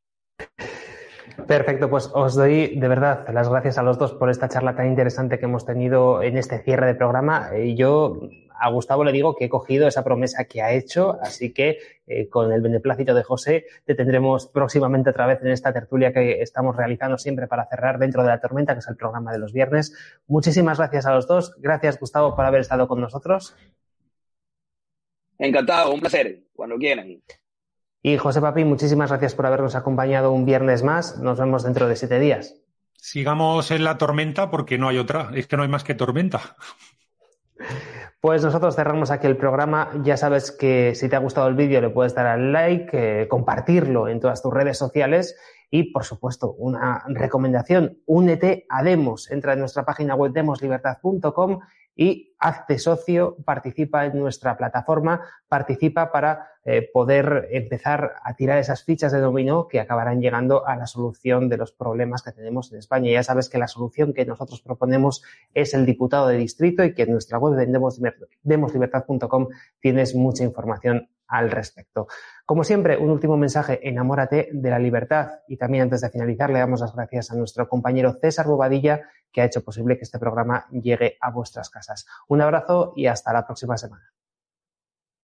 Perfecto, 1.47 1.89
pues 1.89 2.11
os 2.13 2.35
doy 2.35 2.79
de 2.79 2.89
verdad 2.89 3.27
las 3.33 3.49
gracias 3.49 3.79
a 3.79 3.83
los 3.83 3.99
dos 3.99 4.13
por 4.13 4.31
esta 4.31 4.49
charla 4.49 4.77
tan 4.77 4.87
interesante 4.87 5.39
que 5.39 5.47
hemos 5.47 5.65
tenido 5.65 6.23
en 6.23 6.37
este 6.37 6.63
cierre 6.63 6.87
de 6.87 6.95
programa. 6.95 7.51
Y 7.59 7.75
yo 7.75 8.21
a 8.63 8.71
Gustavo 8.71 9.03
le 9.03 9.11
digo 9.11 9.35
que 9.35 9.47
he 9.47 9.49
cogido 9.49 9.89
esa 9.89 10.05
promesa 10.05 10.45
que 10.45 10.63
ha 10.63 10.73
hecho, 10.73 11.19
así 11.21 11.53
que 11.53 11.79
eh, 12.07 12.29
con 12.29 12.53
el 12.53 12.61
beneplácito 12.61 13.13
de 13.13 13.25
José 13.25 13.67
te 13.85 13.97
tendremos 13.97 14.47
próximamente 14.47 15.11
otra 15.11 15.27
vez 15.27 15.41
en 15.43 15.49
esta 15.49 15.73
tertulia 15.73 16.13
que 16.13 16.41
estamos 16.41 16.77
realizando 16.77 17.19
siempre 17.19 17.49
para 17.49 17.67
cerrar 17.67 17.99
dentro 17.99 18.23
de 18.23 18.29
la 18.29 18.41
tormenta, 18.41 18.75
que 18.75 18.79
es 18.79 18.89
el 18.89 18.97
programa 18.97 19.33
de 19.33 19.41
los 19.41 19.53
viernes. 19.53 19.93
Muchísimas 20.29 20.79
gracias 20.79 21.07
a 21.07 21.13
los 21.13 21.27
dos. 21.27 21.57
Gracias, 21.59 21.99
Gustavo, 21.99 22.37
por 22.37 22.45
haber 22.45 22.61
estado 22.61 22.87
con 22.87 23.01
nosotros. 23.01 23.57
Encantado, 25.39 25.93
un 25.93 25.99
placer, 25.99 26.45
cuando 26.55 26.77
quieran. 26.77 27.21
Y 28.01 28.17
José 28.17 28.41
Papi, 28.41 28.63
muchísimas 28.65 29.11
gracias 29.11 29.35
por 29.35 29.47
habernos 29.47 29.75
acompañado 29.75 30.31
un 30.31 30.45
viernes 30.45 30.85
más. 30.85 31.19
Nos 31.19 31.41
vemos 31.41 31.65
dentro 31.65 31.89
de 31.89 31.97
siete 31.97 32.21
días. 32.21 32.55
Sigamos 32.93 33.73
en 33.73 33.83
la 33.83 33.99
tormenta 33.99 34.53
porque 34.53 34.79
no 34.79 34.87
hay 34.89 34.99
otra. 34.99 35.33
Es 35.35 35.49
que 35.49 35.57
no 35.57 35.65
hay 35.65 35.69
más 35.69 35.83
que 35.83 35.97
tormenta. 35.97 36.57
Pues 38.21 38.45
nosotros 38.45 38.77
cerramos 38.77 39.11
aquí 39.11 39.27
el 39.27 39.37
programa. 39.37 39.91
Ya 40.05 40.17
sabes 40.17 40.53
que 40.53 40.95
si 40.95 41.09
te 41.09 41.17
ha 41.17 41.19
gustado 41.19 41.49
el 41.49 41.55
vídeo 41.55 41.81
le 41.81 41.91
puedes 41.91 42.15
dar 42.15 42.27
al 42.27 42.53
like, 42.53 42.91
eh, 42.93 43.29
compartirlo 43.29 44.07
en 44.07 44.21
todas 44.21 44.41
tus 44.43 44.53
redes 44.53 44.79
sociales 44.79 45.37
y, 45.71 45.91
por 45.91 46.05
supuesto, 46.05 46.53
una 46.53 47.03
recomendación, 47.09 47.99
únete 48.07 48.67
a 48.69 48.85
Demos. 48.85 49.31
Entra 49.31 49.55
en 49.55 49.59
nuestra 49.59 49.85
página 49.85 50.15
web 50.15 50.33
demoslibertad.com 50.33 51.61
y 51.95 52.35
hazte 52.39 52.79
socio, 52.79 53.37
participa 53.45 54.07
en 54.07 54.19
nuestra 54.19 54.57
plataforma, 54.57 55.21
participa 55.49 56.11
para 56.11 56.49
eh, 56.65 56.89
poder 56.93 57.49
empezar 57.51 58.15
a 58.23 58.35
tirar 58.35 58.59
esas 58.59 58.85
fichas 58.85 59.13
de 59.13 59.21
dominó 59.21 59.69
que 59.69 59.81
acabarán 59.81 60.21
llegando 60.21 60.67
a 60.67 60.77
la 60.77 60.87
solución 60.87 61.49
de 61.49 61.57
los 61.57 61.73
problemas 61.73 62.23
que 62.23 62.33
tenemos 62.33 62.73
en 62.73 62.79
España. 62.79 63.13
Ya 63.13 63.23
sabes 63.23 63.49
que 63.49 63.59
la 63.59 63.69
solución 63.69 64.13
que 64.15 64.25
nosotros 64.25 64.63
proponemos 64.63 65.23
es 65.55 65.75
el 65.75 65.87
diputado 65.87 66.29
de 66.29 66.37
distrito 66.37 66.85
y 66.85 66.95
que 66.95 67.03
en 67.03 67.13
nuestra 67.13 67.39
web 67.39 67.55
de 67.55 67.67
demoslibertad.com 68.43 69.49
tienes 69.81 70.15
mucha 70.15 70.45
información 70.45 71.09
al 71.33 71.51
respecto. 71.51 72.09
Como 72.45 72.63
siempre, 72.63 72.99
un 72.99 73.11
último 73.11 73.39
mensaje, 73.39 73.81
enamórate 73.89 74.51
de 74.53 74.71
la 74.71 74.79
libertad. 74.79 75.41
Y 75.49 75.57
también 75.57 75.85
antes 75.85 76.03
de 76.03 76.11
finalizar, 76.11 76.51
le 76.51 76.59
damos 76.59 76.81
las 76.81 76.95
gracias 76.95 77.33
a 77.33 77.37
nuestro 77.37 77.69
compañero 77.69 78.13
César 78.21 78.47
Bobadilla, 78.47 79.01
que 79.33 79.41
ha 79.41 79.47
hecho 79.47 79.65
posible 79.65 79.97
que 79.97 80.05
este 80.05 80.19
programa 80.19 80.67
llegue 80.71 81.17
a 81.21 81.31
vuestras 81.31 81.71
casas. 81.71 82.07
Un 82.29 82.43
abrazo 82.43 82.93
y 82.97 83.07
hasta 83.07 83.33
la 83.33 83.47
próxima 83.47 83.79
semana. 83.79 84.13